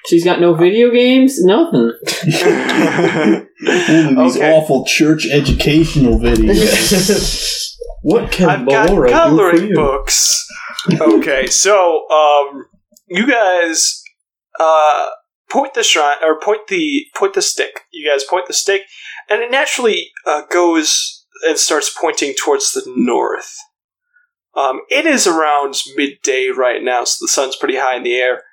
She's 0.07 0.23
got 0.25 0.39
no 0.41 0.53
video 0.53 0.91
games, 0.91 1.41
nothing. 1.43 1.91
Only 3.67 4.15
these 4.15 4.37
Okay. 4.37 4.51
awful 4.53 4.85
church 4.85 5.27
educational 5.31 6.17
videos. 6.19 7.75
what 8.01 8.31
can 8.31 8.49
I've 8.49 8.67
got 8.67 8.89
Melora 8.89 9.07
do 9.07 9.07
for 9.07 9.09
coloring 9.09 9.67
you? 9.69 9.75
books. 9.75 10.47
Okay, 10.99 11.47
so 11.47 12.07
um, 12.09 12.65
you 13.07 13.27
guys 13.27 14.01
uh 14.59 15.07
point 15.49 15.73
the 15.73 15.83
shrine 15.83 16.17
or 16.23 16.39
point 16.39 16.67
the 16.67 17.05
point 17.15 17.33
the 17.33 17.41
stick. 17.41 17.81
You 17.91 18.09
guys 18.09 18.23
point 18.23 18.47
the 18.47 18.53
stick, 18.53 18.83
and 19.29 19.41
it 19.41 19.51
naturally 19.51 20.11
uh, 20.25 20.43
goes 20.49 21.25
and 21.47 21.57
starts 21.57 21.95
pointing 21.99 22.33
towards 22.33 22.71
the 22.73 22.83
north. 22.95 23.55
Um, 24.55 24.81
it 24.89 25.05
is 25.05 25.27
around 25.27 25.81
midday 25.95 26.49
right 26.55 26.81
now, 26.81 27.03
so 27.03 27.23
the 27.23 27.29
sun's 27.29 27.55
pretty 27.55 27.77
high 27.77 27.95
in 27.95 28.03
the 28.03 28.15
air. 28.15 28.43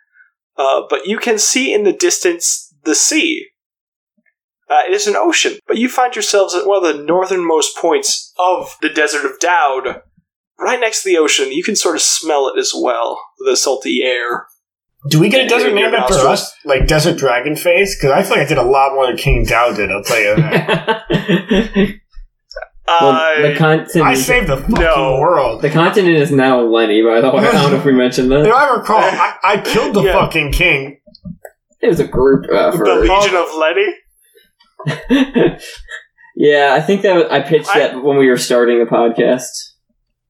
Uh, 0.56 0.82
but 0.88 1.06
you 1.06 1.18
can 1.18 1.38
see 1.38 1.72
in 1.72 1.84
the 1.84 1.92
distance 1.92 2.74
the 2.84 2.94
sea. 2.94 3.46
Uh, 4.68 4.80
it 4.88 4.92
is 4.92 5.06
an 5.06 5.16
ocean, 5.16 5.58
but 5.68 5.78
you 5.78 5.88
find 5.88 6.14
yourselves 6.14 6.54
at 6.54 6.66
one 6.66 6.84
of 6.84 6.96
the 6.96 7.02
northernmost 7.04 7.76
points 7.76 8.32
of 8.38 8.76
the 8.82 8.88
desert 8.88 9.24
of 9.24 9.38
Dowd, 9.38 10.02
right 10.58 10.80
next 10.80 11.02
to 11.02 11.08
the 11.08 11.18
ocean. 11.18 11.52
You 11.52 11.62
can 11.62 11.76
sort 11.76 11.94
of 11.94 12.02
smell 12.02 12.48
it 12.48 12.58
as 12.58 12.72
well, 12.74 13.20
the 13.38 13.56
salty 13.56 14.02
air. 14.02 14.46
Do 15.08 15.20
we 15.20 15.28
get 15.28 15.46
a 15.46 15.48
desert 15.48 15.72
name 15.72 15.94
after 15.94 16.14
nostrils. 16.14 16.24
us? 16.24 16.54
Like 16.64 16.88
Desert 16.88 17.16
Dragon 17.16 17.54
Face? 17.54 17.96
Because 17.96 18.10
I 18.10 18.22
feel 18.22 18.38
like 18.38 18.46
I 18.46 18.48
did 18.48 18.58
a 18.58 18.62
lot 18.62 18.92
more 18.94 19.06
than 19.06 19.16
King 19.16 19.44
Dow 19.44 19.72
did, 19.72 19.90
I'll 19.92 20.02
tell 20.02 20.18
you 20.18 20.34
that. 20.34 22.00
Well, 22.88 23.10
Uh, 23.10 23.42
the 23.48 23.54
continent. 23.56 24.06
I 24.08 24.14
saved 24.14 24.46
the 24.48 24.56
fucking 24.58 24.74
No. 24.76 25.18
world. 25.20 25.60
the 25.62 25.70
continent 25.70 26.16
is 26.16 26.30
now 26.30 26.60
Lenny. 26.60 27.02
By 27.02 27.20
the 27.20 27.30
way, 27.30 27.46
I 27.46 27.52
don't 27.52 27.72
know 27.72 27.76
if 27.78 27.84
we 27.84 27.92
mentioned 27.92 28.32
If 28.32 28.44
that. 28.44 28.52
I 28.52 28.74
recall, 28.76 28.98
I, 29.02 29.34
I 29.42 29.56
killed 29.58 29.94
the 29.94 30.02
Yeah. 30.02 30.12
fucking 30.12 30.52
king. 30.52 31.00
It 31.82 31.88
was 31.88 32.00
a 32.00 32.06
group 32.06 32.46
the. 32.48 32.76
Legion 33.00 33.36
of 33.36 33.54
Lenny? 33.54 33.94
yeah, 36.36 36.74
I 36.74 36.80
think 36.80 37.02
that 37.02 37.14
was, 37.16 37.24
I 37.30 37.40
pitched 37.40 37.74
I- 37.74 37.78
that 37.80 38.02
when 38.02 38.16
we 38.18 38.28
were 38.28 38.36
starting 38.38 38.78
the 38.78 38.86
podcast. 38.86 39.48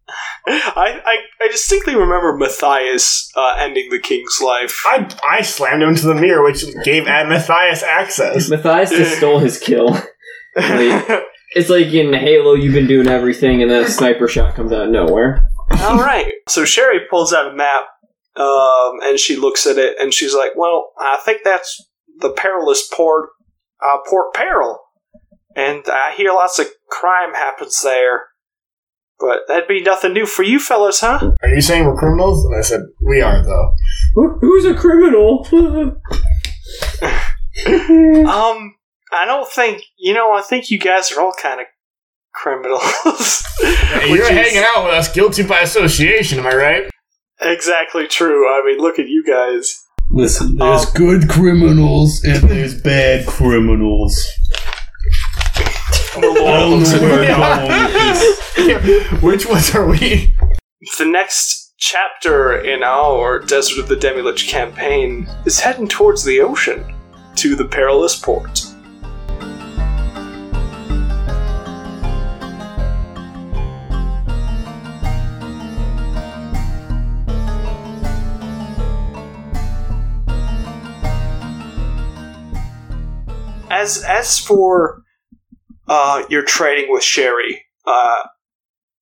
I, 0.49 1.01
I, 1.05 1.17
I 1.45 1.49
distinctly 1.49 1.95
remember 1.97 2.37
Matthias 2.37 3.31
uh, 3.37 3.57
ending 3.59 3.89
the 3.91 3.99
king's 3.99 4.39
life. 4.43 4.83
I, 4.87 5.09
I 5.29 5.43
slammed 5.43 5.83
him 5.83 5.91
into 5.91 6.07
the 6.07 6.15
mirror, 6.15 6.45
which 6.45 6.65
gave 6.85 7.05
Matthias 7.05 7.83
access. 7.83 8.49
Matthias 8.49 8.91
just 8.91 9.17
stole 9.19 9.41
his 9.41 9.59
kill. 9.59 9.91
Like, 10.57 11.23
it's 11.55 11.71
like 11.71 11.87
in 11.93 12.13
Halo, 12.13 12.55
you've 12.55 12.75
been 12.75 12.87
doing 12.87 13.09
everything, 13.09 13.63
and 13.63 13.71
then 13.71 13.85
a 13.85 13.89
sniper 13.89 14.29
shot 14.29 14.55
comes 14.55 14.73
out 14.73 14.87
of 14.87 14.91
nowhere. 14.91 15.47
All 15.81 15.99
right. 15.99 16.33
So 16.49 16.65
Sherry 16.65 17.01
pulls 17.11 17.33
out 17.33 17.53
a 17.53 17.57
map, 17.57 17.85
um, 18.37 18.99
and 19.03 19.19
she 19.19 19.37
looks 19.37 19.67
at 19.67 19.79
it, 19.79 19.97
and 20.01 20.13
she's 20.13 20.35
like, 20.35 20.53
"Well, 20.57 20.93
I 20.99 21.19
think 21.25 21.43
that's 21.45 21.83
the 22.19 22.31
perilous 22.31 22.89
port, 22.93 23.31
uh, 23.85 23.99
Port 24.09 24.35
Peril, 24.35 24.79
and 25.55 25.85
I 25.87 26.15
hear 26.17 26.33
lots 26.33 26.59
of 26.59 26.67
crime 26.89 27.35
happens 27.35 27.81
there. 27.83 28.25
But 29.19 29.41
that'd 29.49 29.67
be 29.67 29.81
nothing 29.81 30.13
new 30.13 30.27
for 30.27 30.43
you 30.43 30.61
fellas, 30.61 31.01
huh? 31.01 31.33
Are 31.43 31.49
you 31.49 31.63
saying 31.63 31.87
we're 31.87 31.97
criminals? 31.97 32.45
And 32.45 32.55
I 32.55 32.61
said, 32.61 32.83
we 33.01 33.23
are, 33.23 33.43
though. 33.43 33.75
Who- 34.15 34.39
Who's 34.41 34.67
a 34.67 34.75
criminal? 34.75 35.47
Um, 37.67 38.75
I 39.17 39.25
don't 39.25 39.49
think 39.51 39.83
you 39.99 40.15
know. 40.15 40.33
I 40.35 40.43
think 40.43 40.71
you 40.71 40.79
guys 40.79 41.11
are 41.13 41.21
all 41.21 41.33
kind 41.41 41.61
of 41.61 41.67
criminals. 42.35 43.43
Hey, 43.61 44.09
you're 44.15 44.23
is 44.23 44.29
hanging 44.29 44.63
out 44.75 44.85
with 44.85 44.95
us, 44.95 45.13
guilty 45.13 45.43
by 45.43 45.61
association, 45.61 46.39
am 46.39 46.47
I 46.47 46.55
right? 46.55 46.91
Exactly 47.41 48.07
true. 48.07 48.49
I 48.49 48.63
mean, 48.65 48.79
look 48.79 48.99
at 48.99 49.09
you 49.09 49.25
guys. 49.27 49.83
Listen, 50.11 50.57
there's 50.57 50.87
Um, 50.87 50.93
good 50.95 51.29
criminals 51.29 52.23
and 52.25 52.43
there's 52.49 52.81
bad 52.81 53.27
criminals. 53.27 54.25
The 56.15 56.21
Lord 56.23 56.39
I 56.39 56.61
don't 56.61 56.79
looks 56.79 56.93
know 56.93 56.97
at 56.97 57.03
where 57.03 57.35
her. 57.35 57.43
I'm 57.43 57.69
going 57.69 57.95
with 57.95 59.13
this. 59.13 59.23
Which 59.23 59.47
ones 59.47 59.75
are 59.75 59.87
we? 59.87 60.35
The 60.99 61.05
next 61.05 61.75
chapter 61.79 62.57
in 62.59 62.83
our 62.83 63.39
Desert 63.41 63.79
of 63.81 63.89
the 63.89 63.97
Demilich 63.97 64.49
campaign 64.49 65.29
is 65.45 65.61
heading 65.61 65.89
towards 65.89 66.25
the 66.25 66.41
ocean, 66.41 66.95
to 67.37 67.55
the 67.55 67.67
perilous 67.67 68.19
port. 68.19 68.66
As 83.87 84.03
as 84.03 84.41
for 84.41 85.05
uh, 85.87 86.25
your 86.29 86.43
trading 86.43 86.91
with 86.91 87.05
Sherry, 87.05 87.67
uh, 87.87 88.25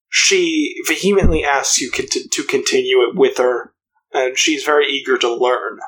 she 0.09 0.75
vehemently 0.85 1.43
asks 1.43 1.81
you 1.81 1.89
to 1.89 2.43
continue 2.43 2.97
it 2.97 3.15
with 3.15 3.39
her, 3.39 3.73
and 4.13 4.37
she's 4.37 4.63
very 4.63 4.85
eager 4.85 5.17
to 5.17 5.33
learn. 5.33 5.79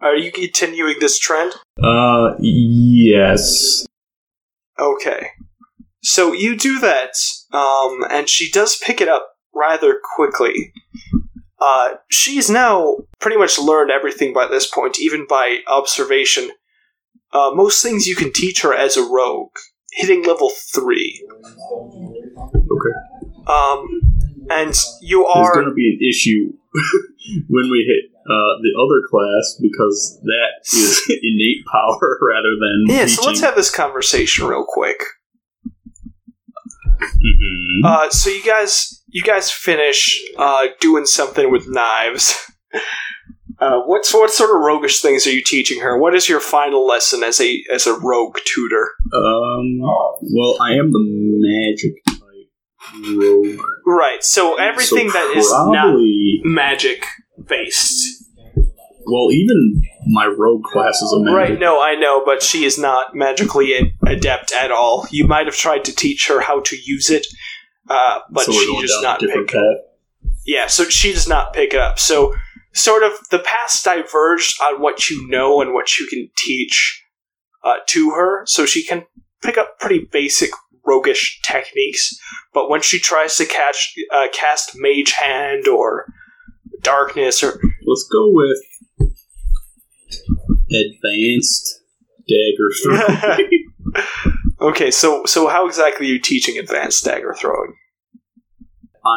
Are 0.00 0.16
you 0.16 0.32
continuing 0.32 0.96
this 0.98 1.18
trend? 1.18 1.56
Uh, 1.82 2.36
yes. 2.40 3.84
Okay. 4.78 5.32
So 6.02 6.32
you 6.32 6.56
do 6.56 6.78
that, 6.78 7.16
um, 7.52 8.02
and 8.10 8.30
she 8.30 8.50
does 8.50 8.80
pick 8.82 9.02
it 9.02 9.10
up 9.10 9.28
rather 9.54 10.00
quickly. 10.16 10.72
Uh, 11.60 11.96
she's 12.10 12.48
now 12.48 12.96
pretty 13.20 13.36
much 13.36 13.58
learned 13.58 13.90
everything 13.90 14.32
by 14.32 14.46
this 14.46 14.66
point, 14.66 14.98
even 14.98 15.26
by 15.28 15.58
observation. 15.66 16.50
Uh, 17.32 17.50
most 17.54 17.82
things 17.82 18.06
you 18.06 18.16
can 18.16 18.32
teach 18.32 18.62
her 18.62 18.74
as 18.74 18.96
a 18.96 19.02
rogue, 19.02 19.56
hitting 19.92 20.22
level 20.24 20.50
3. 20.72 21.28
Okay. 22.54 23.46
Um, 23.46 24.00
and 24.50 24.74
you 25.02 25.24
There's 25.34 25.46
are. 25.48 25.54
going 25.54 25.66
to 25.68 25.74
be 25.74 25.88
an 25.88 26.08
issue 26.08 26.52
when 27.50 27.70
we 27.70 27.84
hit 27.86 28.10
uh, 28.30 28.52
the 28.62 28.72
other 28.80 29.06
class 29.08 29.58
because 29.60 30.18
that 30.22 30.76
is 30.78 31.02
innate 31.22 31.64
power 31.70 32.18
rather 32.32 32.54
than. 32.60 32.84
Yeah, 32.86 33.06
so 33.06 33.24
let's 33.26 33.40
have 33.40 33.56
this 33.56 33.70
conversation 33.74 34.46
real 34.46 34.64
quick. 34.66 35.02
Mhm. 37.00 37.84
Uh, 37.84 38.10
so 38.10 38.30
you 38.30 38.42
guys, 38.42 39.02
you 39.08 39.22
guys 39.22 39.50
finish 39.50 40.20
uh, 40.36 40.66
doing 40.80 41.06
something 41.06 41.50
with 41.50 41.68
knives. 41.68 42.34
Uh, 43.60 43.80
what's 43.86 44.14
what 44.14 44.30
sort 44.30 44.50
of 44.50 44.60
roguish 44.60 45.00
things 45.00 45.26
are 45.26 45.32
you 45.32 45.42
teaching 45.42 45.80
her? 45.80 45.98
What 45.98 46.14
is 46.14 46.28
your 46.28 46.40
final 46.40 46.86
lesson 46.86 47.24
as 47.24 47.40
a 47.40 47.62
as 47.72 47.86
a 47.86 47.98
rogue 47.98 48.38
tutor? 48.44 48.92
Um. 49.12 49.80
Well, 49.80 50.56
I 50.60 50.74
am 50.74 50.92
the 50.92 51.00
magic 51.00 52.04
type 52.04 52.18
rogue. 53.16 53.60
Right. 53.86 54.22
So 54.22 54.56
everything 54.56 55.10
so 55.10 55.18
that 55.18 55.36
is 55.36 55.50
not 55.50 55.96
magic 56.44 57.04
based. 57.46 58.24
Well, 59.10 59.32
even 59.32 59.82
my 60.06 60.26
rogue 60.26 60.64
class 60.64 61.00
is 61.00 61.12
a 61.12 61.20
magic. 61.20 61.36
Right. 61.36 61.58
No, 61.58 61.82
I 61.82 61.94
know, 61.94 62.22
but 62.24 62.42
she 62.42 62.64
is 62.64 62.78
not 62.78 63.14
magically 63.14 63.94
adept 64.06 64.52
at 64.52 64.70
all. 64.70 65.06
You 65.10 65.26
might 65.26 65.46
have 65.46 65.56
tried 65.56 65.84
to 65.86 65.94
teach 65.94 66.28
her 66.28 66.40
how 66.40 66.60
to 66.60 66.76
use 66.76 67.08
it, 67.10 67.26
uh, 67.88 68.20
but 68.30 68.44
so 68.44 68.52
she 68.52 68.80
does 68.80 68.98
not 69.02 69.20
pick 69.20 69.48
path. 69.48 69.62
Yeah, 70.44 70.66
so 70.66 70.84
she 70.84 71.12
does 71.12 71.28
not 71.28 71.52
pick 71.52 71.74
up. 71.74 71.98
So, 71.98 72.34
sort 72.72 73.02
of, 73.02 73.12
the 73.30 73.38
paths 73.38 73.82
diverged 73.82 74.60
on 74.62 74.80
what 74.80 75.10
you 75.10 75.28
know 75.28 75.60
and 75.60 75.72
what 75.72 75.98
you 75.98 76.06
can 76.06 76.28
teach 76.36 77.04
uh, 77.64 77.76
to 77.88 78.10
her, 78.10 78.44
so 78.46 78.66
she 78.66 78.84
can 78.84 79.04
pick 79.42 79.58
up 79.58 79.78
pretty 79.78 80.08
basic 80.10 80.50
roguish 80.86 81.40
techniques. 81.44 82.18
But 82.54 82.70
when 82.70 82.82
she 82.82 82.98
tries 82.98 83.36
to 83.36 83.46
catch 83.46 83.94
uh, 84.12 84.28
cast 84.32 84.72
Mage 84.74 85.12
Hand 85.12 85.68
or 85.68 86.06
Darkness 86.82 87.42
or 87.42 87.60
Let's 87.86 88.08
go 88.12 88.30
with 88.30 88.58
advanced 90.70 91.80
dagger 92.28 92.70
throwing. 92.82 93.68
okay, 94.60 94.90
so 94.90 95.24
so 95.24 95.48
how 95.48 95.66
exactly 95.66 96.06
are 96.06 96.12
you 96.12 96.20
teaching 96.20 96.58
advanced 96.58 97.04
dagger 97.04 97.34
throwing? 97.34 97.74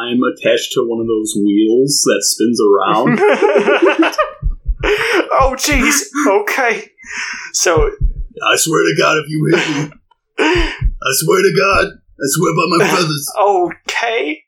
I'm 0.00 0.20
attached 0.32 0.72
to 0.72 0.84
one 0.86 1.00
of 1.00 1.06
those 1.06 1.34
wheels 1.36 2.02
that 2.06 2.22
spins 2.22 2.60
around. 2.60 3.18
oh, 5.32 5.54
jeez. 5.58 6.02
Okay. 6.26 6.88
So 7.52 7.86
I 7.86 8.56
swear 8.56 8.82
to 8.82 8.94
God, 8.98 9.16
if 9.18 9.28
you 9.28 9.50
hit 9.52 9.90
me, 9.90 9.96
I 10.38 11.10
swear 11.12 11.42
to 11.42 11.54
God, 11.58 11.86
I 11.86 12.26
swear 12.26 12.54
by 12.54 12.78
my 12.78 12.90
brothers. 12.90 13.32
okay. 13.88 14.42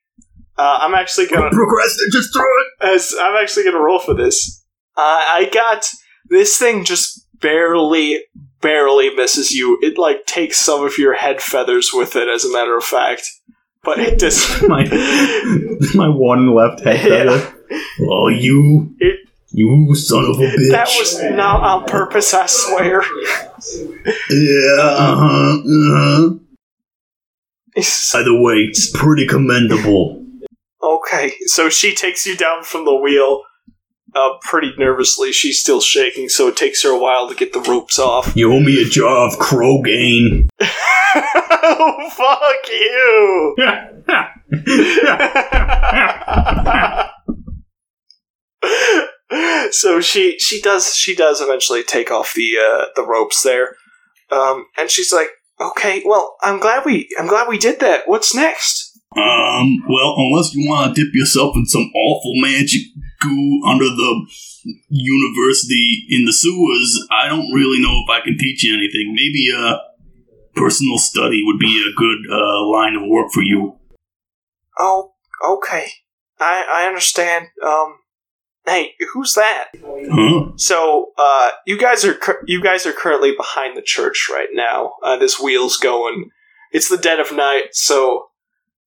Uh, 0.56 0.78
I'm 0.82 0.94
actually 0.94 1.26
gonna 1.26 1.50
Procrastinate, 1.50 2.12
just 2.12 2.32
throw 2.32 2.44
it. 2.44 2.94
as 2.94 3.12
I'm 3.20 3.36
actually 3.42 3.64
gonna 3.64 3.80
roll 3.80 3.98
for 3.98 4.14
this. 4.14 4.64
Uh, 4.96 5.00
I 5.02 5.50
got 5.52 5.84
this 6.28 6.56
thing 6.56 6.84
just 6.84 7.26
barely, 7.40 8.20
barely 8.60 9.10
misses 9.14 9.50
you. 9.50 9.78
It 9.82 9.98
like 9.98 10.26
takes 10.26 10.60
some 10.60 10.84
of 10.84 10.96
your 10.96 11.14
head 11.14 11.40
feathers 11.42 11.90
with 11.92 12.14
it, 12.14 12.28
as 12.28 12.44
a 12.44 12.52
matter 12.52 12.76
of 12.76 12.84
fact. 12.84 13.28
But 13.84 13.98
it 14.00 14.18
just 14.18 14.62
my 14.68 14.84
my 15.94 16.08
one 16.08 16.54
left 16.54 16.80
head 16.84 17.26
Yeah. 17.26 17.52
Oh, 18.10 18.28
you, 18.28 18.94
It- 18.98 19.20
you 19.56 19.94
son 19.94 20.24
of 20.24 20.38
a 20.40 20.42
bitch. 20.42 20.70
that 20.72 20.88
was 20.98 21.22
not 21.22 21.60
on 21.62 21.84
purpose. 21.84 22.34
I 22.34 22.46
swear. 22.46 23.02
yeah, 24.30 24.80
uh 24.80 25.16
huh, 25.16 25.58
uh 25.58 25.62
huh. 25.94 26.30
It's- 27.76 28.12
By 28.12 28.22
the 28.22 28.34
way, 28.40 28.54
it's 28.68 28.90
pretty 28.90 29.26
commendable. 29.26 30.24
okay, 30.82 31.34
so 31.46 31.68
she 31.68 31.94
takes 31.94 32.26
you 32.26 32.36
down 32.36 32.62
from 32.64 32.84
the 32.84 32.94
wheel. 32.94 33.42
Uh, 34.14 34.38
pretty 34.42 34.72
nervously. 34.78 35.32
She's 35.32 35.58
still 35.58 35.80
shaking, 35.80 36.28
so 36.28 36.46
it 36.46 36.56
takes 36.56 36.84
her 36.84 36.90
a 36.90 36.98
while 36.98 37.28
to 37.28 37.34
get 37.34 37.52
the 37.52 37.60
ropes 37.60 37.98
off. 37.98 38.36
You 38.36 38.52
owe 38.52 38.60
me 38.60 38.80
a 38.80 38.84
jar 38.84 39.26
of 39.26 39.38
Krogain. 39.40 40.48
oh, 40.60 42.10
fuck 42.12 42.68
you! 42.70 43.56
so 49.72 50.00
she 50.00 50.38
she 50.38 50.60
does 50.60 50.94
she 50.94 51.14
does 51.14 51.40
eventually 51.40 51.82
take 51.82 52.10
off 52.10 52.34
the 52.34 52.52
uh, 52.56 52.84
the 52.94 53.04
ropes 53.04 53.42
there, 53.42 53.76
um, 54.30 54.66
and 54.78 54.90
she's 54.90 55.12
like, 55.12 55.30
"Okay, 55.60 56.02
well, 56.04 56.36
I'm 56.40 56.60
glad 56.60 56.84
we 56.84 57.08
I'm 57.18 57.26
glad 57.26 57.48
we 57.48 57.58
did 57.58 57.80
that. 57.80 58.02
What's 58.06 58.34
next?" 58.34 58.92
Um, 59.16 59.76
well, 59.88 60.14
unless 60.16 60.54
you 60.54 60.68
want 60.68 60.94
to 60.94 61.04
dip 61.04 61.14
yourself 61.14 61.54
in 61.56 61.66
some 61.66 61.90
awful 61.94 62.32
magic 62.36 62.82
goo 63.24 63.62
under 63.66 63.86
the 63.86 64.26
university 64.88 66.06
in 66.10 66.26
the 66.26 66.32
sewers, 66.32 67.08
I 67.10 67.28
don't 67.28 67.52
really 67.52 67.80
know 67.80 68.02
if 68.04 68.10
I 68.10 68.20
can 68.22 68.36
teach 68.38 68.62
you 68.62 68.74
anything. 68.76 69.14
Maybe, 69.14 69.50
a 69.56 69.80
personal 70.54 70.98
study 70.98 71.42
would 71.44 71.58
be 71.58 71.84
a 71.88 71.96
good 71.98 72.18
uh, 72.30 72.66
line 72.68 72.94
of 72.96 73.02
work 73.08 73.32
for 73.32 73.42
you. 73.42 73.76
Oh, 74.78 75.12
okay. 75.44 75.88
I 76.40 76.66
I 76.72 76.86
understand. 76.86 77.46
Um, 77.64 77.98
hey, 78.66 78.92
who's 79.12 79.34
that? 79.34 79.70
Huh? 79.82 80.52
So, 80.56 81.12
uh, 81.18 81.50
you 81.66 81.78
guys 81.78 82.04
are 82.04 82.14
cur- 82.14 82.44
you 82.46 82.62
guys 82.62 82.86
are 82.86 82.92
currently 82.92 83.34
behind 83.36 83.76
the 83.76 83.82
church 83.82 84.28
right 84.32 84.48
now. 84.52 84.94
Uh, 85.02 85.16
this 85.16 85.40
wheel's 85.40 85.76
going. 85.76 86.30
It's 86.72 86.88
the 86.88 86.98
dead 86.98 87.20
of 87.20 87.32
night, 87.32 87.68
so 87.72 88.26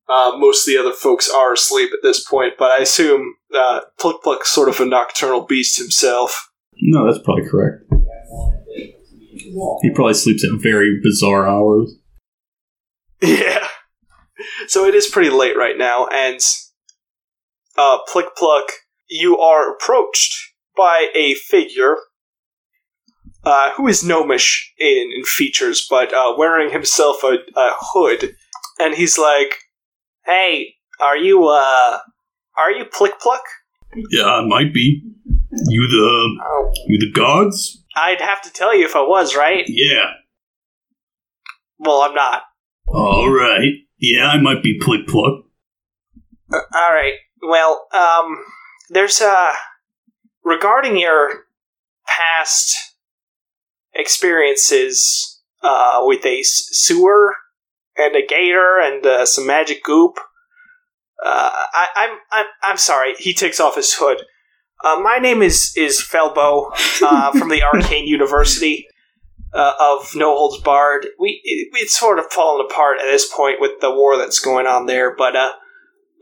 uh, 0.09 0.33
most 0.37 0.67
of 0.67 0.73
the 0.73 0.79
other 0.79 0.93
folks 0.93 1.29
are 1.29 1.53
asleep 1.53 1.91
at 1.93 1.99
this 2.03 2.23
point. 2.23 2.53
But 2.57 2.71
I 2.71 2.77
assume 2.81 3.35
uh, 3.53 3.81
Pluck 3.99 4.23
Pluck's 4.23 4.49
sort 4.49 4.69
of 4.69 4.79
a 4.79 4.85
nocturnal 4.85 5.41
beast 5.41 5.77
himself. 5.77 6.49
No, 6.79 7.05
that's 7.05 7.23
probably 7.23 7.47
correct. 7.47 7.83
He 9.81 9.91
probably 9.93 10.13
sleeps 10.13 10.43
at 10.43 10.61
very 10.61 10.99
bizarre 11.01 11.47
hours. 11.47 11.95
Yeah. 13.19 13.67
So 14.67 14.85
it 14.85 14.93
is 14.93 15.07
pretty 15.07 15.31
late 15.31 15.57
right 15.57 15.75
now, 15.75 16.05
and 16.07 16.39
uh, 17.75 17.97
Plick 18.07 18.35
Pluck, 18.37 18.69
you 19.09 19.39
are 19.39 19.73
approached 19.73 20.35
by 20.75 21.07
a 21.15 21.33
figure 21.33 21.97
uh, 23.43 23.71
who 23.75 23.87
is 23.87 24.03
gnomish 24.03 24.71
in, 24.77 25.11
in 25.15 25.23
features, 25.23 25.87
but 25.89 26.13
uh, 26.13 26.35
wearing 26.37 26.71
himself 26.71 27.23
a, 27.23 27.37
a 27.55 27.73
hood, 27.79 28.35
and 28.79 28.95
he's 28.95 29.17
like, 29.17 29.55
"Hey, 30.27 30.75
are 30.99 31.17
you 31.17 31.47
uh, 31.47 31.99
are 32.57 32.71
you 32.71 32.85
Plick 32.85 33.19
Pluck?" 33.19 33.41
Yeah, 34.11 34.25
I 34.25 34.45
might 34.45 34.73
be. 34.73 35.01
You 35.69 35.87
the 35.87 36.43
Oh, 36.45 36.71
you 36.85 36.99
the 36.99 37.11
gods? 37.11 37.83
I'd 37.95 38.21
have 38.21 38.41
to 38.43 38.51
tell 38.51 38.77
you 38.77 38.85
if 38.85 38.95
I 38.95 39.01
was 39.01 39.35
right. 39.35 39.63
Yeah. 39.67 40.11
Well, 41.79 42.01
I'm 42.01 42.13
not. 42.13 42.43
All 42.87 43.29
right. 43.29 43.71
Yeah, 43.97 44.27
I 44.27 44.39
might 44.39 44.61
be 44.61 44.79
Plick 44.79 45.07
Pluck. 45.07 45.45
Uh, 46.53 46.59
all 46.75 46.93
right. 46.93 47.13
Well, 47.41 47.87
um, 47.93 48.43
there's 48.89 49.21
uh, 49.21 49.53
regarding 50.43 50.97
your 50.97 51.45
past 52.05 52.75
experiences 53.93 55.41
uh, 55.61 55.99
with 56.01 56.25
a 56.25 56.43
sewer 56.43 57.35
and 57.97 58.15
a 58.15 58.25
gator 58.25 58.79
and 58.79 59.05
uh, 59.05 59.25
some 59.25 59.47
magic 59.47 59.83
goop. 59.83 60.17
Uh, 61.23 61.49
I, 61.73 61.87
I'm 61.95 62.17
I'm 62.31 62.45
I'm 62.63 62.77
sorry. 62.77 63.13
He 63.17 63.33
takes 63.33 63.59
off 63.59 63.75
his 63.75 63.93
hood. 63.93 64.23
Uh, 64.85 64.99
my 65.01 65.17
name 65.17 65.41
is 65.41 65.73
is 65.75 66.01
Felbo 66.01 66.71
uh, 67.01 67.31
from 67.37 67.49
the 67.49 67.63
Arcane 67.63 68.07
University 68.07 68.85
uh, 69.53 69.73
of 69.79 70.15
No 70.15 70.35
Holds 70.37 70.61
Barred. 70.61 71.07
We 71.19 71.41
it, 71.43 71.69
it's 71.73 71.97
sort 71.97 72.19
of 72.19 72.25
fallen 72.31 72.65
apart 72.65 72.99
at 72.99 73.05
this 73.05 73.31
point 73.31 73.59
with 73.59 73.79
the 73.81 73.91
war 73.91 74.17
that's 74.17 74.39
going 74.39 74.67
on 74.67 74.85
there, 74.85 75.15
but 75.15 75.35
uh, 75.35 75.53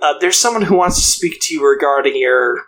uh, 0.01 0.13
there's 0.19 0.37
someone 0.37 0.63
who 0.63 0.75
wants 0.75 0.97
to 0.97 1.05
speak 1.05 1.39
to 1.41 1.53
you 1.53 1.67
regarding 1.67 2.15
your 2.15 2.61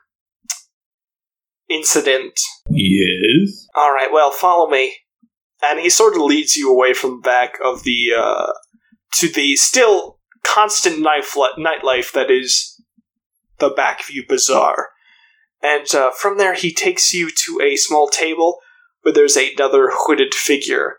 incident. 1.70 2.40
Yes. 2.70 3.68
All 3.76 3.94
right, 3.94 4.10
well, 4.12 4.32
follow 4.32 4.70
me. 4.70 4.96
And 5.64 5.80
he 5.80 5.90
sort 5.90 6.16
of 6.16 6.22
leads 6.22 6.56
you 6.56 6.72
away 6.72 6.94
from 6.94 7.18
the 7.18 7.22
back 7.22 7.54
of 7.64 7.84
the 7.84 8.12
uh, 8.18 8.48
to 9.14 9.30
the 9.30 9.56
still 9.56 10.20
constant 10.44 11.00
knife 11.00 11.36
nightlife 11.58 12.12
that 12.14 12.32
is 12.32 12.82
the 13.60 13.70
Backview 13.70 14.28
Bazaar. 14.28 14.90
And 15.62 15.94
uh, 15.94 16.12
from 16.12 16.38
there, 16.38 16.54
he 16.54 16.74
takes 16.74 17.14
you 17.14 17.30
to 17.30 17.60
a 17.62 17.76
small 17.76 18.08
table 18.08 18.60
where 19.02 19.14
there's 19.14 19.36
another 19.36 19.90
hooded 19.92 20.34
figure 20.34 20.98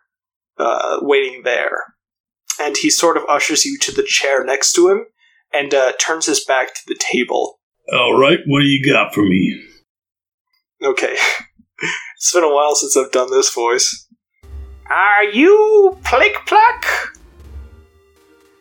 uh, 0.58 0.98
waiting 1.00 1.42
there. 1.44 1.94
And 2.60 2.76
he 2.76 2.90
sort 2.90 3.16
of 3.16 3.24
ushers 3.28 3.64
you 3.64 3.78
to 3.82 3.92
the 3.92 4.02
chair 4.02 4.44
next 4.44 4.72
to 4.72 4.88
him 4.88 5.06
and 5.52 5.72
uh, 5.72 5.92
turns 6.00 6.26
his 6.26 6.44
back 6.44 6.74
to 6.74 6.80
the 6.86 6.98
table. 6.98 7.60
All 7.92 8.18
right. 8.18 8.38
What 8.46 8.60
do 8.60 8.66
you 8.66 8.84
got 8.84 9.14
for 9.14 9.22
me? 9.22 9.62
Okay. 10.82 11.16
it's 12.16 12.32
been 12.32 12.44
a 12.44 12.52
while 12.52 12.74
since 12.74 12.96
I've 12.96 13.12
done 13.12 13.30
this 13.30 13.54
voice. 13.54 14.06
Are 14.90 15.24
you 15.24 15.96
Plick 16.04 16.34
Pluck? 16.46 17.17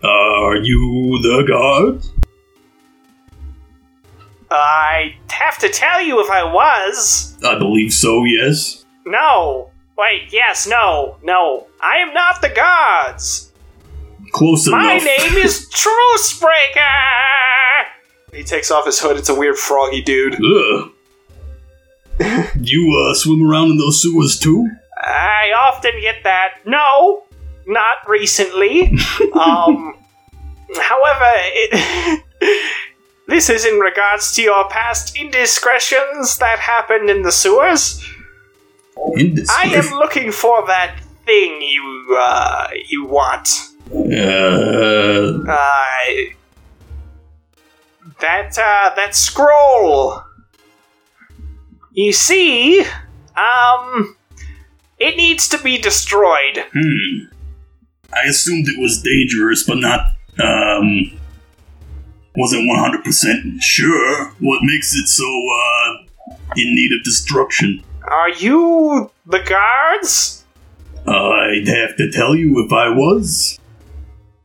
Are 0.03 0.55
you 0.57 1.19
the 1.21 1.43
gods? 1.47 2.13
I'd 4.49 5.15
have 5.29 5.57
to 5.59 5.69
tell 5.69 6.01
you 6.01 6.21
if 6.21 6.29
I 6.29 6.43
was. 6.43 7.37
I 7.43 7.57
believe 7.57 7.91
so. 7.91 8.23
Yes. 8.23 8.85
No. 9.05 9.71
Wait, 9.97 10.31
yes, 10.31 10.67
no, 10.67 11.17
no. 11.23 11.67
I 11.81 11.97
am 11.97 12.13
not 12.13 12.41
the 12.41 12.49
gods. 12.49 13.51
Close 14.31 14.67
My 14.67 14.93
enough. 14.93 15.03
My 15.03 15.17
name 15.17 15.37
is 15.43 15.67
Trucebreaker! 15.73 16.85
He 18.33 18.43
takes 18.43 18.69
off 18.69 18.85
his 18.85 18.99
hood. 18.99 19.17
It's 19.17 19.29
a 19.29 19.35
weird 19.35 19.57
froggy 19.57 20.01
dude. 20.01 20.35
Ugh. 20.35 20.91
you 22.61 23.09
uh, 23.09 23.15
swim 23.15 23.47
around 23.49 23.71
in 23.71 23.77
those 23.77 24.01
sewers 24.01 24.37
too? 24.39 24.69
I 25.03 25.51
often 25.55 25.99
get 26.01 26.23
that. 26.23 26.59
No, 26.65 27.23
not 27.67 27.97
recently. 28.07 28.87
um, 29.33 29.97
however, 30.79 31.31
it, 31.35 32.23
this 33.27 33.49
is 33.49 33.65
in 33.65 33.79
regards 33.79 34.33
to 34.35 34.41
your 34.41 34.67
past 34.69 35.15
indiscretions 35.17 36.37
that 36.39 36.59
happened 36.59 37.09
in 37.09 37.21
the 37.21 37.31
sewers. 37.31 38.03
I 39.49 39.71
am 39.75 39.91
looking 39.99 40.31
for 40.31 40.65
that 40.67 40.99
thing 41.25 41.61
you 41.61 42.17
uh, 42.19 42.67
you 42.87 43.05
want. 43.05 43.47
Uh, 43.91 45.43
Uh, 45.47 46.33
that 48.19 48.57
uh, 48.57 48.95
that 48.95 49.15
scroll. 49.15 50.23
You 51.93 52.11
see, 52.13 52.85
um, 53.35 54.15
it 54.99 55.15
needs 55.17 55.47
to 55.49 55.57
be 55.57 55.77
destroyed. 55.77 56.65
hmm. 56.73 57.36
I 58.13 58.27
assumed 58.27 58.67
it 58.67 58.79
was 58.79 59.01
dangerous, 59.01 59.63
but 59.63 59.77
not, 59.77 60.07
um, 60.39 61.11
wasn't 62.35 62.69
100% 62.69 63.61
sure 63.61 64.31
what 64.39 64.59
makes 64.63 64.95
it 64.95 65.07
so, 65.07 65.25
uh, 65.25 66.33
in 66.55 66.75
need 66.75 66.91
of 66.97 67.03
destruction. 67.03 67.83
Are 68.03 68.29
you 68.29 69.11
the 69.25 69.39
guards? 69.39 70.45
I'd 71.05 71.67
have 71.67 71.95
to 71.97 72.11
tell 72.11 72.35
you 72.35 72.63
if 72.65 72.71
I 72.71 72.89
was. 72.89 73.59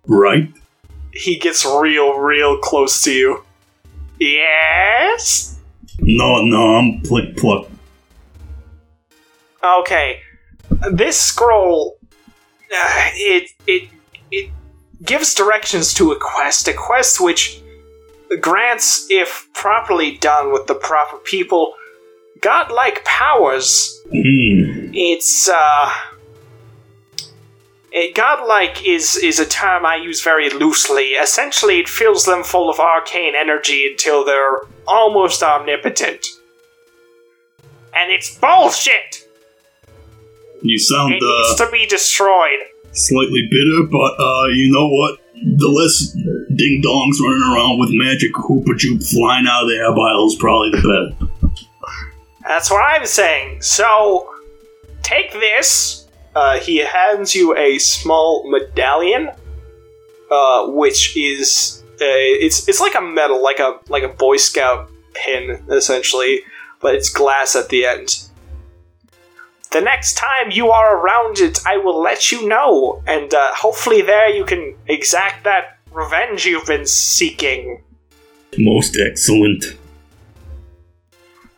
Right? 0.07 0.53
He 1.13 1.39
gets 1.39 1.65
real, 1.65 2.19
real 2.19 2.59
close 2.59 3.03
to 3.03 3.13
you. 3.13 3.45
Yes. 4.19 5.59
No, 5.99 6.43
no, 6.43 6.77
I'm 6.77 7.01
Plick 7.03 7.37
Pluck. 7.37 7.69
Okay. 9.63 10.21
This 10.91 11.21
scroll, 11.21 11.99
uh, 12.73 13.11
it 13.15 13.51
it 13.67 13.89
it 14.31 14.51
gives 15.03 15.35
directions 15.35 15.95
to 15.95 16.13
a 16.13 16.19
quest. 16.19 16.69
A 16.69 16.73
quest 16.73 17.21
which 17.21 17.61
grants, 18.41 19.07
if 19.11 19.49
properly 19.55 20.17
done 20.17 20.53
with 20.53 20.67
the 20.67 20.75
proper 20.75 21.19
people, 21.19 21.75
godlike 22.41 23.05
powers. 23.05 24.01
Hmm. 24.11 24.91
It's 24.93 25.49
uh. 25.49 25.93
A 27.95 28.11
godlike 28.13 28.87
is 28.87 29.17
is 29.17 29.39
a 29.39 29.45
term 29.45 29.85
I 29.85 29.97
use 29.97 30.23
very 30.23 30.49
loosely. 30.49 31.09
Essentially, 31.09 31.79
it 31.79 31.89
fills 31.91 32.25
them 32.25 32.43
full 32.43 32.71
of 32.71 32.81
arcane 32.81 33.35
energy 33.37 33.87
until 33.91 34.25
they're 34.25 34.61
almost 34.89 35.43
omnipotent. 35.43 36.27
And 37.95 38.11
it's 38.11 38.35
bullshit! 38.39 39.22
You 40.63 40.79
sound, 40.79 41.15
It 41.15 41.23
needs 41.23 41.61
uh, 41.61 41.67
to 41.67 41.73
be 41.73 41.87
destroyed. 41.87 42.61
slightly 42.93 43.49
bitter, 43.51 43.89
but, 43.91 44.21
uh, 44.23 44.47
you 44.49 44.71
know 44.73 44.89
what? 44.89 45.19
The 45.35 45.69
less 45.69 46.13
ding 46.57 46.83
dongs 46.83 47.19
running 47.21 47.43
around 47.43 47.79
with 47.81 47.91
magic 47.93 48.33
hoopa 48.35 48.75
joop 48.79 49.03
flying 49.11 49.47
out 49.49 49.63
of 49.65 49.69
the 49.69 49.81
eyeballs 49.91 50.35
is 50.35 50.39
probably 50.39 50.71
the 50.71 51.17
better. 51.19 51.53
That's 52.47 52.71
what 52.71 52.79
I'm 52.85 53.07
saying. 53.07 53.63
So, 53.63 54.33
take 55.03 55.33
this. 55.33 56.07
Uh, 56.35 56.59
he 56.59 56.79
hands 56.79 57.35
you 57.35 57.57
a 57.57 57.79
small 57.79 58.49
medallion, 58.51 59.31
uh, 60.31 60.67
which 60.69 61.17
is 61.17 61.83
a, 62.01 62.05
it's 62.41 62.69
it's 62.69 62.81
like 62.81 62.95
a 62.95 63.01
medal, 63.01 63.43
like 63.43 63.59
a 63.59 63.79
like 63.89 64.03
a 64.03 64.09
Boy 64.09 64.37
Scout 64.39 64.91
pin, 65.15 65.63
essentially, 65.71 66.41
but 66.81 66.95
it's 66.95 67.11
glass 67.11 67.55
at 67.57 67.69
the 67.69 67.85
end. 67.85 68.23
The 69.73 69.81
next 69.81 70.15
time 70.15 70.51
you 70.51 70.71
are 70.71 70.99
around 70.99 71.39
it, 71.39 71.59
I 71.67 71.79
will 71.79 72.01
let 72.01 72.31
you 72.31 72.47
know, 72.47 73.03
and 73.07 73.33
uh, 73.33 73.53
hopefully 73.55 74.03
there 74.03 74.29
you 74.29 74.45
can 74.45 74.77
exact 74.87 75.45
that 75.45 75.79
revenge 75.91 76.45
you've 76.45 76.67
been 76.67 76.87
seeking. 76.87 77.83
Most 78.59 78.99
excellent. 78.99 79.65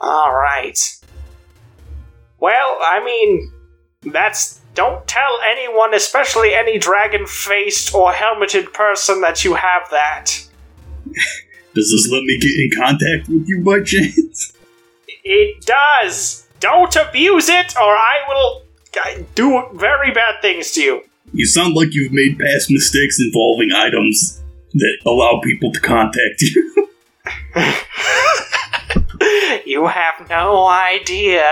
All 0.01 0.33
right. 0.33 0.79
Well, 2.39 2.79
I 2.83 3.03
mean, 3.05 3.53
that's 4.13 4.61
don't 4.75 5.07
tell 5.09 5.41
anyone, 5.45 5.95
especially 5.95 6.55
any 6.55 6.79
dragon 6.79 7.27
faced 7.27 7.95
or 7.95 8.13
helmeted 8.13 8.73
person, 8.73 9.23
that 9.23 9.45
you 9.45 9.55
have 9.55 9.89
that. 9.91 10.27
Does 11.75 11.91
this 11.91 12.09
let 12.13 12.23
me 12.23 12.39
get 12.39 12.51
in 12.51 12.71
contact 12.77 13.29
with 13.29 13.49
you 13.49 13.61
by 13.63 13.83
chance? 13.83 14.53
It 15.25 15.65
does! 15.65 16.44
Don't 16.61 16.95
abuse 16.97 17.49
it, 17.49 17.75
or 17.77 17.97
I 17.97 18.17
will 18.29 18.63
do 19.35 19.65
very 19.75 20.13
bad 20.13 20.41
things 20.41 20.71
to 20.73 20.81
you. 20.81 21.03
You 21.33 21.47
sound 21.47 21.75
like 21.75 21.89
you've 21.93 22.13
made 22.13 22.39
past 22.39 22.71
mistakes 22.71 23.21
involving 23.21 23.73
items 23.73 24.41
that 24.73 24.99
allow 25.05 25.41
people 25.43 25.73
to 25.73 25.81
contact 25.81 26.41
you. 26.43 26.89
you 29.67 29.87
have 29.87 30.29
no 30.29 30.67
idea. 30.67 31.45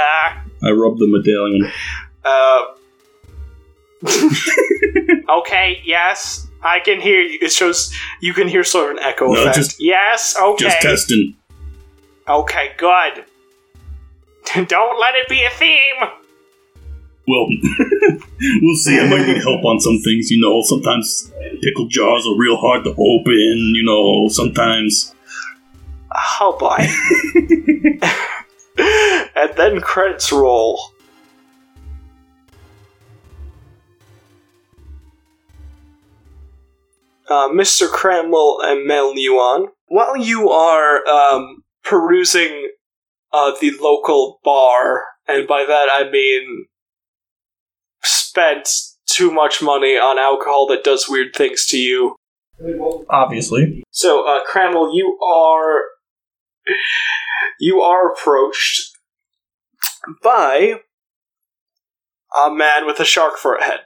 I 0.62 0.70
rub 0.70 0.98
the 0.98 1.06
medallion. 1.08 1.70
Uh. 2.24 2.64
okay, 5.38 5.80
yes, 5.84 6.46
I 6.62 6.80
can 6.80 7.00
hear 7.00 7.22
you. 7.22 7.38
It 7.42 7.52
shows 7.52 7.92
you 8.20 8.34
can 8.34 8.48
hear 8.48 8.64
sort 8.64 8.90
of 8.90 8.96
an 8.98 9.02
echo 9.02 9.26
No, 9.32 9.40
effect. 9.42 9.56
just- 9.56 9.80
yes, 9.82 10.36
okay. 10.40 10.64
Just 10.64 10.80
testing. 10.80 11.34
Okay, 12.28 12.72
good. 12.76 13.24
Don't 14.66 15.00
let 15.00 15.14
it 15.14 15.28
be 15.28 15.44
a 15.44 15.50
theme. 15.50 16.10
Well, 17.26 17.46
we'll 18.62 18.76
see. 18.76 18.98
I 18.98 19.08
might 19.08 19.26
need 19.26 19.42
help 19.42 19.64
on 19.64 19.78
some 19.80 19.98
things. 19.98 20.30
You 20.30 20.40
know, 20.40 20.60
sometimes 20.62 21.30
pickle 21.62 21.86
jars 21.88 22.26
are 22.26 22.36
real 22.36 22.56
hard 22.56 22.84
to 22.84 22.90
open. 22.90 23.74
You 23.74 23.84
know, 23.84 24.28
sometimes. 24.28 25.14
Oh 26.40 26.56
boy. 26.58 26.88
and 29.36 29.56
then 29.56 29.80
credits 29.80 30.32
roll. 30.32 30.80
Uh, 37.28 37.48
Mr. 37.48 37.88
Cramwell 37.88 38.58
and 38.62 38.86
Mel 38.86 39.16
Yuan, 39.16 39.68
while 39.86 40.16
you 40.16 40.50
are 40.50 41.06
um, 41.06 41.62
perusing 41.82 42.68
uh, 43.32 43.52
the 43.60 43.72
local 43.80 44.40
bar, 44.44 45.04
and 45.26 45.46
by 45.46 45.64
that 45.66 45.88
I 45.92 46.10
mean 46.10 46.66
spent 48.02 48.68
too 49.06 49.30
much 49.30 49.62
money 49.62 49.94
on 49.96 50.18
alcohol 50.18 50.66
that 50.68 50.84
does 50.84 51.08
weird 51.08 51.34
things 51.34 51.66
to 51.66 51.76
you. 51.76 52.16
Obviously. 53.10 53.82
So, 53.90 54.26
uh, 54.26 54.40
Cramwell, 54.50 54.94
you 54.94 55.18
are 55.22 55.80
you 57.58 57.80
are 57.80 58.12
approached 58.12 58.96
by 60.22 60.74
a 62.34 62.50
man 62.50 62.86
with 62.86 63.00
a 63.00 63.04
shark 63.04 63.36
for 63.36 63.56
a 63.56 63.64
head. 63.64 63.80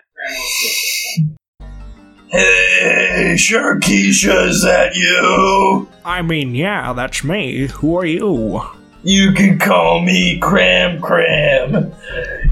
Hey, 2.29 3.35
Sharkeisha, 3.39 4.49
is 4.49 4.63
that 4.63 4.95
you? 4.95 5.89
I 6.05 6.23
mean, 6.23 6.55
yeah, 6.55 6.93
that's 6.93 7.23
me. 7.25 7.67
Who 7.67 7.97
are 7.97 8.05
you? 8.05 8.63
You 9.07 9.31
can 9.35 9.61
call 9.61 10.03
me 10.03 10.37
Cram 10.41 11.01
Cram, 11.01 11.93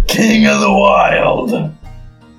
King 0.06 0.46
of 0.46 0.60
the 0.60 0.70
Wild, 0.70 1.74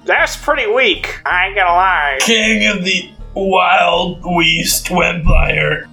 That's 0.05 0.37
pretty 0.37 0.71
weak. 0.71 1.19
I 1.25 1.47
ain't 1.47 1.57
gonna 1.57 1.71
lie. 1.71 2.17
King 2.21 2.65
of 2.65 2.85
the 2.85 3.11
Wild 3.33 4.21
West 4.23 4.89
Empire. 4.89 5.89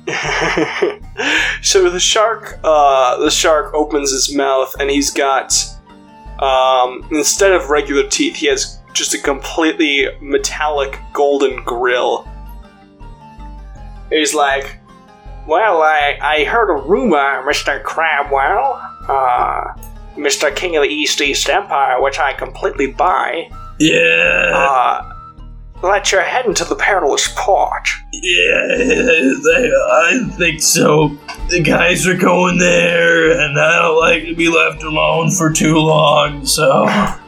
so 1.63 1.91
the 1.91 1.99
shark, 1.99 2.61
uh, 2.63 3.17
the 3.17 3.29
shark 3.29 3.75
opens 3.75 4.13
his 4.13 4.33
mouth 4.33 4.73
and 4.79 4.89
he's 4.89 5.11
got, 5.11 5.53
um, 6.39 7.05
instead 7.11 7.51
of 7.51 7.71
regular 7.71 8.09
teeth, 8.09 8.37
he 8.37 8.47
has 8.47 8.79
just 8.93 9.15
a 9.15 9.19
completely 9.19 10.07
metallic 10.21 10.97
golden 11.13 11.65
grill. 11.65 12.29
He's 14.11 14.33
like, 14.33 14.79
"Well, 15.47 15.83
I 15.83 16.19
I 16.21 16.45
heard 16.45 16.71
a 16.71 16.83
rumor, 16.83 17.45
Mister 17.47 17.81
Crabwell, 17.81 18.81
uh, 19.09 19.65
Mister 20.17 20.51
King 20.51 20.77
of 20.77 20.83
the 20.83 20.89
East 20.89 21.21
East 21.21 21.49
Empire, 21.49 22.01
which 22.03 22.19
I 22.19 22.33
completely 22.35 22.89
buy. 22.89 23.49
Yeah, 23.79 24.53
Uh, 24.55 25.03
that 25.83 26.13
you're 26.13 26.23
heading 26.23 26.55
to 26.55 26.65
the 26.65 26.77
perilous 26.77 27.29
port." 27.37 27.89
yeah, 28.13 28.67
they, 28.77 29.73
I 29.91 30.29
think 30.39 30.61
so. 30.63 31.17
The 31.49 31.61
guys 31.61 32.07
are 32.07 32.15
going 32.17 32.59
there, 32.59 33.33
and 33.41 33.59
I 33.59 33.83
don't 33.83 33.99
like 34.01 34.25
to 34.27 34.35
be 34.37 34.49
left 34.49 34.83
alone 34.85 35.31
for 35.33 35.53
too 35.53 35.77
long, 35.79 36.45
so. 36.47 36.87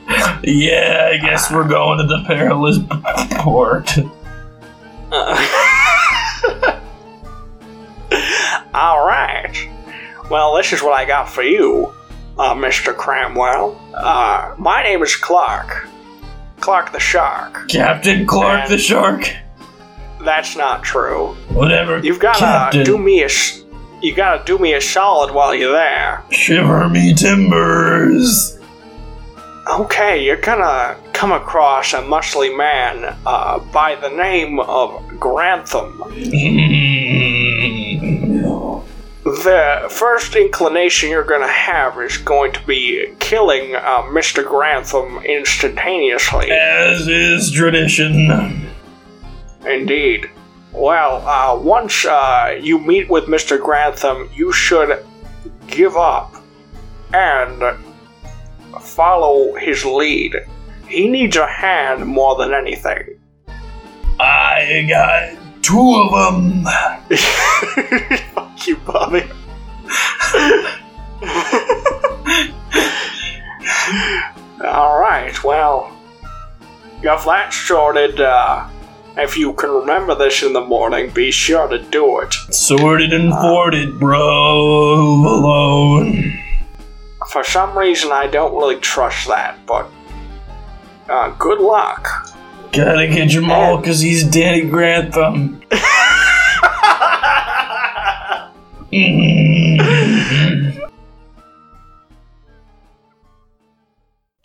Yeah, 0.47 1.09
I 1.13 1.17
guess 1.17 1.51
we're 1.51 1.67
going 1.67 1.97
to 1.97 2.05
the 2.05 2.23
perilous 2.27 2.79
port. 3.43 3.91
Uh, 5.11 5.71
All 8.75 9.07
right. 9.07 9.55
Well, 10.29 10.57
this 10.57 10.73
is 10.73 10.83
what 10.83 10.95
I 10.95 11.05
got 11.05 11.29
for 11.29 11.45
you, 11.45 11.95
uh, 12.37 12.55
Mr. 12.55 12.93
Cramwell. 12.93 13.81
Uh, 13.95 14.53
my 14.59 14.83
name 14.83 15.01
is 15.03 15.15
Clark. 15.15 15.89
Clark 16.59 16.91
the 16.93 16.99
Shark. 16.99 17.69
Captain 17.69 18.27
Clark 18.27 18.69
the 18.69 18.79
Shark? 18.79 19.31
That's 20.25 20.57
not 20.57 20.83
true. 20.83 21.35
Whatever. 21.51 21.99
You've 22.01 22.19
got 22.19 22.73
to 22.73 22.83
do 22.83 22.99
me 22.99 23.23
a. 23.23 23.29
You 24.03 24.15
gotta 24.15 24.45
do 24.45 24.59
me 24.59 24.75
a 24.75 24.81
solid 24.81 25.33
while 25.33 25.55
you're 25.55 25.73
there. 25.73 26.25
Shiver 26.31 26.89
me 26.89 27.15
timbers. 27.15 28.59
Okay, 29.71 30.23
you're 30.23 30.37
gonna 30.37 30.97
come 31.13 31.33
across 31.33 31.95
a 31.95 32.03
muscly 32.03 32.55
man 32.55 33.17
uh, 33.25 33.61
by 33.73 33.95
the 33.95 34.11
name 34.11 34.59
of 34.61 35.19
Grantham. 35.19 36.03
The 39.25 39.87
first 39.91 40.37
inclination 40.37 41.09
you're 41.09 41.25
going 41.25 41.41
to 41.41 41.49
have 41.49 41.99
is 41.99 42.19
going 42.19 42.53
to 42.53 42.63
be 42.67 43.15
killing 43.21 43.75
uh, 43.75 44.03
Mr. 44.03 44.45
Grantham 44.47 45.17
instantaneously. 45.25 46.51
As 46.51 47.09
is 47.09 47.51
tradition. 47.51 48.69
Indeed. 49.65 50.31
Well, 50.73 51.27
uh, 51.27 51.59
once 51.59 52.05
uh, 52.05 52.59
you 52.61 52.79
meet 52.79 53.09
with 53.09 53.25
Mr. 53.25 53.59
Grantham, 53.59 54.29
you 54.35 54.53
should 54.53 55.03
give 55.69 55.97
up 55.97 56.35
and 57.15 57.63
follow 58.83 59.55
his 59.55 59.87
lead. 59.87 60.37
He 60.87 61.09
needs 61.09 61.37
a 61.37 61.47
hand 61.47 62.05
more 62.05 62.37
than 62.37 62.53
anything. 62.53 63.19
I 64.21 64.87
got 64.87 65.44
two 65.65 65.95
of 65.95 66.13
them. 66.13 66.65
Fuck 68.35 68.67
you, 68.67 68.77
Bobby. 68.77 69.25
Alright, 74.61 75.43
well, 75.43 75.91
if 77.03 77.25
that's 77.25 77.57
sorted, 77.57 78.21
uh, 78.21 78.69
if 79.17 79.37
you 79.37 79.53
can 79.55 79.71
remember 79.71 80.15
this 80.15 80.43
in 80.43 80.53
the 80.53 80.61
morning, 80.61 81.11
be 81.11 81.31
sure 81.31 81.69
to 81.69 81.79
do 81.79 82.21
it. 82.21 82.35
Sorted 82.51 83.13
and 83.13 83.33
forted, 83.33 83.99
bro. 83.99 84.21
Alone. 84.21 86.39
For 87.31 87.45
some 87.45 87.77
reason, 87.77 88.13
I 88.13 88.27
don't 88.27 88.55
really 88.55 88.79
trust 88.81 89.29
that, 89.29 89.59
but 89.67 89.91
uh, 91.09 91.31
good 91.39 91.61
luck. 91.61 92.24
Gotta 92.77 93.07
get 93.07 93.29
Jamal 93.29 93.77
because 93.79 94.01
he's 94.01 94.25
Danny 94.25 94.63
Grantham. 94.63 95.63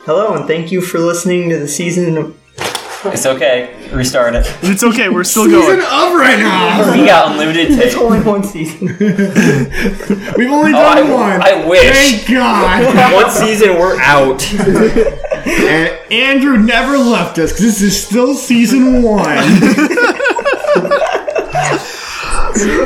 Hello, 0.01 0.33
and 0.35 0.45
thank 0.47 0.71
you 0.71 0.81
for 0.81 0.99
listening 0.99 1.49
to 1.49 1.59
the 1.59 1.67
season 1.67 2.35
It's 3.05 3.25
okay. 3.25 3.75
Restart 3.93 4.35
it. 4.35 4.45
It's 4.63 4.83
okay, 4.83 5.09
we're 5.09 5.23
still 5.23 5.45
season 5.45 5.61
going. 5.61 5.79
of 5.79 6.13
right 6.15 6.39
now. 6.39 6.91
We 6.91 7.05
got 7.05 7.31
unlimited 7.31 7.71
It's 7.71 7.93
tape. 7.93 8.01
only 8.01 8.19
one 8.21 8.43
season. 8.43 8.87
We've 10.37 10.51
only 10.51 10.71
Oh, 10.71 10.79
done 10.81 10.97
I, 10.97 11.01
one. 11.13 11.41
I 11.41 11.65
wish. 11.67 11.81
Thank 11.91 12.29
God. 12.29 13.13
One 13.13 13.29
season, 13.31 13.75
we're 13.75 13.99
out. 13.99 14.41
and 15.45 16.11
Andrew 16.11 16.57
never 16.57 16.97
left 16.97 17.37
us 17.39 17.51
because 17.51 17.79
this 17.79 17.81
is 17.81 18.05
still 18.05 18.35
season 18.35 19.03
one. 19.03 19.37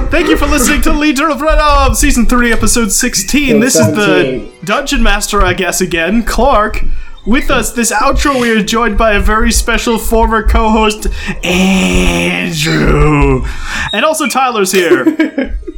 Thank 0.10 0.30
you 0.30 0.38
for 0.38 0.46
listening 0.46 0.82
to 0.84 0.94
Legion 0.94 1.32
of 1.32 1.40
Renob, 1.40 1.96
Season 1.96 2.28
3, 2.28 2.54
Episode 2.54 2.92
16. 2.92 3.60
This 3.60 3.76
is 3.76 3.88
the 3.88 4.24
17. 4.24 4.54
Dungeon 4.64 5.02
Master, 5.02 5.42
I 5.42 5.54
guess, 5.54 5.82
again, 5.82 6.24
Clark. 6.24 6.84
With 7.26 7.50
us, 7.50 7.72
this 7.72 7.92
outro, 7.92 8.40
we 8.40 8.52
are 8.52 8.62
joined 8.62 8.98
by 8.98 9.14
a 9.14 9.20
very 9.20 9.52
special 9.52 9.98
former 9.98 10.46
co 10.46 10.70
host, 10.70 11.08
Andrew. 11.44 13.46
And 13.94 14.06
also, 14.06 14.28
Tyler's 14.28 14.74
here. 14.74 15.06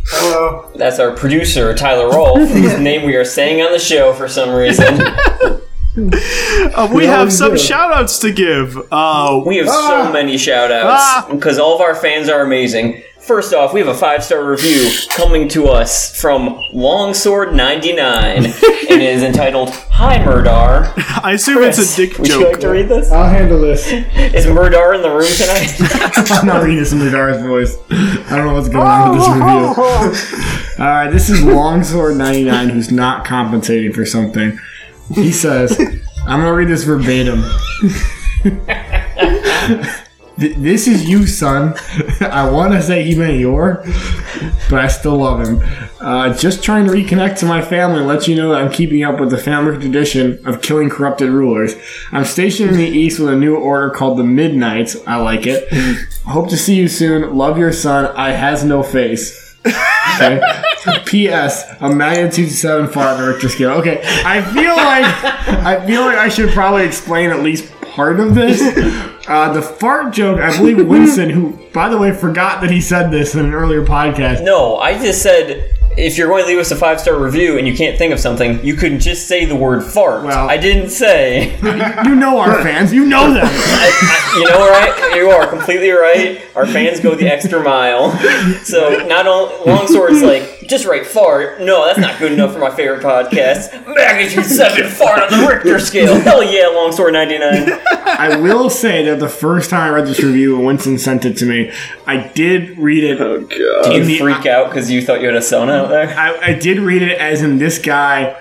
Hello. 0.08 0.72
That's 0.76 1.00
our 1.00 1.16
producer, 1.16 1.74
Tyler 1.76 2.10
Rolfe, 2.10 2.50
whose 2.50 2.80
name 2.80 3.06
we 3.06 3.16
are 3.16 3.26
saying 3.26 3.62
on 3.62 3.72
the 3.72 3.80
show 3.80 4.12
for 4.14 4.28
some 4.28 4.50
reason. 4.50 5.00
Uh, 5.98 6.90
we 6.94 7.06
have 7.06 7.32
some 7.32 7.52
do. 7.52 7.58
shout 7.58 7.92
outs 7.94 8.20
to 8.20 8.32
give. 8.32 8.78
Uh, 8.92 9.42
We 9.46 9.58
have 9.58 9.68
Ah! 9.70 10.06
so 10.06 10.12
many 10.14 10.38
shout 10.38 10.70
Ah! 10.72 11.24
outs 11.24 11.32
because 11.34 11.58
all 11.58 11.76
of 11.76 11.82
our 11.82 11.96
fans 11.96 12.28
are 12.30 12.42
amazing. 12.42 13.02
First 13.20 13.54
off, 13.56 13.74
we 13.74 13.80
have 13.80 13.88
a 13.90 13.96
five 13.96 14.24
star 14.24 14.44
review 14.44 14.88
coming 15.10 15.48
to 15.50 15.68
us 15.68 16.16
from 16.20 16.60
Longsword99 16.74 17.98
and 18.00 18.46
it 18.92 19.02
is 19.02 19.24
entitled 19.24 19.70
Hi 19.90 20.20
Mur'Dar. 20.20 20.94
I 21.24 21.32
assume 21.32 21.64
it's 21.64 21.80
a 21.80 21.96
dick 21.96 22.20
Would 22.20 22.28
you 22.28 22.34
joke. 22.36 22.52
like 22.52 22.60
to 22.60 22.70
read 22.70 22.88
this? 22.88 23.12
I'll 23.12 23.28
handle 23.28 23.60
this. 23.62 23.88
Is 23.92 24.46
Mur'Dar 24.46 24.94
in 24.96 25.02
the 25.02 25.10
room 25.10 25.32
tonight? 25.38 26.30
I'm 26.40 26.46
not 26.46 26.62
reading 26.62 26.78
this 26.78 26.92
in 26.94 27.00
Dar's 27.12 27.42
voice. 27.42 27.78
I 27.90 28.36
don't 28.36 28.46
know 28.46 28.54
what's 28.54 28.70
going 28.70 28.86
on 28.86 29.12
with 29.18 29.20
this 29.22 30.14
review. 30.20 30.80
Alright, 30.86 31.12
this 31.12 31.30
is 31.32 31.40
Longsword99 31.40 32.70
who's 32.72 32.92
not 32.92 33.26
compensating 33.26 33.92
for 33.92 34.06
something. 34.06 34.60
He 35.14 35.32
says, 35.32 35.80
I'm 36.26 36.42
gonna 36.42 36.54
read 36.54 36.68
this 36.68 36.84
verbatim. 36.84 37.44
This 40.38 40.86
is 40.86 41.08
you, 41.08 41.28
son. 41.28 41.76
I 42.20 42.50
want 42.50 42.74
to 42.74 42.82
say 42.82 43.04
he 43.04 43.16
meant 43.16 43.40
your, 43.40 43.86
but 44.70 44.80
I 44.80 44.88
still 44.88 45.18
love 45.18 45.48
him. 45.48 45.62
Uh, 46.02 46.36
just 46.36 46.62
trying 46.62 46.86
to 46.88 46.92
reconnect 46.92 47.38
to 47.40 47.46
my 47.46 47.62
family 47.62 48.00
and 48.00 48.08
let 48.08 48.28
you 48.28 48.36
know 48.36 48.52
that 48.52 48.62
I'm 48.62 48.70
keeping 48.70 49.04
up 49.04 49.18
with 49.22 49.30
the 49.30 49.38
family 49.38 49.78
tradition 49.78 50.46
of 50.46 50.62
killing 50.62 50.90
corrupted 50.90 51.30
rulers. 51.30 51.76
I'm 52.12 52.26
stationed 52.26 52.72
in 52.72 52.78
the 52.78 52.86
east 52.86 53.18
with 53.18 53.30
a 53.30 53.36
new 53.38 53.56
order 53.56 53.90
called 53.92 54.18
the 54.18 54.26
Midnights. 54.26 54.98
I 55.08 55.16
like 55.16 55.48
it. 55.48 55.72
Hope 56.26 56.50
to 56.50 56.58
see 56.58 56.76
you 56.76 56.90
soon. 56.90 57.38
Love 57.38 57.58
your 57.58 57.72
son. 57.72 58.14
I 58.18 58.32
has 58.32 58.66
no 58.66 58.84
face. 58.84 59.45
Okay. 59.66 60.42
P.S. 61.06 61.66
A 61.82 61.90
magnitude 61.90 62.52
seven 62.52 62.88
the 62.88 63.28
Richter 63.28 63.50
scale. 63.50 63.72
Okay, 63.72 64.02
I 64.24 64.42
feel 64.42 64.76
like 64.76 65.06
I 65.66 65.86
feel 65.86 66.02
like 66.02 66.18
I 66.18 66.30
should 66.30 66.52
probably 66.52 66.86
explain 66.86 67.32
at 67.32 67.42
least 67.42 67.72
part 67.82 68.20
of 68.20 68.36
this. 68.36 68.62
Uh, 69.28 69.52
the 69.54 69.62
fart 69.62 70.14
joke, 70.14 70.40
I 70.40 70.56
believe 70.56 70.86
Winston, 70.88 71.32
who 71.32 71.60
by 71.74 71.90
the 71.90 71.98
way 71.98 72.12
forgot 72.14 72.62
that 72.62 72.70
he 72.70 72.80
said 72.80 73.10
this 73.10 73.34
in 73.34 73.44
an 73.44 73.54
earlier 73.54 73.84
podcast. 73.84 74.44
no, 74.44 74.78
I 74.78 74.94
just 75.02 75.24
said 75.24 75.72
if 75.98 76.18
you're 76.18 76.28
going 76.28 76.44
to 76.44 76.48
leave 76.48 76.60
us 76.60 76.72
a 76.72 76.76
five 76.76 77.00
star 77.00 77.18
review 77.18 77.58
and 77.58 77.68
you 77.68 77.76
can't 77.76 77.98
think 77.98 78.12
of 78.14 78.20
something, 78.20 78.64
you 78.66 78.76
could 78.76 79.00
just 79.00 79.28
say 79.28 79.46
the 79.46 79.56
word 79.56 79.82
fart. 79.84 80.24
Well- 80.24 80.50
I 80.50 80.58
didn't 80.58 80.90
say. 80.90 81.58
You 82.06 82.16
know 82.16 82.40
our 82.40 82.62
fans. 82.62 82.94
You 82.94 83.06
know 83.06 83.34
them. 83.34 83.46
I- 83.48 84.32
you 84.38 84.44
know, 84.50 84.68
right? 84.70 85.16
You 85.16 85.30
are 85.30 85.48
completely 85.48 85.90
right. 85.92 86.42
Our 86.56 86.66
fans 86.68 87.00
go 87.00 87.16
the 87.16 87.28
extra 87.28 87.64
mile. 87.64 88.12
So 88.64 89.06
not 89.08 89.28
all 89.28 89.64
Longsword's 89.66 90.22
like 90.22 90.55
just 90.68 90.86
write 90.86 91.06
fart. 91.06 91.62
No, 91.62 91.86
that's 91.86 92.00
not 92.00 92.18
good 92.20 92.32
enough 92.32 92.54
for 92.54 92.60
my 92.60 92.70
favorite 92.76 93.02
podcast. 93.02 93.72
Magnitude 93.96 94.46
seven 94.46 94.90
fart 94.90 95.32
on 95.32 95.40
the 95.42 95.48
Richter 95.48 95.80
scale. 95.80 96.20
Hell 96.22 96.44
yeah, 96.44 96.68
Longsword 96.68 97.14
ninety 97.14 97.38
nine. 97.38 97.70
I 97.92 98.38
will 98.40 98.70
say 98.70 99.06
that 99.06 99.20
the 99.20 99.30
first 99.30 99.70
time 99.70 99.92
I 99.92 99.96
read 99.96 100.08
this 100.08 100.22
review, 100.24 100.56
when 100.58 100.66
Winston 100.66 100.98
sent 100.98 101.26
it 101.26 101.38
to 101.38 101.46
me, 101.46 101.72
I 102.08 102.18
did 102.30 102.78
read 102.78 103.04
it. 103.04 103.22
Oh 103.22 103.42
god. 103.42 103.50
Did 103.50 103.94
you 103.94 104.02
In 104.02 104.08
the- 104.08 104.18
freak 104.20 104.46
out 104.46 104.70
because 104.70 104.90
you 104.92 105.02
thought 105.02 105.22
you 105.22 105.28
had 105.28 105.36
a 105.36 105.42
son 105.42 105.70
out 105.70 105.90
there. 105.90 106.08
I, 106.18 106.52
I 106.52 106.54
did 106.54 106.80
read 106.80 107.02
it 107.02 107.18
as 107.20 107.42
in 107.42 107.58
this 107.58 107.80
guy. 107.80 108.40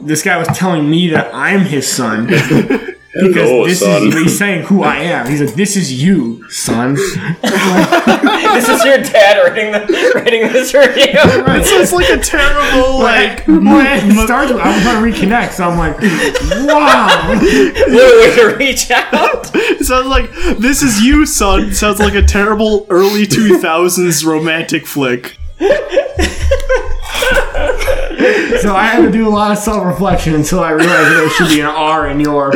This 0.00 0.22
guy 0.22 0.36
was 0.36 0.48
telling 0.48 0.88
me 0.88 1.08
that 1.10 1.34
I'm 1.34 1.60
his 1.60 1.90
son. 1.90 2.28
Because 3.14 3.48
Hello, 3.48 3.66
this 3.66 3.80
son. 3.80 4.08
is 4.08 4.14
he's 4.14 4.38
saying 4.38 4.66
who 4.66 4.82
I 4.82 4.96
am. 4.96 5.26
He's 5.26 5.40
like, 5.40 5.54
"This 5.54 5.76
is 5.76 5.90
you, 5.90 6.46
son." 6.50 6.94
this 6.94 8.68
is 8.68 8.84
your 8.84 8.98
dad 8.98 9.38
writing 9.48 9.72
the 9.72 10.12
writing 10.14 10.42
this 10.52 10.74
review. 10.74 11.06
It 11.06 11.64
sounds 11.64 11.92
like 11.92 12.10
a 12.10 12.18
terrible, 12.18 12.98
like. 12.98 13.18
Like, 13.18 13.46
when 13.46 14.10
it 14.10 14.24
starts 14.26 14.52
with, 14.52 14.60
I'm 14.60 14.82
trying 14.82 15.12
to 15.12 15.20
reconnect, 15.20 15.52
so 15.52 15.70
I'm 15.70 15.78
like, 15.78 15.98
"Wow." 16.66 17.28
What 17.28 17.42
a 17.42 18.20
way 18.20 18.36
to 18.36 18.56
reach 18.58 18.90
out. 18.90 19.50
It 19.54 19.84
sounds 19.86 20.06
like 20.06 20.30
this 20.58 20.82
is 20.82 21.00
you, 21.00 21.24
son. 21.24 21.72
Sounds 21.72 22.00
like 22.00 22.14
a 22.14 22.22
terrible 22.22 22.86
early 22.90 23.26
two 23.26 23.58
thousands 23.58 24.22
romantic 24.24 24.86
flick. 24.86 25.38
So 28.60 28.74
I 28.74 28.84
had 28.84 29.02
to 29.02 29.10
do 29.10 29.28
a 29.28 29.30
lot 29.30 29.52
of 29.52 29.58
self 29.58 29.84
reflection 29.84 30.34
until 30.34 30.60
I 30.60 30.70
realized 30.70 31.16
there 31.16 31.30
should 31.30 31.48
be 31.48 31.60
an 31.60 31.66
R 31.66 32.08
in 32.08 32.20
your. 32.20 32.52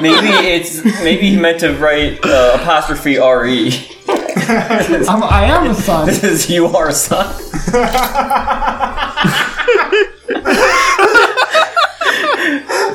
Maybe 0.00 0.26
it's 0.48 0.84
maybe 1.02 1.30
he 1.30 1.36
meant 1.36 1.60
to 1.60 1.74
write 1.76 2.24
uh, 2.24 2.58
apostrophe 2.60 3.16
re. 3.16 3.72
I'm, 4.46 5.22
I 5.22 5.44
am 5.44 5.70
a 5.70 5.74
son. 5.74 6.06
This 6.06 6.24
is 6.24 6.50
you 6.50 6.66
are 6.66 6.88
a 6.88 6.92
son. 6.92 7.32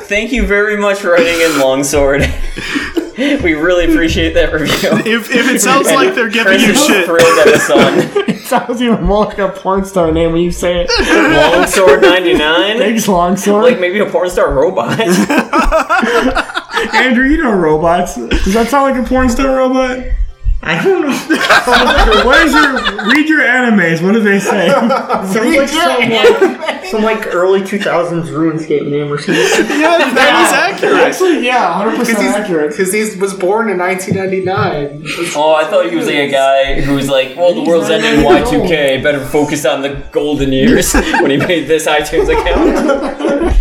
Thank 0.06 0.32
you 0.32 0.46
very 0.46 0.76
much 0.76 0.98
for 0.98 1.12
writing 1.12 1.40
in 1.40 1.58
Longsword. 1.58 2.22
we 3.42 3.52
really 3.52 3.84
appreciate 3.84 4.32
that 4.32 4.52
review. 4.52 4.90
If, 5.04 5.30
if 5.30 5.50
it 5.50 5.60
sounds 5.60 5.86
like 5.86 6.14
they're 6.14 6.30
giving 6.30 6.54
Chris 6.54 6.66
you 6.66 6.74
shit, 6.74 7.04
thrilled 7.04 7.38
at 7.38 7.46
his 7.48 7.62
son. 7.66 8.26
It 8.40 8.46
sounds 8.50 8.82
even 8.82 9.04
more 9.04 9.26
like 9.26 9.38
a 9.38 9.48
porn 9.48 9.84
star 9.84 10.10
name 10.10 10.32
when 10.32 10.40
you 10.42 10.50
say 10.50 10.84
it. 10.84 10.90
Longsword 11.52 12.02
ninety 12.02 12.34
nine. 12.34 12.78
Thanks, 12.78 13.06
Longsword. 13.06 13.62
Like 13.62 13.78
maybe 13.78 14.00
a 14.00 14.06
porn 14.06 14.28
star 14.28 14.52
robot. 14.52 14.98
Andrew, 16.94 17.26
you 17.26 17.36
know 17.40 17.52
robots. 17.52 18.16
Does 18.16 18.54
that 18.54 18.68
sound 18.68 18.96
like 18.96 19.04
a 19.04 19.08
porn 19.08 19.28
star 19.28 19.56
robot? 19.56 20.04
I 20.62 20.84
don't 20.84 21.02
know. 21.02 21.08
what 22.26 22.46
is 22.46 22.52
your 22.52 23.08
read 23.08 23.28
your 23.28 23.40
animes? 23.40 24.02
What 24.02 24.12
do 24.12 24.20
they 24.20 24.38
say? 24.38 24.68
Sounds 24.68 25.34
like 25.34 25.68
some 25.68 26.10
like, 26.10 26.84
some 26.84 27.02
like 27.02 27.34
early 27.34 27.60
2000s 27.62 28.26
RuneScape 28.26 28.90
name 28.90 29.10
or 29.10 29.16
something. 29.16 29.80
yeah, 29.80 29.98
that 30.12 30.46
is 30.46 30.52
accurate. 30.84 31.00
Actually, 31.00 31.46
yeah, 31.46 31.72
hundred 31.72 31.96
percent 31.96 32.18
accurate. 32.18 32.70
Because 32.72 32.92
he 32.92 33.00
was 33.18 33.32
born 33.32 33.70
in 33.70 33.78
1999. 33.78 35.02
Oh, 35.34 35.54
I 35.54 35.64
thought 35.64 35.88
he 35.88 35.96
was 35.96 36.06
like 36.06 36.16
a 36.16 36.30
guy 36.30 36.80
who 36.82 36.94
was 36.94 37.08
like, 37.08 37.36
well, 37.36 37.54
the 37.54 37.62
world's 37.62 37.88
ending 37.88 38.20
in 38.20 38.26
Y2K. 38.26 39.02
Better 39.02 39.24
focus 39.24 39.64
on 39.64 39.80
the 39.80 40.06
golden 40.12 40.52
years 40.52 40.92
when 40.92 41.30
he 41.30 41.38
made 41.38 41.68
this 41.68 41.86
iTunes 41.86 42.28
account. 42.28 43.56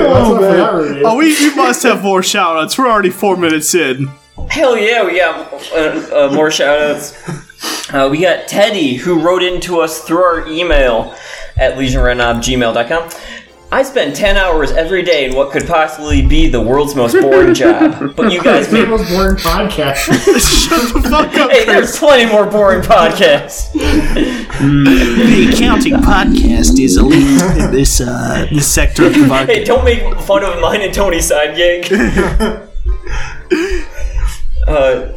Oh, 0.00 0.40
man. 0.40 1.02
Oh, 1.04 1.16
we, 1.16 1.28
we 1.28 1.54
must 1.54 1.82
have 1.84 2.02
more 2.02 2.20
shoutouts. 2.20 2.78
We're 2.78 2.88
already 2.88 3.10
four 3.10 3.36
minutes 3.36 3.74
in. 3.74 4.10
Hell 4.50 4.76
yeah, 4.78 5.04
we 5.04 5.18
got 5.18 5.52
uh, 5.72 6.26
uh, 6.26 6.30
more 6.32 6.50
shout 6.50 6.78
outs. 6.78 7.14
Uh, 7.92 8.08
we 8.10 8.20
got 8.20 8.48
Teddy, 8.48 8.94
who 8.94 9.20
wrote 9.20 9.42
into 9.42 9.80
us 9.80 10.02
through 10.02 10.22
our 10.22 10.46
email 10.48 11.14
at 11.56 11.74
legionrenobgmail.com. 11.74 13.10
I 13.70 13.82
spend 13.82 14.16
10 14.16 14.38
hours 14.38 14.72
every 14.72 15.02
day 15.02 15.26
in 15.28 15.36
what 15.36 15.52
could 15.52 15.66
possibly 15.66 16.26
be 16.26 16.48
the 16.48 16.60
world's 16.60 16.94
most 16.94 17.12
boring 17.20 17.52
job. 17.52 18.16
But 18.16 18.32
you 18.32 18.42
guys 18.42 18.72
make. 18.72 18.88
Most 18.88 19.10
boring 19.10 19.36
podcast. 19.36 19.96
Shut 20.68 20.94
the 20.94 21.02
fuck 21.08 21.34
up, 21.34 21.50
Hey, 21.50 21.66
there's 21.66 21.98
plenty 21.98 22.24
more 22.32 22.46
boring 22.46 22.80
podcasts. 22.80 23.70
The 23.74 25.50
accounting 25.52 25.94
podcast 25.96 26.80
is 26.80 26.96
elite 26.96 27.20
in 27.58 27.70
this 27.70 28.00
uh, 28.00 28.46
this 28.50 28.66
sector 28.66 29.06
of 29.06 29.12
the 29.12 29.26
market. 29.26 29.54
Hey, 29.54 29.64
don't 29.64 29.84
make 29.84 30.18
fun 30.20 30.44
of 30.44 30.58
mine 30.60 30.80
and 30.80 30.94
Tony's 30.94 31.26
side 31.26 31.54
gig. 31.54 31.84
uh, 34.68 35.16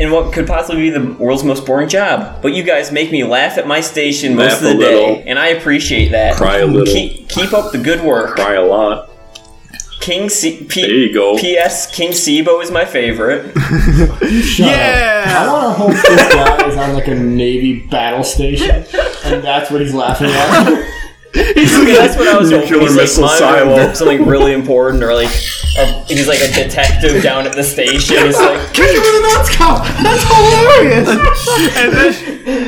in 0.00 0.12
what 0.12 0.32
could 0.32 0.46
possibly 0.46 0.82
be 0.82 0.90
the 0.90 1.12
world's 1.14 1.42
most 1.44 1.66
boring 1.66 1.88
job. 1.88 2.40
But 2.42 2.52
you 2.54 2.62
guys 2.62 2.92
make 2.92 3.10
me 3.10 3.24
laugh 3.24 3.58
at 3.58 3.66
my 3.66 3.80
station 3.80 4.36
most 4.36 4.62
Laugh 4.62 4.72
of 4.72 4.78
the 4.78 4.84
a 4.84 4.88
day, 4.90 4.94
little. 4.94 5.22
and 5.26 5.38
I 5.38 5.48
appreciate 5.48 6.10
that. 6.10 6.36
Cry 6.36 6.58
a 6.58 6.66
little. 6.66 6.92
Keep, 6.92 7.28
keep 7.28 7.52
up 7.52 7.72
the 7.72 7.78
good 7.78 8.00
work. 8.02 8.36
Cry 8.36 8.54
a 8.54 8.64
lot. 8.64 9.10
King 10.00 10.28
C- 10.30 10.64
P- 10.64 10.82
There 10.82 10.90
you 10.90 11.12
go. 11.12 11.36
P.S. 11.36 11.92
King 11.94 12.12
Sibo 12.12 12.62
is 12.62 12.70
my 12.70 12.84
favorite. 12.84 13.52
Yeah. 14.58 15.24
I 15.38 15.52
want 15.52 15.64
to 15.64 15.72
hope 15.82 15.90
this 15.90 16.32
guy 16.34 16.68
is 16.68 16.76
on 16.76 16.94
like 16.94 17.08
a 17.08 17.14
Navy 17.14 17.80
battle 17.88 18.22
station, 18.24 18.84
and 19.24 19.42
that's 19.42 19.70
what 19.70 19.80
he's 19.80 19.94
laughing 19.94 20.28
at. 20.30 20.94
That's 21.34 22.16
what 22.16 22.26
I 22.26 22.38
was 22.38 22.50
hoping. 22.50 22.70
Nuclear 22.70 22.80
He's 22.80 22.90
like 22.96 23.02
missile 23.02 23.28
silo. 23.28 23.92
something 23.92 24.26
really 24.26 24.52
important, 24.54 25.02
or 25.04 25.12
like 25.14 25.28
a, 25.76 26.04
he's 26.04 26.26
like 26.26 26.40
a 26.40 26.52
detective 26.52 27.22
down 27.22 27.46
at 27.46 27.54
the 27.54 27.62
station. 27.62 28.16
He's 28.24 28.36
like, 28.38 28.72
Give 28.72 28.86
me 28.86 28.94
the 28.94 29.22
NOTSCO! 29.28 30.02
That's 30.02 30.24
hilarious. 30.24 31.08
And 31.78 31.92
then 31.92 32.14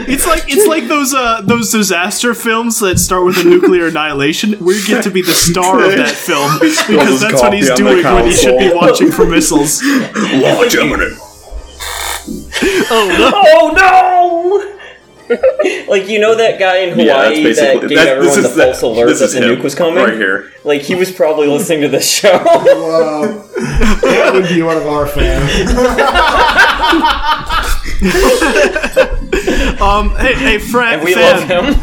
it's 0.08 0.26
like 0.26 0.44
it's 0.46 0.66
like 0.66 0.86
those 0.88 1.14
uh 1.14 1.40
those 1.42 1.70
disaster 1.70 2.34
films 2.34 2.80
that 2.80 2.98
start 2.98 3.24
with 3.24 3.38
a 3.38 3.44
nuclear 3.44 3.86
annihilation. 3.88 4.56
We 4.64 4.84
get 4.84 5.02
to 5.04 5.10
be 5.10 5.22
the 5.22 5.32
star 5.32 5.82
of 5.84 5.92
that 5.96 6.14
film 6.14 6.52
because 6.60 7.20
that's 7.20 7.40
what 7.40 7.52
he's 7.52 7.68
coffee 7.68 7.82
on 7.82 7.88
the 7.96 8.02
doing 8.02 8.14
when 8.14 8.26
he 8.26 8.32
should 8.32 8.58
be 8.58 8.72
watching 8.74 9.10
for 9.10 9.26
missiles. 9.26 9.82
Launch 9.82 10.74
imminent. 10.74 11.18
"Oh 12.92 13.72
no!" 13.76 14.79
like 15.88 16.08
you 16.08 16.18
know 16.18 16.34
that 16.36 16.58
guy 16.58 16.78
in 16.78 16.98
Yeah, 16.98 17.04
that's 17.06 17.28
Hawaii 17.36 17.42
basically 17.44 17.80
that 17.80 17.88
gave 17.88 17.98
that, 17.98 18.08
everyone 18.08 18.34
this 18.42 18.42
the 18.44 18.48
is 18.50 18.54
the, 18.56 18.62
false 18.64 18.82
alert 18.82 19.06
this 19.06 19.18
that 19.20 19.24
is 19.26 19.32
the 19.34 19.40
nuke 19.40 19.62
was 19.62 19.74
coming. 19.74 19.96
right 20.02 20.14
here. 20.14 20.50
Like 20.64 20.82
he 20.82 20.94
was 20.94 21.10
probably 21.12 21.46
listening 21.46 21.82
to 21.82 21.88
this 21.88 22.08
show. 22.20 22.32
Wow. 22.44 23.44
That 24.02 24.30
would 24.34 24.48
be 24.48 24.62
one 24.62 24.76
of 24.76 24.86
our 24.86 25.06
fans. 25.06 25.70
Um, 29.80 30.10
hey, 30.16 30.34
hey, 30.34 30.58
Fran, 30.58 30.94
And 30.98 31.04
we 31.04 31.14
fan, 31.14 31.48
love 31.48 31.48
him. 31.48 31.74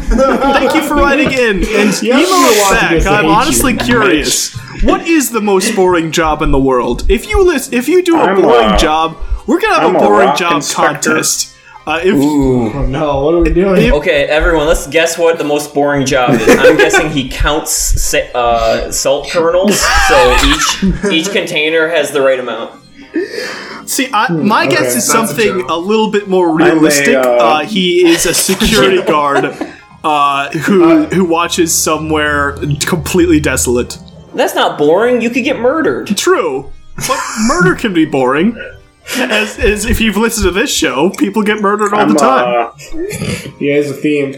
thank 0.51 0.75
you 0.75 0.83
for 0.83 0.93
writing 0.95 1.31
in 1.31 1.63
and 1.63 1.63
email 2.03 2.19
you're 2.19 2.27
us 2.27 2.59
watching 2.59 2.99
back. 2.99 3.07
I'm 3.07 3.25
honestly 3.25 3.73
you. 3.73 3.79
curious. 3.79 4.55
What 4.83 5.07
is 5.07 5.31
the 5.31 5.41
most 5.41 5.75
boring 5.75 6.11
job 6.11 6.43
in 6.43 6.51
the 6.51 6.59
world? 6.59 7.05
If 7.09 7.27
you 7.27 7.43
list, 7.43 7.73
if 7.73 7.87
you 7.87 8.03
do 8.03 8.15
a 8.15 8.19
I'm, 8.19 8.39
boring 8.41 8.69
uh, 8.69 8.77
job, 8.77 9.17
we're 9.47 9.59
gonna 9.59 9.73
have 9.79 9.83
I'm 9.89 9.95
a 9.95 9.99
a 9.99 10.01
boring 10.01 10.27
rock 10.27 10.37
job 10.37 10.53
inspector. 10.57 11.09
contest. 11.09 11.56
Uh, 11.88 12.01
if 12.03 12.15
Oh 12.15 12.85
no, 12.85 13.23
what 13.23 13.33
are 13.33 13.39
we 13.39 13.53
doing? 13.53 13.93
Okay, 13.93 14.25
everyone, 14.25 14.67
let's 14.67 14.88
guess 14.88 15.17
what 15.17 15.38
the 15.38 15.45
most 15.45 15.73
boring 15.73 16.05
job 16.05 16.31
is. 16.31 16.45
I'm 16.45 16.75
guessing 16.83 17.09
he 17.09 17.29
counts 17.29 17.71
sa- 17.71 18.29
uh, 18.35 18.91
salt 18.91 19.29
kernels, 19.29 19.79
so 20.09 20.38
each 20.45 20.83
each 21.09 21.31
container 21.31 21.88
has 21.88 22.11
the 22.11 22.19
right 22.19 22.41
amount. 22.41 22.83
See, 23.85 24.09
I, 24.11 24.29
my 24.33 24.67
guess 24.67 24.97
is 24.97 25.07
that's 25.07 25.07
a 25.07 25.11
something 25.11 25.61
a, 25.69 25.77
little 25.77 26.11
bit 26.11 26.27
more 26.27 26.49
a, 26.49 26.53
realistic. 26.53 27.15
uh, 27.15 27.21
uh, 27.21 27.59
he 27.63 28.05
is 28.05 28.25
a 28.25 28.33
security 28.33 29.01
guard 29.07 29.45
uh, 30.03 30.49
who 30.49 31.05
who 31.05 31.23
watches 31.23 31.73
somewhere 31.73 32.57
completely 32.85 33.39
desolate. 33.39 33.97
That's 34.33 34.55
not 34.55 34.77
boring. 34.77 35.21
You 35.21 35.29
could 35.29 35.45
get 35.45 35.57
murdered. 35.57 36.07
True, 36.17 36.69
but 37.07 37.17
murder 37.47 37.75
can 37.75 37.93
be 37.93 38.03
boring. 38.03 38.57
As, 39.15 39.57
as 39.57 39.85
if 39.85 40.01
you've 40.01 40.17
listened 40.17 40.43
to 40.45 40.51
this 40.51 40.71
show, 40.73 41.09
people 41.11 41.41
get 41.41 41.61
murdered 41.61 41.93
all 41.93 42.01
I'm, 42.01 42.09
the 42.09 42.15
time. 42.19 42.67
uh, 42.67 42.71
He 43.57 43.67
has 43.67 43.89
a 43.89 43.93
theme. 43.93 44.35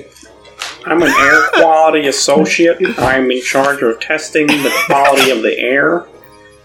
I'm 0.85 1.01
an 1.01 1.09
air 1.09 1.49
quality 1.53 2.07
associate. 2.07 2.77
I'm 2.99 3.29
in 3.31 3.41
charge 3.41 3.81
of 3.81 3.99
testing 3.99 4.45
the 4.47 4.71
quality 4.85 5.31
of 5.31 5.41
the 5.41 5.57
air. 5.59 6.05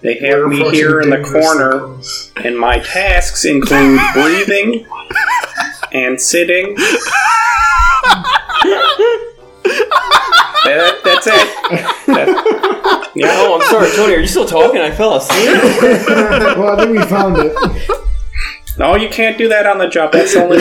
They 0.02 0.18
have 0.18 0.46
me 0.48 0.70
here 0.70 1.00
in 1.00 1.09
the 1.11 1.22
corner, 1.22 1.96
and 2.46 2.59
my 2.59 2.78
tasks 2.78 3.44
include 3.46 3.98
breathing 4.12 4.86
and 5.92 6.20
sitting. 6.20 6.76
That- 10.64 11.01
that's 11.05 11.27
it. 11.27 11.33
That- 12.07 13.11
yeah. 13.14 13.27
Oh, 13.31 13.59
I'm 13.61 13.66
sorry, 13.68 13.91
Tony. 13.95 14.14
Are 14.14 14.20
you 14.20 14.27
still 14.27 14.47
talking? 14.47 14.81
I 14.81 14.91
fell 14.91 15.14
asleep. 15.16 15.47
well, 16.59 16.79
I 16.79 16.85
think 16.85 16.99
we 16.99 17.05
found 17.05 17.37
it. 17.39 17.53
No, 18.79 18.97
you 18.97 19.09
can't 19.09 19.37
do 19.39 19.49
that 19.49 19.66
on 19.66 19.79
the 19.79 19.89
job. 19.89 20.12
That's 20.12 20.35
the 20.35 20.43
only 20.43 20.59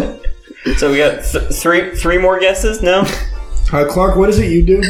rule. 0.00 0.12
So 0.78 0.90
we 0.90 0.96
got 0.98 1.22
th- 1.24 1.52
three 1.52 1.94
three 1.94 2.18
more 2.18 2.40
guesses. 2.40 2.82
No. 2.82 3.02
Uh, 3.72 3.84
Clark, 3.88 4.16
what 4.16 4.28
is 4.28 4.40
it 4.40 4.50
you 4.50 4.64
do? 4.66 4.82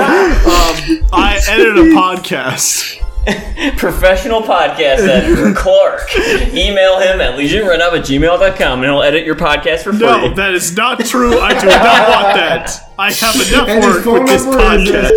I 0.00 1.40
edit 1.48 1.76
a 1.78 1.82
podcast. 1.94 3.02
Professional 3.76 4.40
podcast 4.42 5.06
editor 5.06 5.52
Clark. 5.56 6.08
Email 6.54 6.98
him 7.00 7.20
at 7.20 7.36
legionofrenob 7.38 7.92
at 7.98 8.04
gmail.com 8.04 8.78
and 8.78 8.84
he'll 8.90 9.02
edit 9.02 9.26
your 9.26 9.36
podcast 9.36 9.82
for 9.82 9.90
free. 9.92 10.00
No, 10.00 10.32
that 10.34 10.54
is 10.54 10.74
not 10.76 11.00
true. 11.04 11.38
I 11.38 11.50
do 11.60 11.66
not 11.66 12.08
want 12.08 12.34
that. 12.36 12.70
I 12.98 13.12
have 13.12 13.34
enough 13.36 13.68
And 13.68 13.84
work 13.84 14.04
with 14.04 14.26
this 14.28 14.44
number 14.44 14.82
is- 14.82 14.90
podcast. 14.90 15.12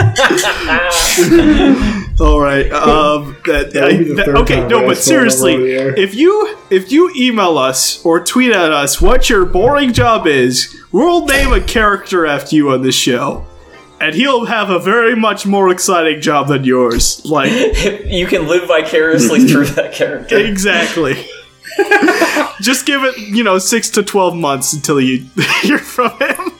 All 2.20 2.40
right. 2.40 2.70
Um. 2.70 3.36
That, 3.46 3.72
That 3.72 3.84
would 3.84 3.98
be 3.98 4.04
the 4.04 4.14
that- 4.14 4.28
okay. 4.28 4.66
No, 4.68 4.82
but 4.86 4.98
asked 4.98 5.08
phone 5.08 5.16
number 5.16 5.30
seriously, 5.30 5.54
over 5.54 5.62
the 5.64 5.72
air. 5.72 5.94
if 5.98 6.14
you 6.14 6.56
if 6.70 6.92
you 6.92 7.10
email 7.16 7.56
us 7.58 8.04
or 8.04 8.22
tweet 8.22 8.52
at 8.52 8.72
us 8.72 9.00
what 9.00 9.28
your 9.30 9.44
boring 9.46 9.92
job 9.92 10.26
is, 10.26 10.76
we'll 10.92 11.24
name 11.26 11.52
a 11.52 11.60
character 11.60 12.26
after 12.26 12.54
you 12.56 12.70
on 12.72 12.82
this 12.82 12.94
show, 12.94 13.46
and 14.00 14.14
he'll 14.14 14.46
have 14.46 14.70
a 14.70 14.78
very 14.78 15.14
much 15.14 15.46
more 15.46 15.70
exciting 15.70 16.20
job 16.20 16.48
than 16.48 16.64
yours. 16.64 17.24
Like 17.24 17.50
you 18.06 18.26
can 18.26 18.48
live 18.48 18.66
vicariously 18.66 19.40
through 19.48 19.66
that 19.66 19.92
character. 19.92 20.38
exactly. 20.38 21.26
Just 22.60 22.84
give 22.86 23.04
it, 23.04 23.16
you 23.18 23.44
know, 23.44 23.58
six 23.58 23.90
to 23.90 24.02
twelve 24.02 24.34
months 24.34 24.72
until 24.72 25.00
you 25.00 25.26
hear 25.62 25.78
from 25.78 26.10
him. 26.18 26.52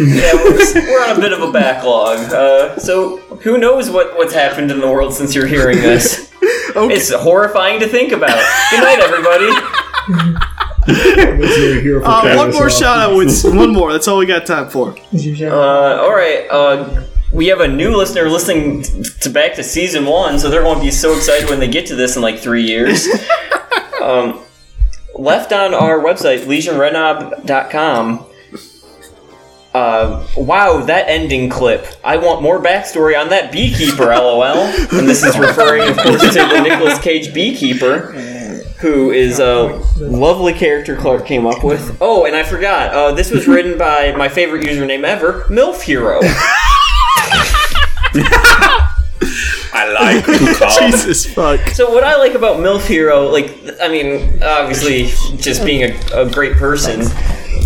Yeah, 0.00 0.34
we're, 0.34 0.74
we're 0.74 1.04
on 1.04 1.16
a 1.16 1.20
bit 1.20 1.32
of 1.32 1.42
a 1.42 1.52
backlog. 1.52 2.18
Uh, 2.32 2.76
so 2.78 3.18
who 3.42 3.58
knows 3.58 3.88
what, 3.88 4.16
what's 4.16 4.34
happened 4.34 4.70
in 4.70 4.80
the 4.80 4.88
world 4.88 5.14
since 5.14 5.34
you're 5.34 5.46
hearing 5.46 5.76
this? 5.76 6.32
Okay. 6.74 6.94
It's 6.94 7.12
horrifying 7.12 7.78
to 7.80 7.86
think 7.86 8.12
about. 8.12 8.42
Good 8.70 8.80
night, 8.80 8.98
everybody. 9.00 10.46
This 10.94 11.56
is 11.56 11.58
your 11.74 11.80
hero 11.82 12.00
for 12.00 12.06
Uh, 12.08 12.20
Christmas 12.22 12.38
one 12.38 12.52
more 12.52 12.70
shout 12.70 12.98
out 12.98 13.16
with 13.16 13.44
one 13.44 13.72
more. 13.72 13.92
That's 13.92 14.08
all 14.08 14.18
we 14.18 14.26
got 14.26 14.46
time 14.46 14.68
for. 14.68 14.94
Uh, 15.52 16.02
all 16.02 16.12
right. 16.14 16.46
Uh, 16.50 17.02
we 17.32 17.46
have 17.46 17.60
a 17.60 17.68
new 17.68 17.96
listener 17.96 18.28
listening 18.28 18.82
to 19.20 19.30
back 19.30 19.54
to 19.54 19.62
season 19.62 20.04
one, 20.06 20.38
so 20.38 20.50
they're 20.50 20.62
going 20.62 20.78
to 20.78 20.84
be 20.84 20.90
so 20.90 21.16
excited 21.16 21.48
when 21.48 21.60
they 21.60 21.68
get 21.68 21.86
to 21.86 21.94
this 21.94 22.16
in 22.16 22.22
like 22.22 22.38
three 22.40 22.62
years. 22.64 23.06
um, 24.02 24.40
left 25.14 25.52
on 25.52 25.72
our 25.74 26.00
website, 26.00 26.40
legionofrenob.com. 26.40 28.26
Uh, 29.72 30.26
wow, 30.36 30.80
that 30.84 31.08
ending 31.08 31.48
clip. 31.48 31.86
I 32.02 32.16
want 32.16 32.42
more 32.42 32.58
backstory 32.60 33.16
on 33.20 33.28
that 33.28 33.52
beekeeper, 33.52 34.06
lol. 34.16 34.42
And 34.42 35.08
this 35.08 35.22
is 35.22 35.38
referring, 35.38 35.88
of 35.88 35.96
course, 35.98 36.20
to 36.20 36.32
the 36.32 36.60
Nicolas 36.60 36.98
Cage 36.98 37.32
beekeeper, 37.32 38.12
who 38.80 39.10
is 39.10 39.38
a 39.38 39.82
lovely 39.98 40.52
character 40.54 40.96
Clark 40.96 41.26
came 41.26 41.46
up 41.46 41.62
with. 41.62 41.98
Oh, 42.00 42.24
and 42.24 42.34
I 42.34 42.42
forgot, 42.42 42.94
uh, 42.94 43.12
this 43.12 43.30
was 43.30 43.46
written 43.52 43.76
by 43.78 44.12
my 44.16 44.28
favorite 44.28 44.64
username 44.64 45.04
ever, 45.04 45.44
MILF 45.44 45.82
Hero. 45.82 46.20
I 49.72 49.92
like 49.92 50.24
to 50.24 50.54
call. 50.58 50.78
Jesus 50.90 51.26
fuck. 51.26 51.60
So 51.68 51.90
what 51.90 52.04
I 52.04 52.16
like 52.16 52.34
about 52.34 52.56
MILF 52.56 52.86
Hero, 52.86 53.28
like, 53.28 53.56
I 53.80 53.88
mean, 53.88 54.42
obviously, 54.42 55.06
just 55.36 55.64
being 55.64 55.90
a, 55.92 56.22
a 56.22 56.30
great 56.30 56.56
person, 56.56 57.02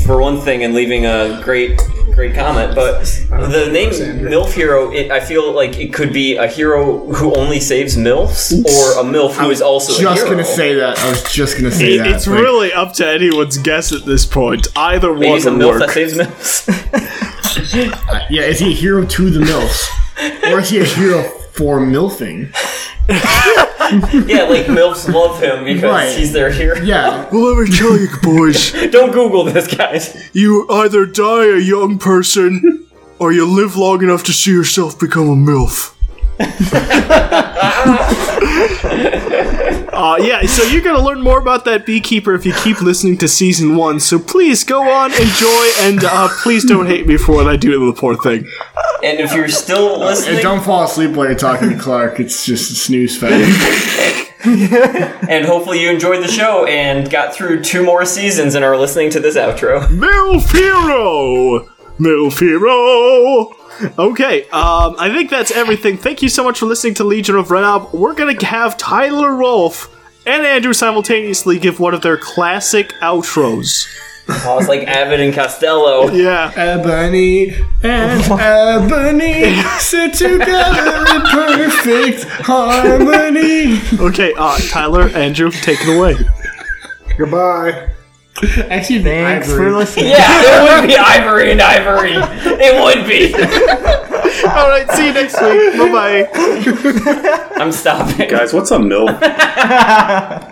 for 0.05 0.20
one 0.20 0.40
thing, 0.40 0.62
and 0.64 0.74
leaving 0.74 1.07
a 1.07 1.40
great, 1.42 1.78
great 2.12 2.34
comment, 2.34 2.74
but 2.74 3.05
the 3.30 3.68
name 3.72 3.90
MILF 3.90 4.52
Hero, 4.52 4.92
it, 4.92 5.11
I 5.11 5.20
feel 5.20 5.52
like 5.52 5.78
it 5.78 5.92
could 5.92 6.12
be 6.12 6.36
a 6.36 6.46
hero 6.46 7.12
who 7.12 7.34
only 7.34 7.59
saves 7.61 7.96
MILFs, 7.96 8.52
or 8.64 9.00
a 9.00 9.05
MILF 9.05 9.32
who 9.34 9.50
is 9.50 9.61
also 9.62 9.94
a 9.94 9.98
Just 10.00 10.18
hero. 10.22 10.30
gonna 10.30 10.44
say 10.44 10.74
that. 10.74 10.98
I 10.98 11.09
was 11.11 11.32
just 11.32 11.57
gonna 11.57 11.70
say 11.70 11.94
It- 11.94 11.98
that. 11.98 12.07
it's 12.09 12.26
Like, 12.26 12.40
really 12.40 12.72
up 12.72 12.92
to 12.94 13.07
anyone's 13.07 13.59
guess 13.59 13.92
at 13.92 14.05
this 14.05 14.24
point. 14.26 14.66
Either 14.76 15.12
one 15.12 15.22
he's 15.22 15.46
a 15.46 15.50
would 15.52 15.61
MILF 15.61 15.78
that 15.80 15.90
saves 15.90 16.14
MILFs. 16.14 17.20
Uh, 17.74 18.20
yeah, 18.30 18.42
is 18.42 18.59
he 18.59 18.72
a 18.72 18.74
hero 18.74 19.05
to 19.05 19.30
the 19.30 19.40
MILFs? 19.40 19.88
or 20.52 20.61
is 20.61 20.70
he 20.70 20.80
a 20.80 20.84
hero 20.84 21.22
for 21.52 21.80
MILFing? 21.80 22.52
yeah, 24.26 24.45
like 24.45 24.66
MILFs 24.66 25.12
love 25.12 25.41
him 25.43 25.64
because 25.64 25.82
Right. 25.91 26.16
he's 26.16 26.32
their 26.32 26.51
hero. 26.51 26.76
Yeah. 26.80 27.28
Well, 27.32 27.55
let 27.57 27.68
me 27.68 27.76
tell 27.76 27.99
you, 27.99 28.09
boys. 28.22 28.72
Don't 28.91 29.12
Google 29.12 29.45
this, 29.45 29.66
guys. 29.74 30.30
You 30.32 30.66
either 30.70 31.05
die 31.07 31.47
a 31.47 31.59
young 31.59 31.99
person, 31.99 32.87
or 33.18 33.32
you 33.32 33.47
live 33.47 33.76
long 33.76 34.03
enough 34.03 34.22
to 34.24 34.32
see 34.32 34.53
yourself 34.53 34.99
become 34.99 35.28
a 35.28 35.37
MILF. 35.37 35.93
uh, 39.97 40.18
yeah, 40.20 40.43
so 40.47 40.62
you're 40.64 40.82
gonna 40.82 41.01
learn 41.03 41.20
more 41.20 41.39
about 41.39 41.64
that 41.64 41.87
beekeeper 41.87 42.35
if 42.35 42.45
you 42.45 42.53
keep 42.55 42.80
listening 42.80 43.16
to 43.18 43.28
season 43.28 43.76
one. 43.76 44.01
So 44.01 44.18
please 44.18 44.64
go 44.64 44.82
on, 44.91 45.12
enjoy, 45.12 45.70
and 45.80 46.05
uh, 46.05 46.28
please 46.43 46.64
don't 46.64 46.87
hate 46.87 47.07
me 47.07 47.16
for 47.16 47.35
what 47.35 47.47
I 47.47 47.57
do 47.57 47.72
to 47.72 47.87
the 47.93 47.99
poor 47.99 48.16
thing. 48.16 48.47
And 49.05 49.20
if 49.20 49.34
you're 49.34 49.48
still 49.48 49.94
And 49.94 50.02
listening, 50.02 50.42
don't 50.42 50.64
fall 50.64 50.84
asleep 50.84 51.11
while 51.11 51.26
you're 51.26 51.34
talking 51.36 51.68
to 51.70 51.78
Clark. 51.78 52.20
It's 52.20 52.46
just 52.46 52.72
a 52.72 52.74
snooze 52.74 53.18
fest. 53.18 54.32
and 54.46 55.44
hopefully 55.44 55.82
you 55.82 55.90
enjoyed 55.90 56.22
the 56.22 56.28
show 56.28 56.66
and 56.66 57.11
got 57.11 57.34
through 57.34 57.62
two 57.62 57.84
more 57.84 58.05
seasons 58.05 58.55
and 58.55 58.64
are 58.64 58.76
listening 58.76 59.11
to 59.11 59.20
this 59.20 59.36
outro. 59.36 59.86
MILF 59.88 60.50
Hero! 60.52 61.68
MILF 61.98 62.38
Hero! 62.40 63.55
Okay, 63.98 64.42
um, 64.50 64.94
I 64.98 65.11
think 65.14 65.30
that's 65.30 65.50
everything. 65.50 65.96
Thank 65.98 66.22
you 66.22 66.28
so 66.28 66.44
much 66.44 66.59
for 66.59 66.66
listening 66.66 66.94
to 66.94 67.05
Legion 67.05 67.36
of 67.36 67.48
Renob. 67.48 67.92
We're 67.92 68.14
gonna 68.14 68.42
have 68.44 68.76
Tyler 68.76 69.34
Rolfe 69.34 69.90
and 70.26 70.46
Andrew 70.46 70.72
simultaneously 70.72 71.59
give 71.59 71.80
one 71.80 71.92
of 71.92 72.02
their 72.02 72.16
classic 72.16 72.90
outros. 73.02 73.86
Oh, 74.27 74.59
it's 74.59 74.68
like 74.68 74.87
Abbott 74.89 75.20
and 75.20 75.35
Costello. 75.35 76.11
Yeah. 76.11 76.51
Ebony 76.57 77.51
and 77.83 78.22
Ebony 78.41 79.55
sit 79.79 80.14
together 80.14 81.05
in 81.14 81.20
perfect 81.31 82.25
harmony. 82.43 83.81
Okay, 84.01 84.33
uh, 84.37 84.59
Tyler, 84.70 85.09
Andrew, 85.11 85.51
take 85.51 85.79
it 85.83 85.95
away. 85.97 86.16
Goodbye. 87.18 87.91
Actually, 88.68 89.03
Thanks 89.03 89.49
Ivory. 89.49 89.70
for 89.70 89.77
listening. 89.77 90.07
Yeah, 90.07 90.43
it 90.43 90.81
would 90.81 90.89
be 90.89 90.97
Ivory 90.97 91.53
and 91.53 91.61
Ivory. 91.62 92.14
It 92.14 92.75
would 92.83 93.07
be. 93.07 93.33
Alright, 94.49 94.91
see 94.93 95.07
you 95.07 95.12
next 95.12 95.41
week. 95.41 95.79
Bye 95.79 96.27
bye. 96.27 97.53
I'm 97.57 97.70
stopping. 97.72 98.29
Guys, 98.29 98.53
what's 98.53 98.70
a 98.72 98.79
MILF? 98.79 100.51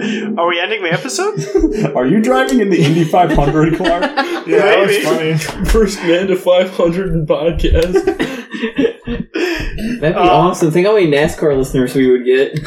Are 0.00 0.48
we 0.48 0.60
ending 0.60 0.82
the 0.82 0.92
episode? 0.92 1.94
Are 1.96 2.06
you 2.06 2.20
driving 2.22 2.60
in 2.60 2.70
the 2.70 2.82
Indy 2.82 3.04
500, 3.04 3.76
Clark? 3.76 4.02
Yeah, 4.48 4.60
that 4.64 4.86
was 4.86 4.96
funny. 4.98 5.36
First 5.70 5.98
man 6.04 6.26
to 6.28 6.36
500 6.36 7.08
in 7.12 7.26
podcast. 7.26 7.92
That'd 10.00 10.00
be 10.00 10.06
Uh, 10.06 10.22
awesome. 10.22 10.70
Think 10.70 10.86
how 10.86 10.94
many 10.94 11.06
NASCAR 11.10 11.54
listeners 11.56 11.94
we 11.94 12.10
would 12.10 12.24
get. 12.24 12.58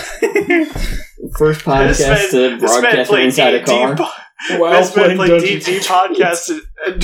First 1.38 1.62
podcast 1.66 1.98
This 1.98 2.00
man- 2.02 2.30
to 2.30 2.58
this 2.60 2.62
man 2.62 2.82
broadcast 2.82 3.10
from 3.10 3.20
inside 3.22 3.54
a 3.56 3.66
D&D 3.66 3.72
car. 3.72 3.96
po- 3.96 4.58
While 4.60 4.80
This 4.80 4.96
man 4.96 5.06
playing 5.06 5.18
played 5.18 5.28
Dungeons 5.30 5.66
D&D 5.66 5.78
and 5.78 5.86
podcast. 5.86 6.50
and- 6.50 6.62
and- 6.86 7.04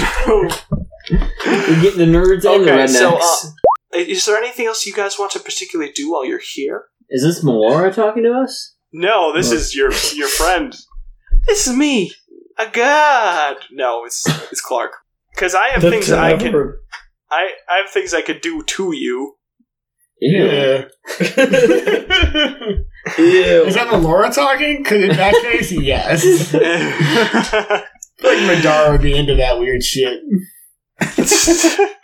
We 1.68 1.82
get 1.82 1.98
the 1.98 2.06
nerds 2.06 2.46
and 2.46 2.64
the 2.66 2.72
Okay, 2.72 2.72
rednecks. 2.86 2.90
so, 2.90 3.18
uh, 3.18 3.98
Is 3.98 4.26
there 4.26 4.38
anything 4.38 4.68
else 4.68 4.86
you 4.86 4.94
guys 4.94 5.18
want 5.18 5.32
to 5.32 5.40
particularly 5.40 5.92
do 5.92 6.12
while 6.12 6.24
you're 6.26 6.42
here? 6.54 6.86
Is 7.10 7.24
this 7.24 7.44
Melora 7.44 7.92
talking 7.94 8.22
to 8.24 8.34
us? 8.34 8.76
No, 8.98 9.32
this 9.32 9.52
is 9.52 9.76
your 9.76 9.92
your 10.16 10.28
friend. 10.28 10.76
This 11.46 11.68
is 11.68 11.76
me, 11.76 12.12
a 12.58 12.68
god. 12.68 13.58
No, 13.72 14.06
it's 14.06 14.26
it's 14.52 14.60
Clark. 14.60 14.94
Because 15.36 15.54
I 15.54 15.68
have 15.68 15.84
things 15.84 16.12
I 16.12 16.36
can. 16.36 16.74
I 17.30 17.52
I 17.70 17.78
have 17.78 17.92
things 17.92 18.16
I 18.16 18.24
could 18.24 18.42
do 18.42 18.64
to 18.64 18.96
you. 18.96 19.36
Ew. 20.20 20.46
Yeah. 20.46 20.86
Ew. 23.20 23.66
Is 23.66 23.76
that 23.76 23.88
the 23.92 24.00
Laura 24.00 24.32
talking? 24.32 24.82
Because 24.82 25.04
in 25.04 25.16
that 25.16 25.36
case, 25.44 25.72
yes. 25.72 26.24
I 26.56 27.84
feel 28.18 28.32
like 28.32 28.58
Madara 28.58 28.94
would 28.94 29.04
be 29.04 29.16
into 29.16 29.36
that 29.36 29.60
weird 29.60 29.84
shit. 29.84 30.22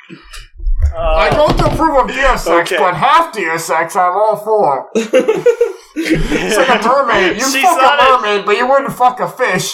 I 0.95 1.29
Uh, 1.29 1.47
don't 1.47 1.59
approve 1.73 1.97
of 1.97 2.07
deer 2.07 2.37
sex, 2.37 2.71
Okay. 2.71 2.77
but 2.77 2.93
half 2.95 3.31
deer 3.33 3.57
sex 3.57 3.95
I'm 3.95 4.11
all 4.13 4.35
for. 4.37 4.89
It's 4.95 6.57
like 6.57 6.69
a 6.83 6.87
mermaid. 6.87 7.37
You 7.37 7.43
She's 7.51 7.63
fuck 7.63 7.81
not 7.81 7.99
a 7.99 8.03
a- 8.03 8.17
mermaid, 8.21 8.45
but 8.45 8.57
you 8.57 8.67
wouldn't 8.67 8.93
fuck 8.93 9.19
a 9.19 9.27
fish. 9.27 9.73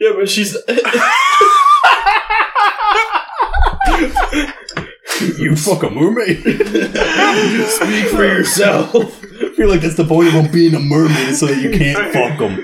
Yeah, 0.00 0.12
but 0.16 0.28
she's. 0.28 0.56
you 5.38 5.56
fuck 5.56 5.82
a 5.82 5.90
mermaid. 5.90 6.38
Speak 7.68 8.06
for 8.08 8.24
yourself. 8.24 8.94
I 8.94 9.50
feel 9.56 9.68
like 9.68 9.80
that's 9.80 9.96
the 9.96 10.04
point 10.06 10.34
of 10.34 10.52
being 10.52 10.74
a 10.74 10.80
mermaid, 10.80 11.34
so 11.36 11.46
that 11.46 11.56
you 11.58 11.70
can't 11.70 12.12
fuck 12.12 12.38
them. 12.38 12.56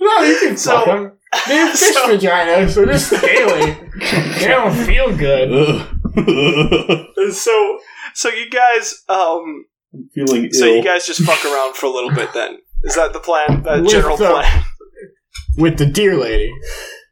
No, 0.00 0.22
you 0.22 0.36
can 0.40 0.56
So- 0.56 0.76
fuck 0.76 0.86
them. 0.86 1.12
They 1.46 1.54
have 1.54 1.78
fish 1.78 1.94
so- 1.94 2.08
vaginas, 2.08 2.70
so 2.70 2.84
they're 2.84 2.98
scaly. 2.98 3.76
they 4.40 4.48
don't 4.48 4.74
feel 4.74 5.16
good. 5.16 5.86
so 7.32 7.78
so 8.14 8.28
you 8.28 8.48
guys 8.50 9.02
um 9.08 9.64
Feeling 10.14 10.44
ill. 10.44 10.50
so 10.52 10.66
you 10.66 10.82
guys 10.84 11.06
just 11.06 11.22
fuck 11.22 11.44
around 11.44 11.74
for 11.76 11.86
a 11.86 11.90
little 11.90 12.12
bit 12.12 12.32
then. 12.32 12.58
Is 12.84 12.94
that 12.94 13.12
the 13.12 13.20
plan? 13.20 13.62
That 13.64 13.82
With 13.82 13.90
general 13.90 14.16
the- 14.16 14.28
plan? 14.30 14.62
With 15.56 15.78
the 15.78 15.86
deer 15.86 16.16
lady. 16.16 16.50